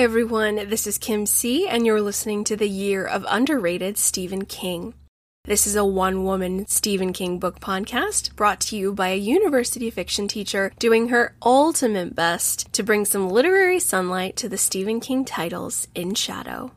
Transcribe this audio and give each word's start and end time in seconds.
Everyone, 0.00 0.70
this 0.70 0.86
is 0.86 0.96
Kim 0.96 1.26
C, 1.26 1.68
and 1.68 1.84
you're 1.84 2.00
listening 2.00 2.42
to 2.44 2.56
the 2.56 2.70
Year 2.70 3.04
of 3.04 3.26
Underrated 3.28 3.98
Stephen 3.98 4.46
King. 4.46 4.94
This 5.44 5.66
is 5.66 5.76
a 5.76 5.84
one 5.84 6.24
woman 6.24 6.66
Stephen 6.68 7.12
King 7.12 7.38
book 7.38 7.60
podcast 7.60 8.34
brought 8.34 8.60
to 8.60 8.78
you 8.78 8.94
by 8.94 9.08
a 9.08 9.16
university 9.16 9.90
fiction 9.90 10.26
teacher 10.26 10.72
doing 10.78 11.08
her 11.08 11.36
ultimate 11.44 12.14
best 12.14 12.72
to 12.72 12.82
bring 12.82 13.04
some 13.04 13.28
literary 13.28 13.78
sunlight 13.78 14.36
to 14.36 14.48
the 14.48 14.56
Stephen 14.56 15.00
King 15.00 15.22
titles 15.22 15.86
in 15.94 16.14
shadow. 16.14 16.72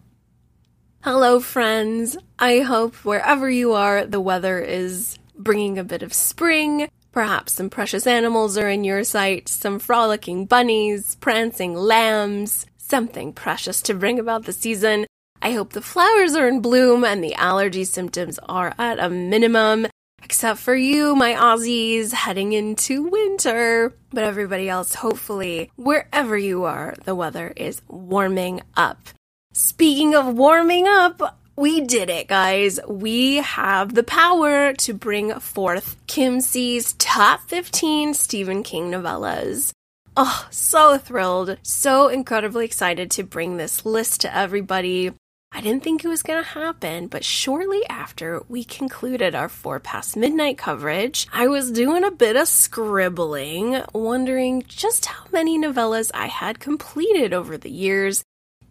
Hello, 1.02 1.40
friends. 1.40 2.18
I 2.38 2.60
hope 2.60 2.94
wherever 3.06 3.50
you 3.50 3.72
are, 3.72 4.06
the 4.06 4.20
weather 4.20 4.60
is 4.60 5.18
bringing 5.38 5.78
a 5.78 5.86
bit 5.86 6.04
of 6.04 6.12
spring. 6.12 6.90
Perhaps 7.14 7.54
some 7.54 7.70
precious 7.70 8.06
animals 8.06 8.58
are 8.58 8.68
in 8.68 8.84
your 8.84 9.06
sight, 9.06 9.48
some 9.48 9.80
frolicking 9.80 10.46
bunnies, 10.46 11.16
prancing 11.22 11.74
lambs, 11.74 12.66
something 12.94 13.34
precious 13.34 13.82
to 13.82 13.92
bring 13.96 14.20
about 14.20 14.46
the 14.46 14.54
season. 14.54 15.08
I 15.42 15.54
hope 15.54 15.74
the 15.74 15.82
flowers 15.82 16.36
are 16.36 16.48
in 16.48 16.62
bloom 16.62 17.04
and 17.04 17.24
the 17.24 17.34
allergy 17.34 17.86
symptoms 17.86 18.38
are 18.48 18.76
at 18.78 19.00
a 19.00 19.10
minimum, 19.10 19.88
except 20.22 20.60
for 20.60 20.76
you, 20.76 21.16
my 21.16 21.34
Aussies, 21.34 22.12
heading 22.12 22.54
into 22.54 23.02
winter. 23.02 23.96
But 24.12 24.26
everybody 24.26 24.70
else, 24.70 24.94
hopefully, 24.94 25.72
wherever 25.76 26.38
you 26.38 26.66
are, 26.66 26.94
the 27.04 27.16
weather 27.16 27.52
is 27.56 27.82
warming 27.88 28.62
up. 28.78 29.10
Speaking 29.54 30.14
of 30.14 30.38
warming 30.38 30.88
up, 30.88 31.40
we 31.56 31.82
did 31.82 32.12
it, 32.12 32.28
guys. 32.28 32.80
We 32.88 33.38
have 33.38 33.96
the 33.96 34.04
power 34.04 34.72
to 34.72 34.94
bring 34.94 35.34
forth 35.40 35.98
Kim 36.06 36.42
C's 36.42 36.94
top 37.00 37.50
15 37.50 38.14
Stephen 38.14 38.62
King 38.62 38.92
novellas. 38.92 39.74
Oh, 40.16 40.48
so 40.52 41.00
thrilled, 41.00 41.58
so 41.64 42.08
incredibly 42.08 42.66
excited 42.66 43.10
to 43.12 43.24
bring 43.24 43.58
this 43.58 43.84
list 43.84 44.22
to 44.22 44.36
everybody. 44.36 45.12
I 45.52 45.60
didn't 45.62 45.84
think 45.84 46.04
it 46.06 46.08
was 46.08 46.22
going 46.22 46.44
to 46.44 46.50
happen, 46.50 47.08
but 47.08 47.26
shortly 47.26 47.82
after 47.90 48.44
we 48.48 48.64
concluded 48.64 49.34
our 49.34 49.50
four 49.50 49.80
past 49.80 50.16
midnight 50.16 50.60
coverage, 50.60 51.28
I 51.34 51.48
was 51.48 51.72
doing 51.72 52.04
a 52.04 52.12
bit 52.12 52.36
of 52.36 52.48
scribbling, 52.48 53.82
wondering 53.92 54.64
just 54.68 55.08
how 55.08 55.26
many 55.32 55.58
novellas 55.58 56.12
I 56.14 56.28
had 56.28 56.60
completed 56.60 57.34
over 57.34 57.58
the 57.58 57.72
years 57.72 58.24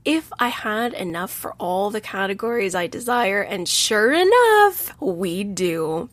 if 0.05 0.33
I 0.39 0.49
had 0.49 0.93
enough 0.95 1.33
for 1.33 1.55
all 1.59 1.91
the 1.91 2.01
categories 2.01 2.77
I 2.77 2.87
desire, 2.87 3.43
and 3.43 3.69
sure 3.69 4.13
enough, 4.13 4.95
we 5.01 5.43
do. 5.43 6.09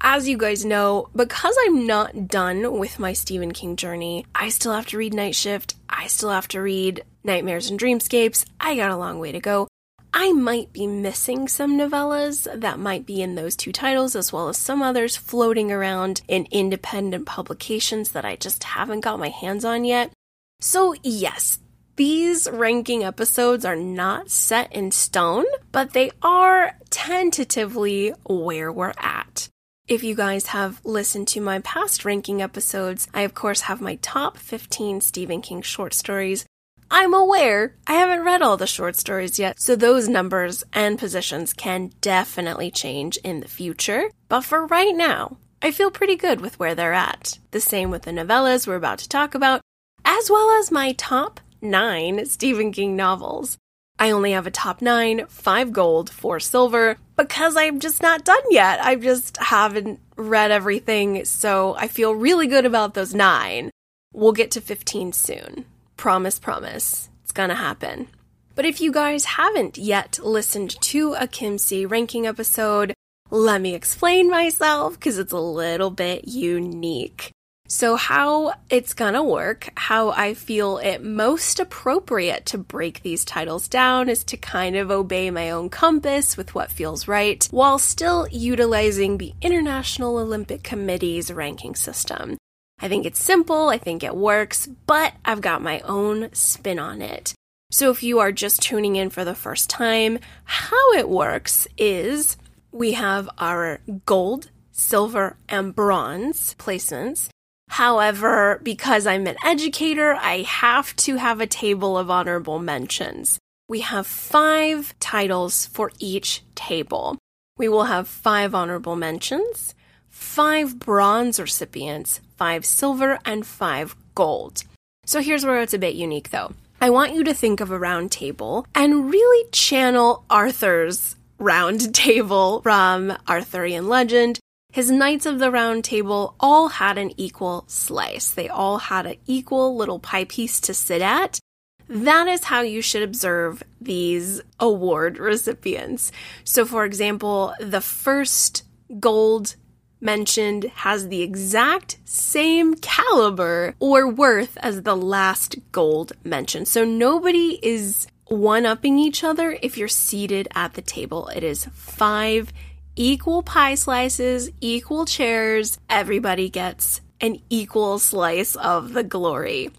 As 0.00 0.28
you 0.28 0.36
guys 0.36 0.64
know, 0.64 1.08
because 1.14 1.56
I'm 1.66 1.86
not 1.86 2.28
done 2.28 2.78
with 2.78 3.00
my 3.00 3.12
Stephen 3.12 3.52
King 3.52 3.74
journey, 3.74 4.26
I 4.32 4.48
still 4.48 4.72
have 4.72 4.86
to 4.86 4.98
read 4.98 5.12
Night 5.12 5.34
Shift, 5.34 5.74
I 5.88 6.06
still 6.06 6.30
have 6.30 6.46
to 6.48 6.60
read 6.60 7.04
Nightmares 7.24 7.68
and 7.68 7.80
Dreamscapes, 7.80 8.44
I 8.60 8.76
got 8.76 8.92
a 8.92 8.96
long 8.96 9.18
way 9.18 9.32
to 9.32 9.40
go. 9.40 9.66
I 10.14 10.32
might 10.32 10.72
be 10.72 10.86
missing 10.86 11.48
some 11.48 11.76
novellas 11.76 12.48
that 12.60 12.78
might 12.78 13.06
be 13.06 13.20
in 13.20 13.34
those 13.34 13.56
two 13.56 13.72
titles, 13.72 14.14
as 14.14 14.32
well 14.32 14.48
as 14.48 14.56
some 14.56 14.82
others 14.82 15.16
floating 15.16 15.72
around 15.72 16.22
in 16.28 16.46
independent 16.50 17.26
publications 17.26 18.12
that 18.12 18.24
I 18.24 18.36
just 18.36 18.64
haven't 18.64 19.00
got 19.00 19.18
my 19.18 19.28
hands 19.28 19.64
on 19.64 19.84
yet. 19.84 20.12
So, 20.60 20.94
yes, 21.02 21.58
these 21.96 22.48
ranking 22.50 23.02
episodes 23.02 23.64
are 23.64 23.76
not 23.76 24.30
set 24.30 24.72
in 24.72 24.92
stone, 24.92 25.44
but 25.72 25.92
they 25.92 26.12
are 26.22 26.76
tentatively 26.88 28.14
where 28.24 28.72
we're 28.72 28.94
at. 28.96 29.48
If 29.88 30.04
you 30.04 30.14
guys 30.14 30.48
have 30.48 30.84
listened 30.84 31.28
to 31.28 31.40
my 31.40 31.60
past 31.60 32.04
ranking 32.04 32.42
episodes, 32.42 33.08
I 33.14 33.22
of 33.22 33.32
course 33.32 33.62
have 33.62 33.80
my 33.80 33.94
top 34.02 34.36
15 34.36 35.00
Stephen 35.00 35.40
King 35.40 35.62
short 35.62 35.94
stories. 35.94 36.44
I'm 36.90 37.14
aware 37.14 37.74
I 37.86 37.94
haven't 37.94 38.26
read 38.26 38.42
all 38.42 38.58
the 38.58 38.66
short 38.66 38.96
stories 38.96 39.38
yet, 39.38 39.58
so 39.58 39.74
those 39.74 40.06
numbers 40.06 40.62
and 40.74 40.98
positions 40.98 41.54
can 41.54 41.92
definitely 42.02 42.70
change 42.70 43.16
in 43.24 43.40
the 43.40 43.48
future. 43.48 44.10
But 44.28 44.42
for 44.42 44.66
right 44.66 44.94
now, 44.94 45.38
I 45.62 45.70
feel 45.70 45.90
pretty 45.90 46.16
good 46.16 46.42
with 46.42 46.58
where 46.58 46.74
they're 46.74 46.92
at. 46.92 47.38
The 47.52 47.60
same 47.60 47.90
with 47.90 48.02
the 48.02 48.10
novellas 48.10 48.66
we're 48.66 48.74
about 48.74 48.98
to 48.98 49.08
talk 49.08 49.34
about, 49.34 49.62
as 50.04 50.28
well 50.28 50.50
as 50.60 50.70
my 50.70 50.92
top 50.92 51.40
nine 51.62 52.26
Stephen 52.26 52.72
King 52.72 52.94
novels. 52.94 53.56
I 53.98 54.10
only 54.10 54.32
have 54.32 54.46
a 54.46 54.50
top 54.50 54.80
nine, 54.80 55.26
five 55.26 55.72
gold, 55.72 56.08
four 56.10 56.38
silver, 56.38 56.98
because 57.16 57.56
I'm 57.56 57.80
just 57.80 58.00
not 58.00 58.24
done 58.24 58.42
yet. 58.50 58.80
I 58.80 58.94
just 58.94 59.36
haven't 59.38 60.00
read 60.16 60.50
everything, 60.50 61.24
so 61.24 61.74
I 61.76 61.88
feel 61.88 62.14
really 62.14 62.46
good 62.46 62.64
about 62.64 62.94
those 62.94 63.14
nine. 63.14 63.70
We'll 64.12 64.32
get 64.32 64.52
to 64.52 64.60
15 64.60 65.12
soon. 65.12 65.64
Promise, 65.96 66.38
promise. 66.38 67.08
It's 67.24 67.32
gonna 67.32 67.56
happen. 67.56 68.08
But 68.54 68.64
if 68.64 68.80
you 68.80 68.92
guys 68.92 69.24
haven't 69.24 69.78
yet 69.78 70.18
listened 70.22 70.80
to 70.80 71.14
a 71.14 71.26
Kim 71.26 71.58
C 71.58 71.84
ranking 71.84 72.26
episode, 72.26 72.94
let 73.30 73.60
me 73.60 73.74
explain 73.74 74.30
myself 74.30 74.94
because 74.94 75.18
it's 75.18 75.32
a 75.32 75.38
little 75.38 75.90
bit 75.90 76.26
unique. 76.26 77.30
So, 77.70 77.96
how 77.96 78.54
it's 78.70 78.94
gonna 78.94 79.22
work, 79.22 79.68
how 79.76 80.08
I 80.08 80.32
feel 80.32 80.78
it 80.78 81.04
most 81.04 81.60
appropriate 81.60 82.46
to 82.46 82.56
break 82.56 83.02
these 83.02 83.26
titles 83.26 83.68
down 83.68 84.08
is 84.08 84.24
to 84.24 84.38
kind 84.38 84.74
of 84.74 84.90
obey 84.90 85.30
my 85.30 85.50
own 85.50 85.68
compass 85.68 86.34
with 86.34 86.54
what 86.54 86.72
feels 86.72 87.06
right, 87.06 87.46
while 87.50 87.78
still 87.78 88.26
utilizing 88.30 89.18
the 89.18 89.34
International 89.42 90.16
Olympic 90.16 90.62
Committee's 90.62 91.30
ranking 91.30 91.74
system. 91.74 92.38
I 92.80 92.88
think 92.88 93.04
it's 93.04 93.22
simple, 93.22 93.68
I 93.68 93.76
think 93.76 94.02
it 94.02 94.16
works, 94.16 94.66
but 94.86 95.12
I've 95.22 95.42
got 95.42 95.60
my 95.60 95.80
own 95.80 96.30
spin 96.32 96.78
on 96.78 97.02
it. 97.02 97.34
So, 97.70 97.90
if 97.90 98.02
you 98.02 98.18
are 98.18 98.32
just 98.32 98.62
tuning 98.62 98.96
in 98.96 99.10
for 99.10 99.26
the 99.26 99.34
first 99.34 99.68
time, 99.68 100.20
how 100.44 100.92
it 100.94 101.06
works 101.06 101.68
is 101.76 102.38
we 102.72 102.92
have 102.92 103.28
our 103.36 103.80
gold, 104.06 104.50
silver, 104.72 105.36
and 105.50 105.76
bronze 105.76 106.54
placements. 106.58 107.28
However, 107.68 108.60
because 108.62 109.06
I'm 109.06 109.26
an 109.26 109.36
educator, 109.44 110.14
I 110.14 110.42
have 110.42 110.96
to 110.96 111.16
have 111.16 111.40
a 111.40 111.46
table 111.46 111.96
of 111.96 112.10
honorable 112.10 112.58
mentions. 112.58 113.38
We 113.68 113.80
have 113.80 114.06
five 114.06 114.94
titles 114.98 115.66
for 115.66 115.92
each 115.98 116.42
table. 116.54 117.18
We 117.58 117.68
will 117.68 117.84
have 117.84 118.08
five 118.08 118.54
honorable 118.54 118.96
mentions, 118.96 119.74
five 120.08 120.78
bronze 120.78 121.38
recipients, 121.38 122.20
five 122.36 122.64
silver, 122.64 123.18
and 123.24 123.46
five 123.46 123.94
gold. 124.14 124.64
So 125.04 125.20
here's 125.20 125.44
where 125.44 125.60
it's 125.60 125.74
a 125.74 125.78
bit 125.78 125.94
unique 125.94 126.30
though. 126.30 126.52
I 126.80 126.90
want 126.90 127.14
you 127.14 127.24
to 127.24 127.34
think 127.34 127.60
of 127.60 127.70
a 127.70 127.78
round 127.78 128.12
table 128.12 128.66
and 128.74 129.10
really 129.10 129.50
channel 129.50 130.24
Arthur's 130.30 131.16
round 131.38 131.94
table 131.94 132.62
from 132.62 133.16
Arthurian 133.28 133.88
legend 133.88 134.38
his 134.78 134.92
Knights 134.92 135.26
of 135.26 135.40
the 135.40 135.50
Round 135.50 135.82
Table 135.82 136.36
all 136.38 136.68
had 136.68 136.98
an 136.98 137.10
equal 137.16 137.64
slice. 137.66 138.30
They 138.30 138.48
all 138.48 138.78
had 138.78 139.06
an 139.06 139.16
equal 139.26 139.74
little 139.74 139.98
pie 139.98 140.22
piece 140.22 140.60
to 140.60 140.72
sit 140.72 141.02
at. 141.02 141.40
That 141.88 142.28
is 142.28 142.44
how 142.44 142.60
you 142.60 142.80
should 142.80 143.02
observe 143.02 143.64
these 143.80 144.40
award 144.60 145.18
recipients. 145.32 146.12
So, 146.44 146.64
for 146.64 146.84
example, 146.84 147.54
the 147.58 147.80
first 147.80 148.62
gold 149.00 149.56
mentioned 150.00 150.62
has 150.62 151.08
the 151.08 151.22
exact 151.22 151.98
same 152.04 152.76
caliber 152.76 153.74
or 153.80 154.08
worth 154.08 154.56
as 154.58 154.82
the 154.82 154.96
last 154.96 155.56
gold 155.72 156.12
mentioned. 156.22 156.68
So, 156.68 156.84
nobody 156.84 157.58
is 157.64 158.06
one 158.26 158.64
upping 158.64 159.00
each 159.00 159.24
other 159.24 159.58
if 159.60 159.76
you're 159.76 159.88
seated 159.88 160.46
at 160.54 160.74
the 160.74 160.82
table. 160.82 161.26
It 161.34 161.42
is 161.42 161.64
five 161.72 162.52
equal 162.98 163.44
pie 163.44 163.76
slices, 163.76 164.50
equal 164.60 165.06
chairs, 165.06 165.78
everybody 165.88 166.50
gets 166.50 167.00
an 167.20 167.38
equal 167.48 167.98
slice 167.98 168.56
of 168.56 168.92
the 168.92 169.04
glory. 169.04 169.70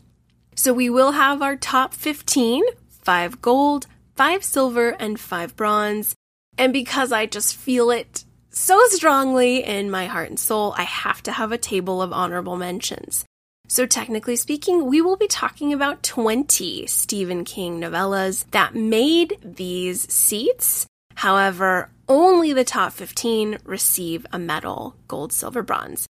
So 0.56 0.74
we 0.74 0.90
will 0.90 1.12
have 1.12 1.42
our 1.42 1.56
top 1.56 1.94
15 1.94 2.64
five 3.02 3.42
gold, 3.42 3.88
five 4.16 4.44
silver, 4.44 4.90
and 5.00 5.20
five 5.20 5.56
bronze. 5.56 6.16
And 6.58 6.72
because 6.72 7.12
I 7.12 7.26
just 7.26 7.56
feel 7.56 7.90
it 7.92 8.24
so 8.52 8.80
strongly 8.88 9.64
in 9.64 9.90
my 9.90 10.06
heart 10.06 10.30
and 10.30 10.40
soul, 10.40 10.74
I 10.78 10.84
have 10.84 11.24
to 11.24 11.32
have 11.32 11.52
a 11.52 11.58
table 11.58 12.02
of 12.02 12.14
honorable 12.14 12.58
mentions. 12.58 13.26
So, 13.68 13.86
technically 13.86 14.36
speaking, 14.36 14.88
we 14.88 15.02
will 15.02 15.16
be 15.16 15.28
talking 15.28 15.74
about 15.74 16.04
20 16.04 16.88
Stephen 16.88 17.46
King 17.46 17.80
novellas 17.80 18.46
that 18.52 18.76
made 18.76 19.38
these 19.44 20.12
seats. 20.12 20.88
However, 21.16 21.90
only 22.10 22.52
the 22.52 22.64
top 22.64 22.92
15 22.92 23.60
receive 23.64 24.26
a 24.34 24.40
medal 24.40 24.96
gold, 25.08 25.32
silver, 25.32 25.62
bronze. 25.62 26.08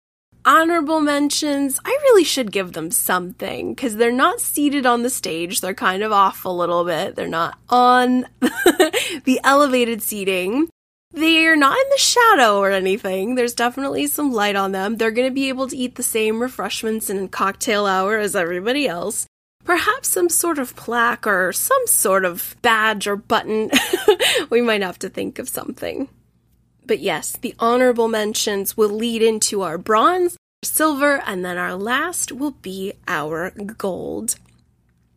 Honorable 0.45 1.01
mentions, 1.01 1.77
I 1.83 1.97
really 2.03 2.23
should 2.23 2.53
give 2.53 2.71
them 2.71 2.89
something 2.91 3.73
because 3.73 3.97
they're 3.97 4.13
not 4.13 4.39
seated 4.39 4.85
on 4.85 5.03
the 5.03 5.09
stage. 5.09 5.59
They're 5.59 5.73
kind 5.73 6.03
of 6.03 6.13
off 6.13 6.45
a 6.45 6.49
little 6.49 6.85
bit. 6.85 7.15
They're 7.15 7.27
not 7.27 7.57
on 7.69 8.27
the 8.39 9.41
elevated 9.43 10.01
seating. 10.01 10.69
They're 11.11 11.57
not 11.57 11.77
in 11.77 11.89
the 11.89 11.97
shadow 11.97 12.59
or 12.59 12.71
anything. 12.71 13.35
There's 13.35 13.53
definitely 13.53 14.07
some 14.07 14.31
light 14.31 14.55
on 14.55 14.71
them. 14.71 14.95
They're 14.95 15.11
going 15.11 15.27
to 15.27 15.33
be 15.33 15.49
able 15.49 15.67
to 15.67 15.75
eat 15.75 15.95
the 15.95 16.03
same 16.03 16.41
refreshments 16.41 17.09
and 17.09 17.31
cocktail 17.31 17.85
hour 17.85 18.17
as 18.17 18.35
everybody 18.35 18.87
else 18.87 19.27
perhaps 19.67 20.07
some 20.07 20.29
sort 20.29 20.57
of 20.57 20.77
plaque 20.77 21.27
or 21.27 21.51
some 21.51 21.85
sort 21.87 22.23
of 22.23 22.55
badge 22.61 23.05
or 23.05 23.17
button. 23.17 23.69
we 24.49 24.61
might 24.61 24.81
have 24.81 24.97
to 24.97 25.09
think 25.09 25.37
of 25.37 25.49
something. 25.49 26.07
But 26.85 26.99
yes, 26.99 27.33
the 27.33 27.53
honorable 27.59 28.07
mentions 28.07 28.77
will 28.77 28.89
lead 28.89 29.21
into 29.21 29.63
our 29.63 29.77
bronze, 29.77 30.37
silver, 30.63 31.21
and 31.27 31.43
then 31.43 31.57
our 31.57 31.75
last 31.75 32.31
will 32.31 32.51
be 32.51 32.93
our 33.09 33.51
gold. 33.51 34.37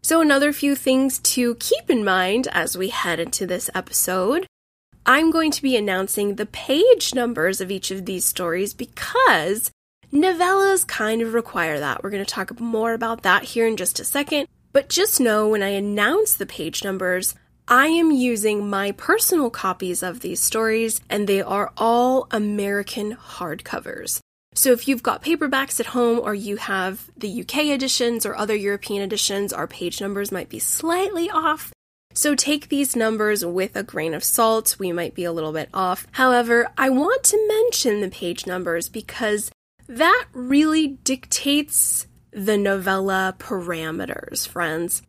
So, 0.02 0.20
another 0.20 0.53
few 0.53 0.75
things 0.75 1.20
to 1.20 1.55
keep 1.56 1.88
in 1.88 2.05
mind 2.05 2.49
as 2.50 2.76
we 2.76 2.88
head 2.88 3.20
into 3.20 3.46
this 3.46 3.70
episode. 3.73 4.46
I'm 5.06 5.31
going 5.31 5.53
to 5.53 5.62
be 5.62 5.76
announcing 5.76 6.35
the 6.35 6.46
page 6.46 7.14
numbers 7.14 7.61
of 7.61 7.70
each 7.70 7.93
of 7.93 8.05
these 8.05 8.25
stories 8.25 8.75
because 8.75 9.70
novellas 10.12 10.86
kind 10.86 11.22
of 11.22 11.34
require 11.34 11.80
that. 11.80 12.02
We're 12.02 12.10
going 12.10 12.24
to 12.24 12.34
talk 12.34 12.58
more 12.60 12.92
about 12.92 13.22
that 13.22 13.44
here 13.44 13.66
in 13.66 13.76
just 13.76 14.00
a 14.00 14.04
second. 14.04 14.48
But 14.72 14.88
just 14.88 15.20
know 15.20 15.48
when 15.48 15.62
I 15.62 15.70
announce 15.70 16.34
the 16.34 16.46
page 16.46 16.84
numbers, 16.84 17.34
I 17.66 17.86
am 17.86 18.10
using 18.10 18.68
my 18.68 18.92
personal 18.92 19.50
copies 19.50 20.02
of 20.02 20.20
these 20.20 20.40
stories, 20.40 21.00
and 21.08 21.26
they 21.26 21.40
are 21.40 21.72
all 21.76 22.26
American 22.30 23.16
hardcovers. 23.16 24.20
So 24.54 24.72
if 24.72 24.88
you've 24.88 25.02
got 25.02 25.22
paperbacks 25.22 25.78
at 25.78 25.86
home 25.86 26.18
or 26.18 26.34
you 26.34 26.56
have 26.56 27.08
the 27.16 27.42
UK 27.42 27.66
editions 27.66 28.26
or 28.26 28.34
other 28.34 28.56
European 28.56 29.02
editions, 29.02 29.52
our 29.52 29.68
page 29.68 30.00
numbers 30.00 30.32
might 30.32 30.48
be 30.48 30.58
slightly 30.58 31.30
off. 31.30 31.72
So 32.14 32.34
take 32.34 32.68
these 32.68 32.96
numbers 32.96 33.44
with 33.44 33.76
a 33.76 33.84
grain 33.84 34.14
of 34.14 34.24
salt. 34.24 34.76
We 34.80 34.90
might 34.90 35.14
be 35.14 35.22
a 35.22 35.32
little 35.32 35.52
bit 35.52 35.68
off. 35.72 36.08
However, 36.12 36.68
I 36.76 36.90
want 36.90 37.22
to 37.24 37.48
mention 37.48 38.00
the 38.00 38.08
page 38.08 38.46
numbers 38.46 38.88
because 38.88 39.52
that 39.90 40.26
really 40.32 40.87
dictates 41.02 42.06
the 42.31 42.56
novella 42.56 43.34
parameters, 43.38 44.46
friends. 44.46 45.02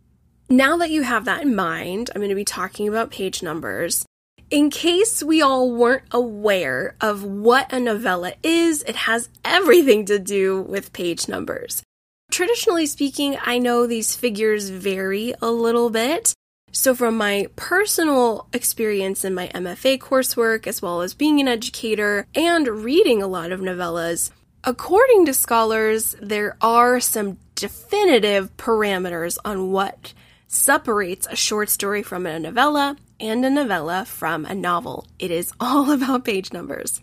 Now 0.49 0.75
that 0.77 0.89
you 0.89 1.03
have 1.03 1.25
that 1.25 1.43
in 1.43 1.55
mind, 1.55 2.09
I'm 2.09 2.19
going 2.19 2.29
to 2.29 2.35
be 2.35 2.43
talking 2.43 2.87
about 2.87 3.11
page 3.11 3.43
numbers. 3.43 4.07
In 4.49 4.71
case 4.71 5.21
we 5.21 5.39
all 5.39 5.71
weren't 5.71 6.05
aware 6.09 6.95
of 6.99 7.23
what 7.23 7.71
a 7.71 7.79
novella 7.79 8.33
is, 8.41 8.81
it 8.83 8.95
has 8.95 9.29
everything 9.45 10.05
to 10.05 10.17
do 10.17 10.63
with 10.63 10.93
page 10.93 11.27
numbers. 11.27 11.83
Traditionally 12.31 12.87
speaking, 12.87 13.37
I 13.45 13.59
know 13.59 13.85
these 13.85 14.15
figures 14.15 14.69
vary 14.69 15.35
a 15.43 15.51
little 15.51 15.91
bit. 15.91 16.33
So, 16.71 16.95
from 16.95 17.17
my 17.17 17.47
personal 17.55 18.47
experience 18.51 19.23
in 19.23 19.35
my 19.35 19.49
MFA 19.49 19.99
coursework, 19.99 20.65
as 20.65 20.81
well 20.81 21.01
as 21.01 21.13
being 21.13 21.39
an 21.39 21.47
educator 21.47 22.25
and 22.33 22.67
reading 22.67 23.21
a 23.21 23.27
lot 23.27 23.51
of 23.51 23.59
novellas, 23.59 24.31
according 24.63 25.25
to 25.25 25.33
scholars, 25.33 26.15
there 26.21 26.57
are 26.61 26.99
some 26.99 27.37
definitive 27.55 28.55
parameters 28.57 29.37
on 29.43 29.71
what 29.71 30.13
separates 30.47 31.27
a 31.27 31.35
short 31.35 31.69
story 31.69 32.03
from 32.03 32.25
a 32.25 32.39
novella 32.39 32.97
and 33.19 33.45
a 33.45 33.49
novella 33.49 34.05
from 34.05 34.45
a 34.45 34.55
novel. 34.55 35.07
It 35.19 35.31
is 35.31 35.53
all 35.59 35.91
about 35.97 36.25
page 36.25 36.51
numbers. 36.51 37.01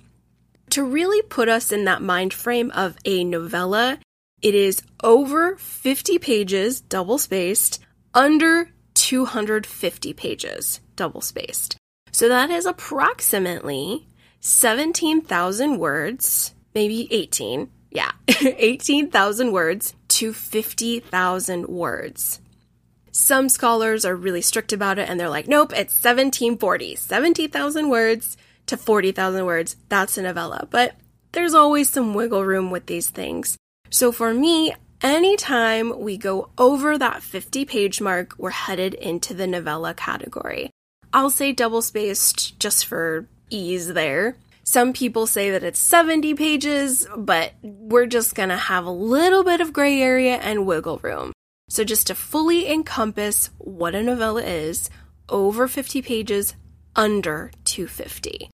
To 0.71 0.85
really 0.85 1.23
put 1.23 1.49
us 1.49 1.73
in 1.73 1.85
that 1.85 2.03
mind 2.03 2.35
frame 2.35 2.71
of 2.73 2.97
a 3.05 3.25
novella, 3.25 3.99
it 4.43 4.55
is 4.55 4.83
over 5.03 5.57
50 5.57 6.19
pages, 6.19 6.81
double 6.81 7.19
spaced, 7.19 7.81
under 8.15 8.71
250 8.95 10.13
pages, 10.13 10.81
double 10.97 11.21
spaced. 11.21 11.77
So 12.13 12.29
that 12.29 12.51
is 12.51 12.67
approximately 12.67 14.07
17,000 14.41 15.79
words, 15.79 16.55
maybe 16.79 17.09
18. 17.11 17.69
Yeah, 17.91 18.13
18,000 18.41 19.51
words 19.51 19.95
to 20.07 20.33
50,000 20.33 21.67
words. 21.67 22.41
Some 23.11 23.49
scholars 23.49 24.05
are 24.05 24.15
really 24.15 24.43
strict 24.43 24.73
about 24.73 25.01
it 25.01 25.09
and 25.09 25.19
they're 25.19 25.29
like, 25.29 25.49
nope, 25.49 25.73
it's 25.73 25.95
1740, 25.95 26.95
70,000 26.95 27.89
words 27.89 28.37
to 28.67 28.77
40,000 28.77 29.45
words. 29.45 29.75
That's 29.89 30.17
a 30.19 30.23
novella. 30.23 30.69
But 30.71 30.95
there's 31.33 31.55
always 31.55 31.91
some 31.91 32.15
wiggle 32.15 32.45
room 32.45 32.71
with 32.71 32.87
these 32.87 33.11
things. 33.11 33.57
So 33.91 34.13
for 34.13 34.33
me, 34.33 34.73
anytime 35.03 35.99
we 35.99 36.17
go 36.17 36.51
over 36.59 36.97
that 36.97 37.25
50 37.25 37.65
page 37.65 38.01
mark, 38.01 38.35
we're 38.39 38.51
headed 38.51 38.95
into 38.95 39.35
the 39.35 39.49
novella 39.49 39.95
category. 39.95 40.71
I'll 41.13 41.31
say 41.31 41.53
double 41.53 41.83
spaced 41.83 42.61
just 42.61 42.87
for 42.87 43.27
ease 43.51 43.95
there. 43.95 44.37
Some 44.69 44.93
people 44.93 45.27
say 45.27 45.53
that 45.53 45.65
it's 45.65 45.79
70 45.79 46.35
pages, 46.35 47.07
but 47.17 47.55
we're 47.63 48.05
just 48.05 48.35
gonna 48.35 48.59
have 48.59 48.85
a 48.85 48.91
little 48.91 49.43
bit 49.43 49.63
of 49.63 49.73
gray 49.73 49.99
area 49.99 50.37
and 50.37 50.67
wiggle 50.67 50.99
room. 50.99 51.33
So, 51.71 51.85
just 51.85 52.09
to 52.09 52.15
fully 52.15 52.71
encompass 52.71 53.49
what 53.57 53.95
a 53.95 54.03
novella 54.03 54.43
is, 54.43 54.91
over 55.31 55.69
50 55.69 56.03
pages, 56.03 56.55
under 56.95 57.51
250. 57.65 58.51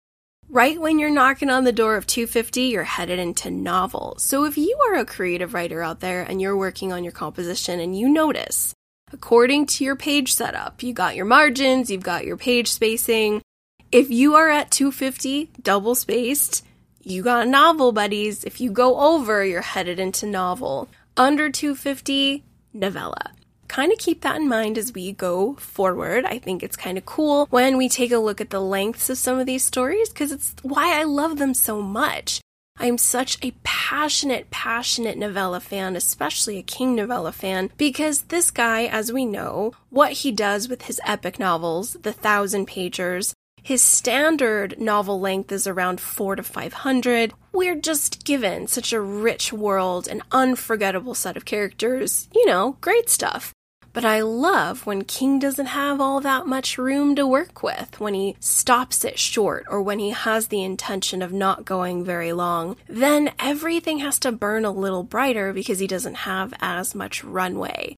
Right 0.50 0.79
when 0.79 0.99
you're 0.99 1.09
knocking 1.09 1.49
on 1.49 1.64
the 1.64 1.73
door 1.73 1.97
of 1.97 2.06
250, 2.06 2.61
you're 2.64 2.85
headed 2.85 3.19
into 3.19 3.50
novel. 3.50 4.17
So, 4.19 4.44
if 4.44 4.59
you 4.59 4.79
are 4.91 4.97
a 4.97 5.06
creative 5.06 5.55
writer 5.55 5.82
out 5.82 6.00
there 6.00 6.25
and 6.25 6.43
you're 6.43 6.59
working 6.59 6.93
on 6.93 7.05
your 7.05 7.14
composition 7.14 7.81
and 7.81 7.99
you 7.99 8.11
notice, 8.11 8.75
according 9.14 9.64
to 9.64 9.85
your 9.85 9.97
page 9.97 10.35
setup, 10.35 10.82
you 10.82 10.93
got 10.93 11.17
your 11.17 11.25
margins, 11.25 11.91
you've 11.91 12.03
got 12.03 12.26
your 12.26 12.37
page 12.37 12.69
spacing. 12.69 13.41
If 13.92 14.10
you 14.10 14.36
are 14.36 14.48
at 14.48 14.70
250, 14.70 15.50
double 15.62 15.94
spaced, 15.94 16.64
you 17.02 17.22
got 17.22 17.46
novel, 17.46 17.92
buddies. 17.92 18.42
If 18.42 18.58
you 18.58 18.70
go 18.70 18.98
over, 18.98 19.44
you're 19.44 19.60
headed 19.60 20.00
into 20.00 20.24
novel. 20.24 20.88
Under 21.14 21.50
250, 21.50 22.42
novella. 22.72 23.32
Kind 23.68 23.92
of 23.92 23.98
keep 23.98 24.22
that 24.22 24.36
in 24.36 24.48
mind 24.48 24.78
as 24.78 24.94
we 24.94 25.12
go 25.12 25.56
forward. 25.56 26.24
I 26.24 26.38
think 26.38 26.62
it's 26.62 26.74
kind 26.74 26.96
of 26.96 27.04
cool 27.04 27.46
when 27.50 27.76
we 27.76 27.90
take 27.90 28.12
a 28.12 28.18
look 28.18 28.40
at 28.40 28.48
the 28.48 28.62
lengths 28.62 29.10
of 29.10 29.18
some 29.18 29.38
of 29.38 29.44
these 29.44 29.62
stories 29.62 30.08
because 30.08 30.32
it's 30.32 30.54
why 30.62 30.98
I 30.98 31.02
love 31.02 31.36
them 31.36 31.52
so 31.52 31.82
much. 31.82 32.40
I'm 32.78 32.96
such 32.96 33.36
a 33.42 33.52
passionate, 33.62 34.50
passionate 34.50 35.18
novella 35.18 35.60
fan, 35.60 35.96
especially 35.96 36.56
a 36.56 36.62
King 36.62 36.94
novella 36.94 37.30
fan, 37.30 37.70
because 37.76 38.22
this 38.22 38.50
guy, 38.50 38.86
as 38.86 39.12
we 39.12 39.26
know, 39.26 39.72
what 39.90 40.12
he 40.12 40.32
does 40.32 40.66
with 40.66 40.82
his 40.82 40.98
epic 41.04 41.38
novels, 41.38 41.98
the 42.00 42.14
thousand 42.14 42.68
pagers, 42.68 43.34
his 43.62 43.82
standard 43.82 44.79
novel 44.81 45.20
length 45.20 45.53
is 45.53 45.67
around 45.67 46.00
4 46.00 46.37
to 46.37 46.43
500. 46.43 47.32
We're 47.52 47.81
just 47.81 48.25
given 48.25 48.66
such 48.66 48.92
a 48.92 49.00
rich 49.00 49.52
world, 49.52 50.09
an 50.09 50.23
unforgettable 50.33 51.14
set 51.14 51.37
of 51.37 51.45
characters, 51.45 52.28
you 52.35 52.45
know, 52.47 52.76
great 52.81 53.09
stuff. 53.09 53.52
But 53.92 54.04
I 54.04 54.23
love 54.23 54.87
when 54.87 55.04
King 55.04 55.38
doesn't 55.38 55.66
have 55.66 56.00
all 56.00 56.21
that 56.21 56.47
much 56.47 56.78
room 56.78 57.14
to 57.16 57.26
work 57.26 57.62
with, 57.62 58.00
when 58.00 58.14
he 58.14 58.37
stops 58.40 59.04
it 59.04 59.19
short, 59.19 59.66
or 59.69 59.83
when 59.83 59.99
he 59.99 60.11
has 60.11 60.49
the 60.49 60.62
intention 60.62 61.21
of 61.21 61.33
not 61.33 61.66
going 61.66 62.04
very 62.04 62.33
long. 62.33 62.76
Then 62.88 63.33
everything 63.38 63.99
has 63.99 64.19
to 64.21 64.33
burn 64.33 64.64
a 64.64 64.71
little 64.71 65.02
brighter 65.02 65.52
because 65.52 65.78
he 65.78 65.87
doesn't 65.87 66.14
have 66.14 66.54
as 66.61 66.95
much 66.95 67.23
runway. 67.23 67.97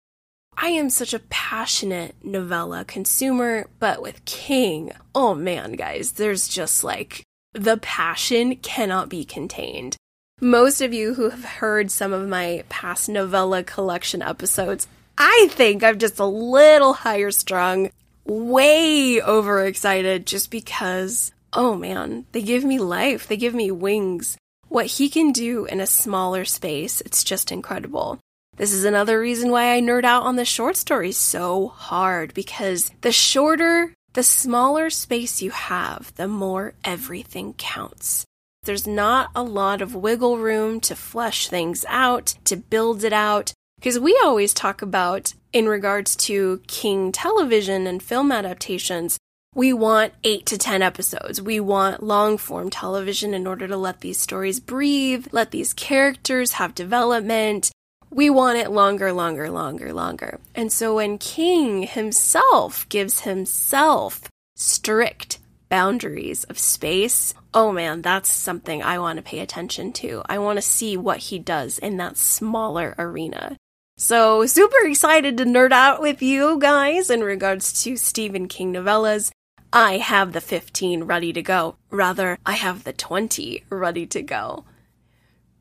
I 0.56 0.68
am 0.68 0.88
such 0.90 1.12
a 1.12 1.18
passionate 1.30 2.14
novella 2.22 2.84
consumer, 2.84 3.66
but 3.80 4.00
with 4.00 4.24
King, 4.24 4.92
oh 5.14 5.34
man, 5.34 5.72
guys, 5.72 6.12
there's 6.12 6.48
just 6.48 6.84
like 6.84 7.24
the 7.52 7.76
passion 7.78 8.56
cannot 8.56 9.08
be 9.08 9.24
contained. 9.24 9.96
Most 10.40 10.80
of 10.80 10.92
you 10.92 11.14
who 11.14 11.30
have 11.30 11.44
heard 11.44 11.90
some 11.90 12.12
of 12.12 12.28
my 12.28 12.64
past 12.68 13.08
novella 13.08 13.62
collection 13.62 14.22
episodes, 14.22 14.86
I 15.16 15.48
think 15.50 15.84
I'm 15.84 15.98
just 15.98 16.18
a 16.18 16.24
little 16.24 16.92
higher 16.92 17.30
strung, 17.30 17.90
way 18.24 19.22
overexcited 19.22 20.26
just 20.26 20.50
because, 20.50 21.32
oh 21.52 21.76
man, 21.76 22.26
they 22.32 22.42
give 22.42 22.64
me 22.64 22.78
life, 22.78 23.26
they 23.26 23.36
give 23.36 23.54
me 23.54 23.70
wings. 23.70 24.36
What 24.68 24.86
he 24.86 25.08
can 25.08 25.30
do 25.30 25.66
in 25.66 25.80
a 25.80 25.86
smaller 25.86 26.44
space, 26.44 27.00
it's 27.02 27.22
just 27.22 27.52
incredible. 27.52 28.18
This 28.56 28.72
is 28.72 28.84
another 28.84 29.18
reason 29.18 29.50
why 29.50 29.74
I 29.74 29.80
nerd 29.80 30.04
out 30.04 30.22
on 30.22 30.36
the 30.36 30.44
short 30.44 30.76
stories 30.76 31.16
so 31.16 31.68
hard 31.68 32.32
because 32.34 32.92
the 33.00 33.10
shorter, 33.10 33.92
the 34.12 34.22
smaller 34.22 34.90
space 34.90 35.42
you 35.42 35.50
have, 35.50 36.12
the 36.14 36.28
more 36.28 36.74
everything 36.84 37.54
counts. 37.54 38.24
There's 38.62 38.86
not 38.86 39.30
a 39.34 39.42
lot 39.42 39.82
of 39.82 39.96
wiggle 39.96 40.38
room 40.38 40.78
to 40.82 40.94
flesh 40.94 41.48
things 41.48 41.84
out, 41.88 42.36
to 42.44 42.56
build 42.56 43.02
it 43.02 43.12
out, 43.12 43.52
because 43.76 43.98
we 43.98 44.18
always 44.22 44.54
talk 44.54 44.82
about, 44.82 45.34
in 45.52 45.68
regards 45.68 46.14
to 46.16 46.62
King 46.68 47.10
television 47.10 47.88
and 47.88 48.00
film 48.00 48.30
adaptations, 48.30 49.18
we 49.56 49.72
want 49.72 50.14
eight 50.22 50.46
to 50.46 50.58
10 50.58 50.80
episodes. 50.80 51.42
We 51.42 51.58
want 51.58 52.04
long 52.04 52.38
form 52.38 52.70
television 52.70 53.34
in 53.34 53.48
order 53.48 53.66
to 53.66 53.76
let 53.76 54.00
these 54.00 54.18
stories 54.18 54.60
breathe, 54.60 55.26
let 55.32 55.50
these 55.50 55.72
characters 55.72 56.52
have 56.52 56.74
development, 56.74 57.72
we 58.14 58.30
want 58.30 58.58
it 58.58 58.70
longer, 58.70 59.12
longer, 59.12 59.50
longer, 59.50 59.92
longer. 59.92 60.38
And 60.54 60.70
so 60.70 60.94
when 60.94 61.18
King 61.18 61.82
himself 61.82 62.88
gives 62.88 63.20
himself 63.20 64.28
strict 64.54 65.40
boundaries 65.68 66.44
of 66.44 66.56
space, 66.56 67.34
oh 67.52 67.72
man, 67.72 68.02
that's 68.02 68.28
something 68.28 68.84
I 68.84 69.00
want 69.00 69.16
to 69.16 69.22
pay 69.22 69.40
attention 69.40 69.92
to. 69.94 70.22
I 70.26 70.38
want 70.38 70.58
to 70.58 70.62
see 70.62 70.96
what 70.96 71.18
he 71.18 71.40
does 71.40 71.80
in 71.80 71.96
that 71.96 72.16
smaller 72.16 72.94
arena. 72.98 73.56
So, 73.96 74.46
super 74.46 74.86
excited 74.86 75.36
to 75.38 75.44
nerd 75.44 75.72
out 75.72 76.00
with 76.00 76.22
you 76.22 76.58
guys 76.58 77.10
in 77.10 77.22
regards 77.22 77.82
to 77.84 77.96
Stephen 77.96 78.48
King 78.48 78.72
novellas. 78.72 79.30
I 79.72 79.98
have 79.98 80.32
the 80.32 80.40
15 80.40 81.04
ready 81.04 81.32
to 81.32 81.42
go. 81.42 81.76
Rather, 81.90 82.38
I 82.46 82.52
have 82.52 82.84
the 82.84 82.92
20 82.92 83.64
ready 83.70 84.06
to 84.06 84.22
go. 84.22 84.64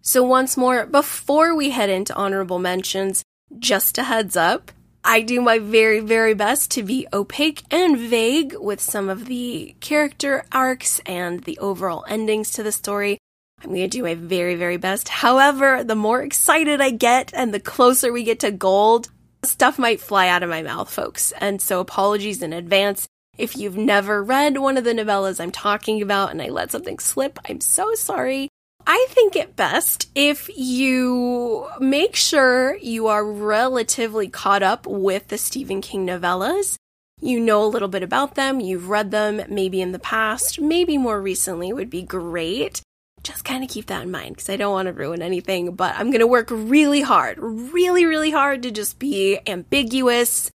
So, 0.03 0.21
once 0.23 0.55
more, 0.55 0.85
before 0.85 1.55
we 1.55 1.71
head 1.71 1.89
into 1.89 2.13
honorable 2.15 2.59
mentions, 2.59 3.23
just 3.57 3.97
a 3.97 4.03
heads 4.03 4.37
up 4.37 4.71
I 5.05 5.21
do 5.21 5.41
my 5.41 5.59
very, 5.59 5.99
very 5.99 6.33
best 6.33 6.71
to 6.71 6.83
be 6.83 7.07
opaque 7.11 7.63
and 7.69 7.97
vague 7.97 8.55
with 8.57 8.79
some 8.79 9.09
of 9.09 9.25
the 9.25 9.75
character 9.81 10.45
arcs 10.53 11.01
and 11.05 11.43
the 11.43 11.57
overall 11.59 12.05
endings 12.07 12.51
to 12.51 12.63
the 12.63 12.71
story. 12.71 13.17
I'm 13.61 13.71
going 13.71 13.81
to 13.81 13.87
do 13.87 14.03
my 14.03 14.15
very, 14.15 14.55
very 14.55 14.77
best. 14.77 15.09
However, 15.09 15.83
the 15.83 15.95
more 15.95 16.21
excited 16.21 16.79
I 16.79 16.91
get 16.91 17.33
and 17.33 17.53
the 17.53 17.59
closer 17.59 18.13
we 18.13 18.23
get 18.23 18.39
to 18.41 18.51
gold, 18.51 19.09
stuff 19.43 19.77
might 19.77 19.99
fly 19.99 20.29
out 20.29 20.43
of 20.43 20.49
my 20.49 20.61
mouth, 20.61 20.89
folks. 20.89 21.33
And 21.33 21.61
so 21.61 21.81
apologies 21.81 22.41
in 22.41 22.53
advance. 22.53 23.05
If 23.37 23.57
you've 23.57 23.77
never 23.77 24.23
read 24.23 24.57
one 24.57 24.77
of 24.77 24.85
the 24.85 24.93
novellas 24.93 25.41
I'm 25.41 25.51
talking 25.51 26.01
about 26.01 26.31
and 26.31 26.41
I 26.41 26.47
let 26.47 26.71
something 26.71 26.99
slip, 26.99 27.39
I'm 27.49 27.59
so 27.59 27.93
sorry. 27.95 28.47
I 28.85 29.05
think 29.09 29.35
it 29.35 29.55
best 29.55 30.09
if 30.13 30.49
you 30.55 31.69
make 31.79 32.15
sure 32.15 32.75
you 32.77 33.07
are 33.07 33.25
relatively 33.25 34.27
caught 34.27 34.63
up 34.63 34.85
with 34.85 35.29
the 35.29 35.37
Stephen 35.37 35.81
King 35.81 36.07
novellas. 36.07 36.75
You 37.21 37.39
know 37.39 37.63
a 37.63 37.67
little 37.67 37.87
bit 37.87 38.03
about 38.03 38.35
them, 38.35 38.59
you've 38.59 38.89
read 38.89 39.11
them 39.11 39.41
maybe 39.47 39.81
in 39.81 39.93
the 39.93 39.99
past, 39.99 40.59
maybe 40.59 40.97
more 40.97 41.21
recently 41.21 41.71
would 41.71 41.89
be 41.89 42.01
great. 42.01 42.81
Just 43.23 43.45
kind 43.45 43.63
of 43.63 43.69
keep 43.69 43.85
that 43.85 44.03
in 44.03 44.11
mind 44.11 44.35
because 44.35 44.49
I 44.49 44.57
don't 44.57 44.73
want 44.73 44.87
to 44.87 44.93
ruin 44.93 45.21
anything, 45.21 45.75
but 45.75 45.95
I'm 45.95 46.11
going 46.11 46.19
to 46.19 46.27
work 46.27 46.49
really 46.51 46.99
hard, 46.99 47.37
really, 47.39 48.05
really 48.05 48.31
hard 48.31 48.63
to 48.63 48.71
just 48.71 48.99
be 48.99 49.39
ambiguous. 49.47 50.51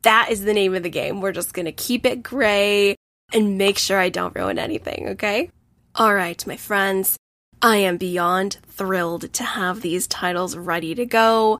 That 0.00 0.30
is 0.30 0.42
the 0.42 0.54
name 0.54 0.74
of 0.74 0.82
the 0.82 0.88
game. 0.88 1.20
We're 1.20 1.32
just 1.32 1.52
going 1.52 1.66
to 1.66 1.72
keep 1.72 2.06
it 2.06 2.22
gray 2.22 2.96
and 3.34 3.58
make 3.58 3.76
sure 3.76 3.98
I 3.98 4.08
don't 4.08 4.34
ruin 4.34 4.58
anything, 4.58 5.08
okay? 5.10 5.50
All 5.94 6.14
right, 6.14 6.46
my 6.46 6.56
friends. 6.56 7.18
I 7.62 7.78
am 7.78 7.96
beyond 7.96 8.58
thrilled 8.68 9.32
to 9.32 9.42
have 9.42 9.80
these 9.80 10.06
titles 10.06 10.56
ready 10.56 10.94
to 10.94 11.06
go. 11.06 11.58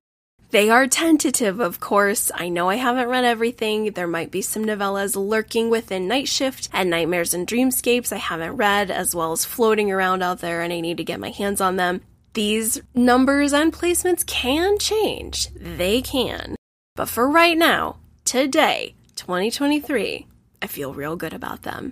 They 0.50 0.70
are 0.70 0.86
tentative, 0.86 1.58
of 1.58 1.80
course. 1.80 2.30
I 2.34 2.48
know 2.48 2.68
I 2.68 2.76
haven't 2.76 3.08
read 3.08 3.24
everything. 3.24 3.92
There 3.92 4.06
might 4.06 4.30
be 4.30 4.42
some 4.42 4.64
novellas 4.64 5.16
lurking 5.16 5.70
within 5.70 6.06
Night 6.06 6.28
Shift 6.28 6.68
and 6.72 6.88
Nightmares 6.88 7.34
and 7.34 7.46
Dreamscapes 7.46 8.12
I 8.12 8.18
haven't 8.18 8.56
read, 8.56 8.90
as 8.90 9.14
well 9.14 9.32
as 9.32 9.44
floating 9.44 9.90
around 9.90 10.22
out 10.22 10.40
there, 10.40 10.62
and 10.62 10.72
I 10.72 10.80
need 10.80 10.98
to 10.98 11.04
get 11.04 11.18
my 11.18 11.30
hands 11.30 11.60
on 11.60 11.76
them. 11.76 12.02
These 12.34 12.80
numbers 12.94 13.52
and 13.52 13.72
placements 13.72 14.24
can 14.24 14.78
change. 14.78 15.48
They 15.54 16.02
can. 16.02 16.54
But 16.94 17.08
for 17.08 17.28
right 17.28 17.56
now, 17.56 17.96
today, 18.24 18.94
2023, 19.16 20.26
I 20.62 20.66
feel 20.66 20.92
real 20.94 21.16
good 21.16 21.32
about 21.32 21.62
them. 21.62 21.90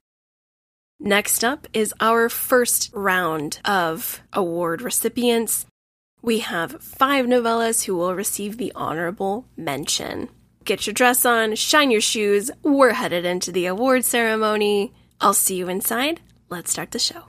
Next 1.00 1.44
up 1.44 1.66
is 1.72 1.92
our 2.00 2.28
first 2.28 2.90
round 2.94 3.60
of 3.64 4.22
award 4.32 4.80
recipients. 4.80 5.66
We 6.22 6.38
have 6.38 6.82
five 6.82 7.26
novellas 7.26 7.84
who 7.84 7.96
will 7.96 8.14
receive 8.14 8.56
the 8.56 8.72
honorable 8.74 9.46
mention. 9.56 10.28
Get 10.64 10.86
your 10.86 10.94
dress 10.94 11.26
on, 11.26 11.56
shine 11.56 11.90
your 11.90 12.00
shoes. 12.00 12.50
We're 12.62 12.94
headed 12.94 13.26
into 13.26 13.52
the 13.52 13.66
award 13.66 14.04
ceremony. 14.04 14.94
I'll 15.20 15.34
see 15.34 15.56
you 15.56 15.68
inside. 15.68 16.20
Let's 16.48 16.70
start 16.70 16.92
the 16.92 16.98
show. 16.98 17.24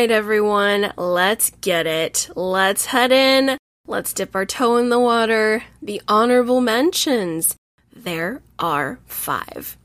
Right, 0.00 0.10
everyone, 0.10 0.94
let's 0.96 1.50
get 1.60 1.86
it. 1.86 2.30
Let's 2.34 2.86
head 2.86 3.12
in. 3.12 3.58
Let's 3.86 4.14
dip 4.14 4.34
our 4.34 4.46
toe 4.46 4.78
in 4.78 4.88
the 4.88 4.98
water. 4.98 5.64
The 5.82 6.00
honorable 6.08 6.62
mentions. 6.62 7.54
There 7.94 8.40
are 8.58 8.98
five. 9.04 9.76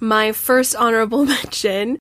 My 0.00 0.32
first 0.32 0.74
honorable 0.74 1.24
mention. 1.36 2.00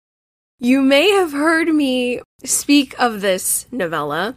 You 0.57 0.81
may 0.81 1.11
have 1.11 1.31
heard 1.31 1.67
me 1.67 2.21
speak 2.43 2.99
of 2.99 3.21
this 3.21 3.67
novella 3.71 4.35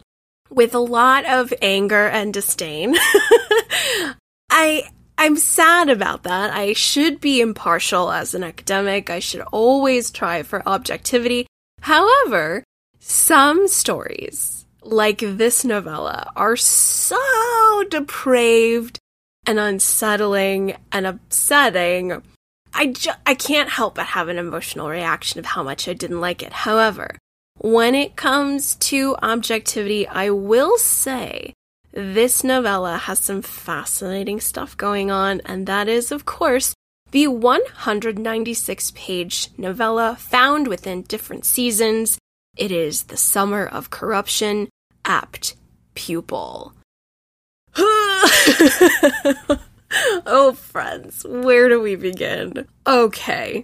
with 0.51 0.75
a 0.75 0.79
lot 0.79 1.25
of 1.25 1.51
anger 1.59 2.05
and 2.07 2.31
disdain. 2.31 2.95
I 4.51 4.83
I'm 5.17 5.37
sad 5.37 5.89
about 5.89 6.21
that. 6.21 6.53
I 6.53 6.73
should 6.73 7.19
be 7.19 7.41
impartial 7.41 8.11
as 8.11 8.35
an 8.35 8.43
academic. 8.43 9.09
I 9.09 9.17
should 9.17 9.41
always 9.51 10.11
try 10.11 10.43
for 10.43 10.61
objectivity. 10.67 11.47
However, 11.81 12.63
some 13.05 13.67
stories, 13.67 14.65
like 14.81 15.19
this 15.19 15.65
novella, 15.65 16.31
are 16.37 16.55
so 16.55 17.83
depraved 17.89 18.97
and 19.45 19.59
unsettling 19.59 20.77
and 20.89 21.05
upsetting. 21.05 22.23
I, 22.73 22.87
ju- 22.87 23.11
I 23.25 23.35
can't 23.35 23.69
help 23.69 23.95
but 23.95 24.05
have 24.05 24.29
an 24.29 24.37
emotional 24.37 24.89
reaction 24.89 25.37
of 25.39 25.47
how 25.47 25.63
much 25.63 25.89
I 25.89 25.93
didn't 25.93 26.21
like 26.21 26.41
it. 26.41 26.53
However, 26.53 27.17
when 27.57 27.93
it 27.93 28.15
comes 28.15 28.75
to 28.75 29.17
objectivity, 29.21 30.07
I 30.07 30.29
will 30.29 30.77
say 30.77 31.53
this 31.91 32.41
novella 32.41 32.97
has 32.97 33.19
some 33.19 33.41
fascinating 33.41 34.39
stuff 34.39 34.77
going 34.77 35.11
on, 35.11 35.41
and 35.45 35.67
that 35.67 35.89
is, 35.89 36.09
of 36.09 36.23
course, 36.23 36.73
the 37.11 37.27
196 37.27 38.91
page 38.95 39.49
novella 39.57 40.15
found 40.17 40.69
within 40.69 41.01
different 41.03 41.45
seasons 41.45 42.17
it 42.55 42.71
is 42.71 43.03
the 43.03 43.17
summer 43.17 43.65
of 43.65 43.89
corruption, 43.89 44.69
apt 45.05 45.55
pupil. 45.95 46.73
oh, 50.25 50.55
friends, 50.55 51.25
where 51.27 51.67
do 51.69 51.81
we 51.81 51.95
begin? 51.95 52.67
Okay. 52.85 53.63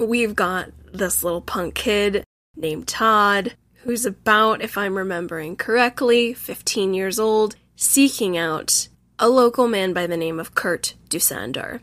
We've 0.00 0.34
got 0.34 0.70
this 0.92 1.22
little 1.22 1.42
punk 1.42 1.74
kid 1.74 2.24
named 2.56 2.88
Todd, 2.88 3.54
who's 3.82 4.06
about, 4.06 4.62
if 4.62 4.78
I'm 4.78 4.96
remembering 4.96 5.56
correctly, 5.56 6.32
15 6.32 6.94
years 6.94 7.18
old, 7.18 7.56
seeking 7.76 8.38
out 8.38 8.88
a 9.18 9.28
local 9.28 9.68
man 9.68 9.92
by 9.92 10.06
the 10.06 10.16
name 10.16 10.40
of 10.40 10.54
Kurt 10.54 10.94
Dusander. 11.10 11.80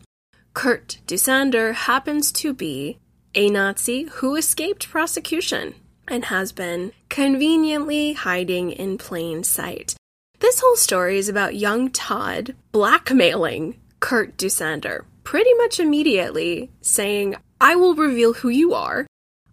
Kurt 0.54 0.98
Dusander 1.06 1.74
happens 1.74 2.32
to 2.32 2.52
be 2.52 2.98
a 3.36 3.48
Nazi 3.48 4.08
who 4.14 4.34
escaped 4.34 4.90
prosecution 4.90 5.74
and 6.10 6.26
has 6.26 6.52
been 6.52 6.92
conveniently 7.08 8.12
hiding 8.12 8.72
in 8.72 8.98
plain 8.98 9.42
sight. 9.44 9.94
This 10.40 10.60
whole 10.60 10.76
story 10.76 11.18
is 11.18 11.28
about 11.28 11.54
young 11.54 11.90
Todd 11.90 12.54
blackmailing 12.72 13.78
Kurt 14.00 14.36
Dusander 14.36 15.04
pretty 15.22 15.54
much 15.54 15.78
immediately, 15.78 16.70
saying, 16.80 17.36
I 17.60 17.76
will 17.76 17.94
reveal 17.94 18.32
who 18.32 18.48
you 18.48 18.74
are 18.74 19.06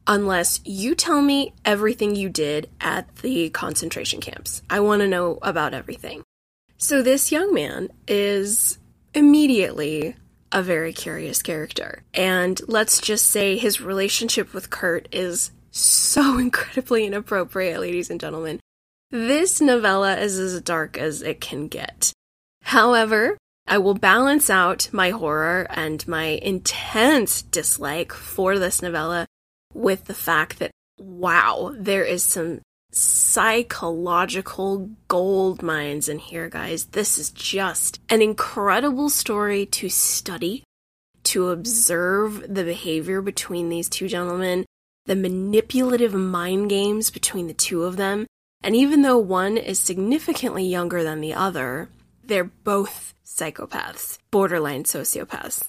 unless 0.07 0.61
you 0.63 0.95
tell 0.95 1.21
me 1.21 1.53
everything 1.65 2.15
you 2.15 2.29
did 2.29 2.69
at 2.79 3.13
the 3.17 3.49
concentration 3.49 4.21
camps. 4.21 4.61
I 4.69 4.79
want 4.79 5.01
to 5.01 5.07
know 5.07 5.37
about 5.41 5.73
everything. 5.73 6.23
So 6.77 7.01
this 7.01 7.31
young 7.31 7.53
man 7.53 7.89
is 8.07 8.79
immediately 9.13 10.15
a 10.51 10.63
very 10.63 10.93
curious 10.93 11.41
character. 11.41 12.03
And 12.13 12.61
let's 12.67 13.01
just 13.01 13.27
say 13.27 13.57
his 13.57 13.81
relationship 13.81 14.53
with 14.53 14.69
Kurt 14.69 15.09
is 15.11 15.51
so 15.77 16.37
incredibly 16.39 17.05
inappropriate, 17.05 17.79
ladies 17.79 18.09
and 18.09 18.19
gentlemen. 18.19 18.59
This 19.09 19.61
novella 19.61 20.17
is 20.17 20.37
as 20.37 20.59
dark 20.61 20.97
as 20.97 21.21
it 21.21 21.39
can 21.39 21.67
get. 21.67 22.11
However, 22.63 23.37
I 23.65 23.77
will 23.77 23.93
balance 23.93 24.49
out 24.49 24.89
my 24.91 25.11
horror 25.11 25.67
and 25.69 26.05
my 26.07 26.39
intense 26.41 27.41
dislike 27.41 28.11
for 28.11 28.59
this 28.59 28.81
novella 28.81 29.27
with 29.73 30.05
the 30.05 30.13
fact 30.13 30.59
that, 30.59 30.71
wow, 30.99 31.73
there 31.77 32.03
is 32.03 32.23
some 32.23 32.61
psychological 32.91 34.89
gold 35.07 35.61
mines 35.61 36.09
in 36.09 36.19
here, 36.19 36.49
guys. 36.49 36.85
This 36.87 37.17
is 37.17 37.29
just 37.29 37.99
an 38.09 38.21
incredible 38.21 39.09
story 39.09 39.65
to 39.67 39.89
study, 39.89 40.63
to 41.23 41.49
observe 41.49 42.53
the 42.53 42.63
behavior 42.63 43.21
between 43.21 43.69
these 43.69 43.89
two 43.89 44.07
gentlemen, 44.07 44.65
the 45.07 45.15
manipulative 45.15 46.13
mind 46.13 46.69
games 46.69 47.09
between 47.09 47.47
the 47.47 47.53
two 47.53 47.83
of 47.83 47.97
them. 47.97 48.27
And 48.61 48.75
even 48.75 49.01
though 49.01 49.17
one 49.17 49.57
is 49.57 49.79
significantly 49.79 50.65
younger 50.65 51.03
than 51.03 51.21
the 51.21 51.33
other, 51.33 51.89
they're 52.23 52.43
both 52.43 53.13
psychopaths, 53.25 54.19
borderline 54.29 54.83
sociopaths, 54.83 55.63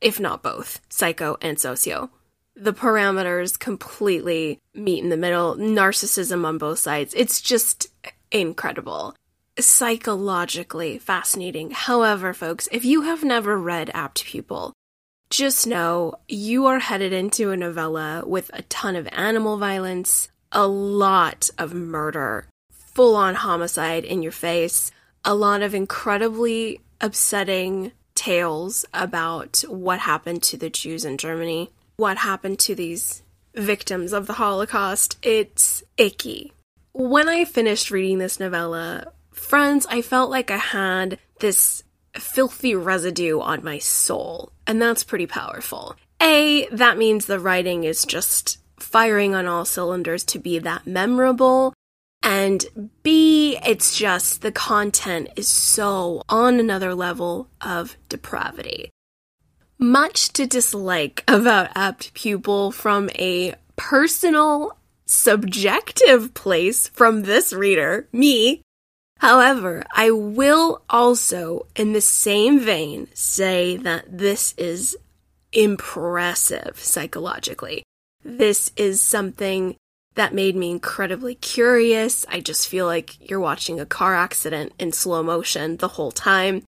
if 0.00 0.18
not 0.18 0.42
both, 0.42 0.80
psycho 0.88 1.36
and 1.40 1.58
socio 1.58 2.10
the 2.58 2.72
parameters 2.72 3.58
completely 3.58 4.60
meet 4.74 5.02
in 5.02 5.10
the 5.10 5.16
middle, 5.16 5.54
narcissism 5.56 6.44
on 6.44 6.58
both 6.58 6.78
sides. 6.78 7.14
It's 7.16 7.40
just 7.40 7.88
incredible. 8.30 9.14
Psychologically 9.58 10.98
fascinating. 10.98 11.70
However, 11.70 12.34
folks, 12.34 12.68
if 12.72 12.84
you 12.84 13.02
have 13.02 13.24
never 13.24 13.56
read 13.58 13.90
Apt 13.94 14.24
Pupil, 14.24 14.72
just 15.30 15.66
know 15.66 16.14
you 16.28 16.66
are 16.66 16.78
headed 16.78 17.12
into 17.12 17.50
a 17.50 17.56
novella 17.56 18.22
with 18.26 18.50
a 18.52 18.62
ton 18.62 18.96
of 18.96 19.08
animal 19.12 19.58
violence, 19.58 20.28
a 20.52 20.66
lot 20.66 21.50
of 21.58 21.74
murder, 21.74 22.46
full 22.70 23.16
on 23.16 23.34
homicide 23.34 24.04
in 24.04 24.22
your 24.22 24.32
face, 24.32 24.90
a 25.24 25.34
lot 25.34 25.62
of 25.62 25.74
incredibly 25.74 26.80
upsetting 27.00 27.92
tales 28.14 28.84
about 28.92 29.62
what 29.68 30.00
happened 30.00 30.42
to 30.42 30.56
the 30.56 30.70
Jews 30.70 31.04
in 31.04 31.18
Germany 31.18 31.70
what 31.98 32.16
happened 32.16 32.60
to 32.60 32.74
these 32.76 33.22
victims 33.54 34.12
of 34.12 34.26
the 34.26 34.34
Holocaust. 34.34 35.18
It's 35.20 35.82
icky. 35.96 36.52
When 36.92 37.28
I 37.28 37.44
finished 37.44 37.90
reading 37.90 38.18
this 38.18 38.40
novella, 38.40 39.12
friends, 39.32 39.84
I 39.90 40.00
felt 40.00 40.30
like 40.30 40.50
I 40.50 40.56
had 40.56 41.18
this 41.40 41.82
filthy 42.18 42.74
residue 42.74 43.40
on 43.40 43.64
my 43.64 43.78
soul, 43.78 44.52
and 44.66 44.80
that's 44.80 45.04
pretty 45.04 45.26
powerful. 45.26 45.96
A, 46.20 46.66
that 46.68 46.98
means 46.98 47.26
the 47.26 47.38
writing 47.38 47.84
is 47.84 48.04
just 48.04 48.58
firing 48.78 49.34
on 49.34 49.46
all 49.46 49.64
cylinders 49.64 50.24
to 50.24 50.38
be 50.38 50.58
that 50.58 50.86
memorable. 50.86 51.74
And 52.22 52.64
B, 53.02 53.58
it's 53.64 53.96
just 53.96 54.42
the 54.42 54.52
content 54.52 55.28
is 55.36 55.48
so 55.48 56.22
on 56.28 56.58
another 56.58 56.94
level 56.94 57.48
of 57.60 57.96
depravity 58.08 58.90
much 59.78 60.32
to 60.32 60.46
dislike 60.46 61.22
about 61.28 61.70
Apt 61.74 62.12
Pupil 62.14 62.72
from 62.72 63.08
a 63.14 63.54
personal, 63.76 64.76
subjective 65.06 66.34
place 66.34 66.88
from 66.88 67.22
this 67.22 67.52
reader, 67.52 68.08
me. 68.12 68.62
However, 69.18 69.84
I 69.92 70.10
will 70.10 70.82
also, 70.88 71.66
in 71.74 71.92
the 71.92 72.00
same 72.00 72.60
vein, 72.60 73.08
say 73.14 73.76
that 73.76 74.04
this 74.18 74.54
is 74.56 74.96
impressive 75.52 76.78
psychologically. 76.78 77.82
This 78.24 78.70
is 78.76 79.00
something 79.00 79.76
that 80.14 80.34
made 80.34 80.56
me 80.56 80.70
incredibly 80.70 81.34
curious. 81.34 82.26
I 82.28 82.40
just 82.40 82.68
feel 82.68 82.86
like 82.86 83.30
you're 83.30 83.40
watching 83.40 83.80
a 83.80 83.86
car 83.86 84.14
accident 84.14 84.72
in 84.78 84.92
slow 84.92 85.22
motion 85.22 85.76
the 85.76 85.88
whole 85.88 86.10
time 86.12 86.62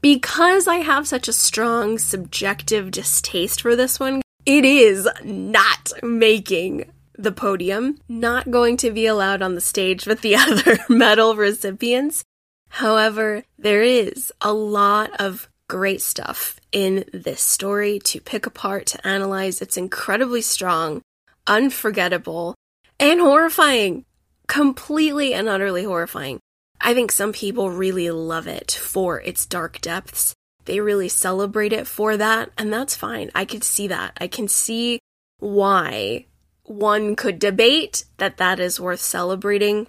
because 0.00 0.68
I 0.68 0.76
have 0.76 1.08
such 1.08 1.28
a 1.28 1.32
strong 1.32 1.98
subjective 1.98 2.90
distaste 2.90 3.62
for 3.62 3.74
this 3.74 3.98
one, 3.98 4.22
it 4.46 4.64
is 4.64 5.08
not 5.24 5.92
making 6.02 6.90
the 7.18 7.32
podium, 7.32 7.98
not 8.08 8.50
going 8.50 8.76
to 8.78 8.90
be 8.90 9.06
allowed 9.06 9.42
on 9.42 9.54
the 9.54 9.60
stage 9.60 10.06
with 10.06 10.22
the 10.22 10.36
other 10.36 10.78
medal 10.88 11.36
recipients. 11.36 12.24
However, 12.70 13.42
there 13.58 13.82
is 13.82 14.32
a 14.40 14.52
lot 14.52 15.10
of 15.20 15.48
great 15.68 16.00
stuff 16.00 16.58
in 16.72 17.04
this 17.12 17.40
story 17.40 17.98
to 17.98 18.20
pick 18.20 18.46
apart, 18.46 18.86
to 18.86 19.06
analyze. 19.06 19.60
It's 19.60 19.76
incredibly 19.76 20.40
strong, 20.40 21.02
unforgettable, 21.46 22.54
and 23.00 23.20
horrifying. 23.20 24.04
Completely 24.46 25.34
and 25.34 25.48
utterly 25.48 25.84
horrifying. 25.84 26.40
I 26.80 26.94
think 26.94 27.12
some 27.12 27.32
people 27.32 27.70
really 27.70 28.10
love 28.10 28.46
it 28.46 28.70
for 28.70 29.20
its 29.20 29.44
dark 29.44 29.80
depths. 29.80 30.34
They 30.64 30.80
really 30.80 31.08
celebrate 31.08 31.72
it 31.72 31.86
for 31.86 32.16
that, 32.16 32.50
and 32.56 32.72
that's 32.72 32.94
fine. 32.94 33.30
I 33.34 33.44
could 33.44 33.64
see 33.64 33.88
that. 33.88 34.16
I 34.20 34.28
can 34.28 34.48
see 34.48 35.00
why 35.38 36.26
one 36.68 37.16
could 37.16 37.38
debate 37.38 38.04
that 38.18 38.36
that 38.36 38.60
is 38.60 38.80
worth 38.80 39.00
celebrating. 39.00 39.86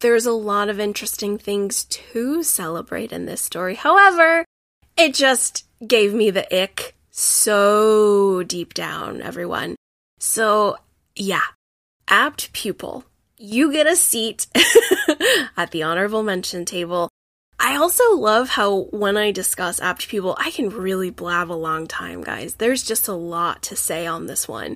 There's 0.00 0.26
a 0.26 0.32
lot 0.32 0.68
of 0.68 0.78
interesting 0.78 1.38
things 1.38 1.84
to 1.84 2.42
celebrate 2.42 3.12
in 3.12 3.26
this 3.26 3.40
story. 3.40 3.74
However, 3.74 4.44
it 4.96 5.14
just 5.14 5.66
gave 5.86 6.14
me 6.14 6.30
the 6.30 6.62
ick 6.62 6.94
so 7.10 8.42
deep 8.44 8.74
down, 8.74 9.20
everyone. 9.20 9.76
So, 10.18 10.76
yeah, 11.16 11.42
apt 12.08 12.52
pupil 12.52 13.04
you 13.38 13.72
get 13.72 13.86
a 13.86 13.96
seat 13.96 14.46
at 15.56 15.70
the 15.70 15.84
honorable 15.84 16.22
mention 16.22 16.64
table. 16.64 17.08
I 17.60 17.76
also 17.76 18.14
love 18.14 18.50
how 18.50 18.82
when 18.90 19.16
I 19.16 19.30
discuss 19.30 19.80
apt 19.80 20.08
pupil, 20.08 20.36
I 20.38 20.50
can 20.50 20.68
really 20.68 21.10
blab 21.10 21.50
a 21.50 21.54
long 21.54 21.86
time, 21.86 22.22
guys. 22.22 22.54
There's 22.54 22.82
just 22.82 23.08
a 23.08 23.14
lot 23.14 23.62
to 23.64 23.76
say 23.76 24.06
on 24.06 24.26
this 24.26 24.46
one. 24.46 24.74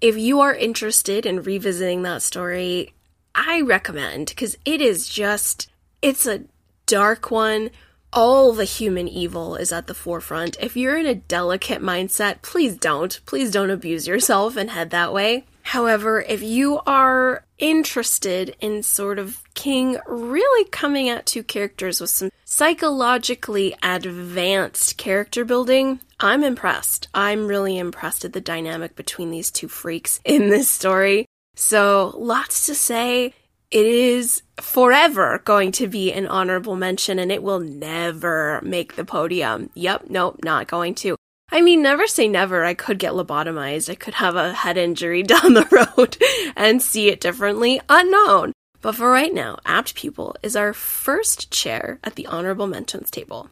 If 0.00 0.16
you 0.16 0.40
are 0.40 0.54
interested 0.54 1.26
in 1.26 1.42
revisiting 1.42 2.02
that 2.02 2.22
story, 2.22 2.94
I 3.34 3.60
recommend 3.62 4.28
because 4.28 4.56
it 4.64 4.80
is 4.80 5.08
just, 5.08 5.68
it's 6.00 6.24
a 6.24 6.44
dark 6.86 7.32
one. 7.32 7.70
All 8.12 8.52
the 8.52 8.64
human 8.64 9.08
evil 9.08 9.56
is 9.56 9.72
at 9.72 9.88
the 9.88 9.94
forefront. 9.94 10.56
If 10.60 10.76
you're 10.76 10.96
in 10.96 11.06
a 11.06 11.16
delicate 11.16 11.82
mindset, 11.82 12.42
please 12.42 12.76
don't. 12.76 13.20
Please 13.26 13.50
don't 13.50 13.70
abuse 13.70 14.06
yourself 14.06 14.56
and 14.56 14.70
head 14.70 14.90
that 14.90 15.12
way. 15.12 15.44
However, 15.62 16.22
if 16.22 16.42
you 16.42 16.80
are 16.86 17.44
interested 17.58 18.56
in 18.60 18.84
sort 18.84 19.18
of 19.18 19.42
King 19.54 19.98
really 20.06 20.68
coming 20.70 21.08
at 21.08 21.26
two 21.26 21.42
characters 21.42 22.00
with 22.00 22.10
some 22.10 22.30
psychologically 22.44 23.74
advanced 23.82 24.96
character 24.96 25.44
building, 25.44 26.00
I'm 26.20 26.42
impressed. 26.42 27.08
I'm 27.14 27.46
really 27.46 27.78
impressed 27.78 28.24
at 28.24 28.32
the 28.32 28.40
dynamic 28.40 28.96
between 28.96 29.30
these 29.30 29.50
two 29.50 29.68
freaks 29.68 30.20
in 30.24 30.50
this 30.50 30.68
story. 30.68 31.26
So, 31.54 32.14
lots 32.16 32.66
to 32.66 32.74
say. 32.74 33.34
It 33.70 33.84
is 33.84 34.42
forever 34.60 35.42
going 35.44 35.72
to 35.72 35.86
be 35.86 36.10
an 36.12 36.26
honorable 36.26 36.74
mention 36.74 37.18
and 37.18 37.30
it 37.30 37.42
will 37.42 37.60
never 37.60 38.60
make 38.62 38.96
the 38.96 39.04
podium. 39.04 39.68
Yep, 39.74 40.06
nope, 40.08 40.40
not 40.42 40.68
going 40.68 40.94
to. 40.96 41.16
I 41.52 41.60
mean, 41.60 41.82
never 41.82 42.06
say 42.06 42.28
never. 42.28 42.64
I 42.64 42.74
could 42.74 42.98
get 42.98 43.12
lobotomized. 43.12 43.90
I 43.90 43.94
could 43.94 44.14
have 44.14 44.36
a 44.36 44.54
head 44.54 44.78
injury 44.78 45.22
down 45.34 45.54
the 45.54 45.68
road 45.96 46.16
and 46.56 46.82
see 46.82 47.08
it 47.08 47.20
differently. 47.20 47.80
Unknown. 47.88 48.52
But 48.80 48.94
for 48.94 49.10
right 49.10 49.34
now, 49.34 49.58
Apt 49.66 49.94
Pupil 49.94 50.34
is 50.42 50.56
our 50.56 50.72
first 50.72 51.50
chair 51.50 51.98
at 52.02 52.14
the 52.14 52.26
honorable 52.26 52.66
mentions 52.66 53.10
table. 53.10 53.50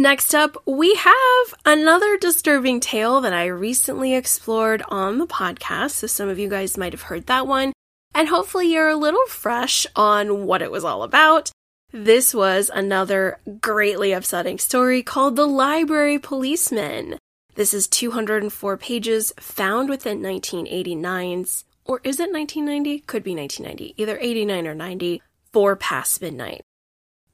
Next 0.00 0.32
up, 0.32 0.56
we 0.64 0.94
have 0.94 1.54
another 1.66 2.16
disturbing 2.16 2.78
tale 2.78 3.20
that 3.20 3.32
I 3.32 3.46
recently 3.46 4.14
explored 4.14 4.80
on 4.86 5.18
the 5.18 5.26
podcast. 5.26 5.90
So 5.90 6.06
some 6.06 6.28
of 6.28 6.38
you 6.38 6.48
guys 6.48 6.78
might 6.78 6.92
have 6.92 7.02
heard 7.02 7.26
that 7.26 7.48
one. 7.48 7.72
And 8.14 8.28
hopefully 8.28 8.72
you're 8.72 8.88
a 8.88 8.94
little 8.96 9.26
fresh 9.26 9.88
on 9.96 10.46
what 10.46 10.62
it 10.62 10.70
was 10.70 10.84
all 10.84 11.02
about. 11.02 11.50
This 11.92 12.32
was 12.32 12.70
another 12.72 13.40
greatly 13.60 14.12
upsetting 14.12 14.60
story 14.60 15.02
called 15.02 15.34
The 15.34 15.46
Library 15.46 16.20
Policeman. 16.20 17.18
This 17.56 17.74
is 17.74 17.88
204 17.88 18.76
pages 18.76 19.32
found 19.40 19.88
within 19.88 20.20
1989's, 20.20 21.64
or 21.84 22.00
is 22.04 22.20
it 22.20 22.30
1990? 22.30 23.00
Could 23.00 23.24
be 23.24 23.34
1990, 23.34 24.00
either 24.00 24.16
89 24.20 24.68
or 24.68 24.74
90, 24.76 25.22
four 25.52 25.74
past 25.74 26.22
midnight. 26.22 26.60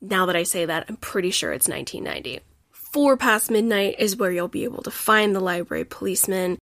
Now 0.00 0.24
that 0.24 0.36
I 0.36 0.44
say 0.44 0.64
that, 0.64 0.86
I'm 0.88 0.96
pretty 0.96 1.30
sure 1.30 1.52
it's 1.52 1.68
1990. 1.68 2.40
Four 2.94 3.16
past 3.16 3.50
midnight 3.50 3.96
is 3.98 4.16
where 4.16 4.30
you'll 4.30 4.46
be 4.46 4.62
able 4.62 4.84
to 4.84 4.90
find 4.92 5.34
the 5.34 5.40
library 5.40 5.84
policeman. 5.84 6.58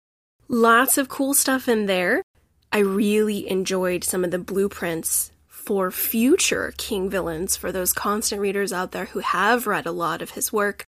Lots 0.50 0.98
of 0.98 1.08
cool 1.08 1.34
stuff 1.34 1.70
in 1.70 1.86
there. 1.86 2.22
I 2.70 2.80
really 2.80 3.50
enjoyed 3.50 4.04
some 4.04 4.26
of 4.26 4.32
the 4.32 4.38
blueprints 4.38 5.32
for 5.48 5.90
future 5.90 6.74
King 6.78 7.10
villains 7.10 7.56
for 7.56 7.72
those 7.72 7.94
constant 7.94 8.42
readers 8.42 8.74
out 8.74 8.92
there 8.92 9.06
who 9.06 9.20
have 9.20 9.68
read 9.68 9.86
a 9.86 9.92
lot 9.94 10.22
of 10.22 10.32
his 10.32 10.52
work. 10.52 10.84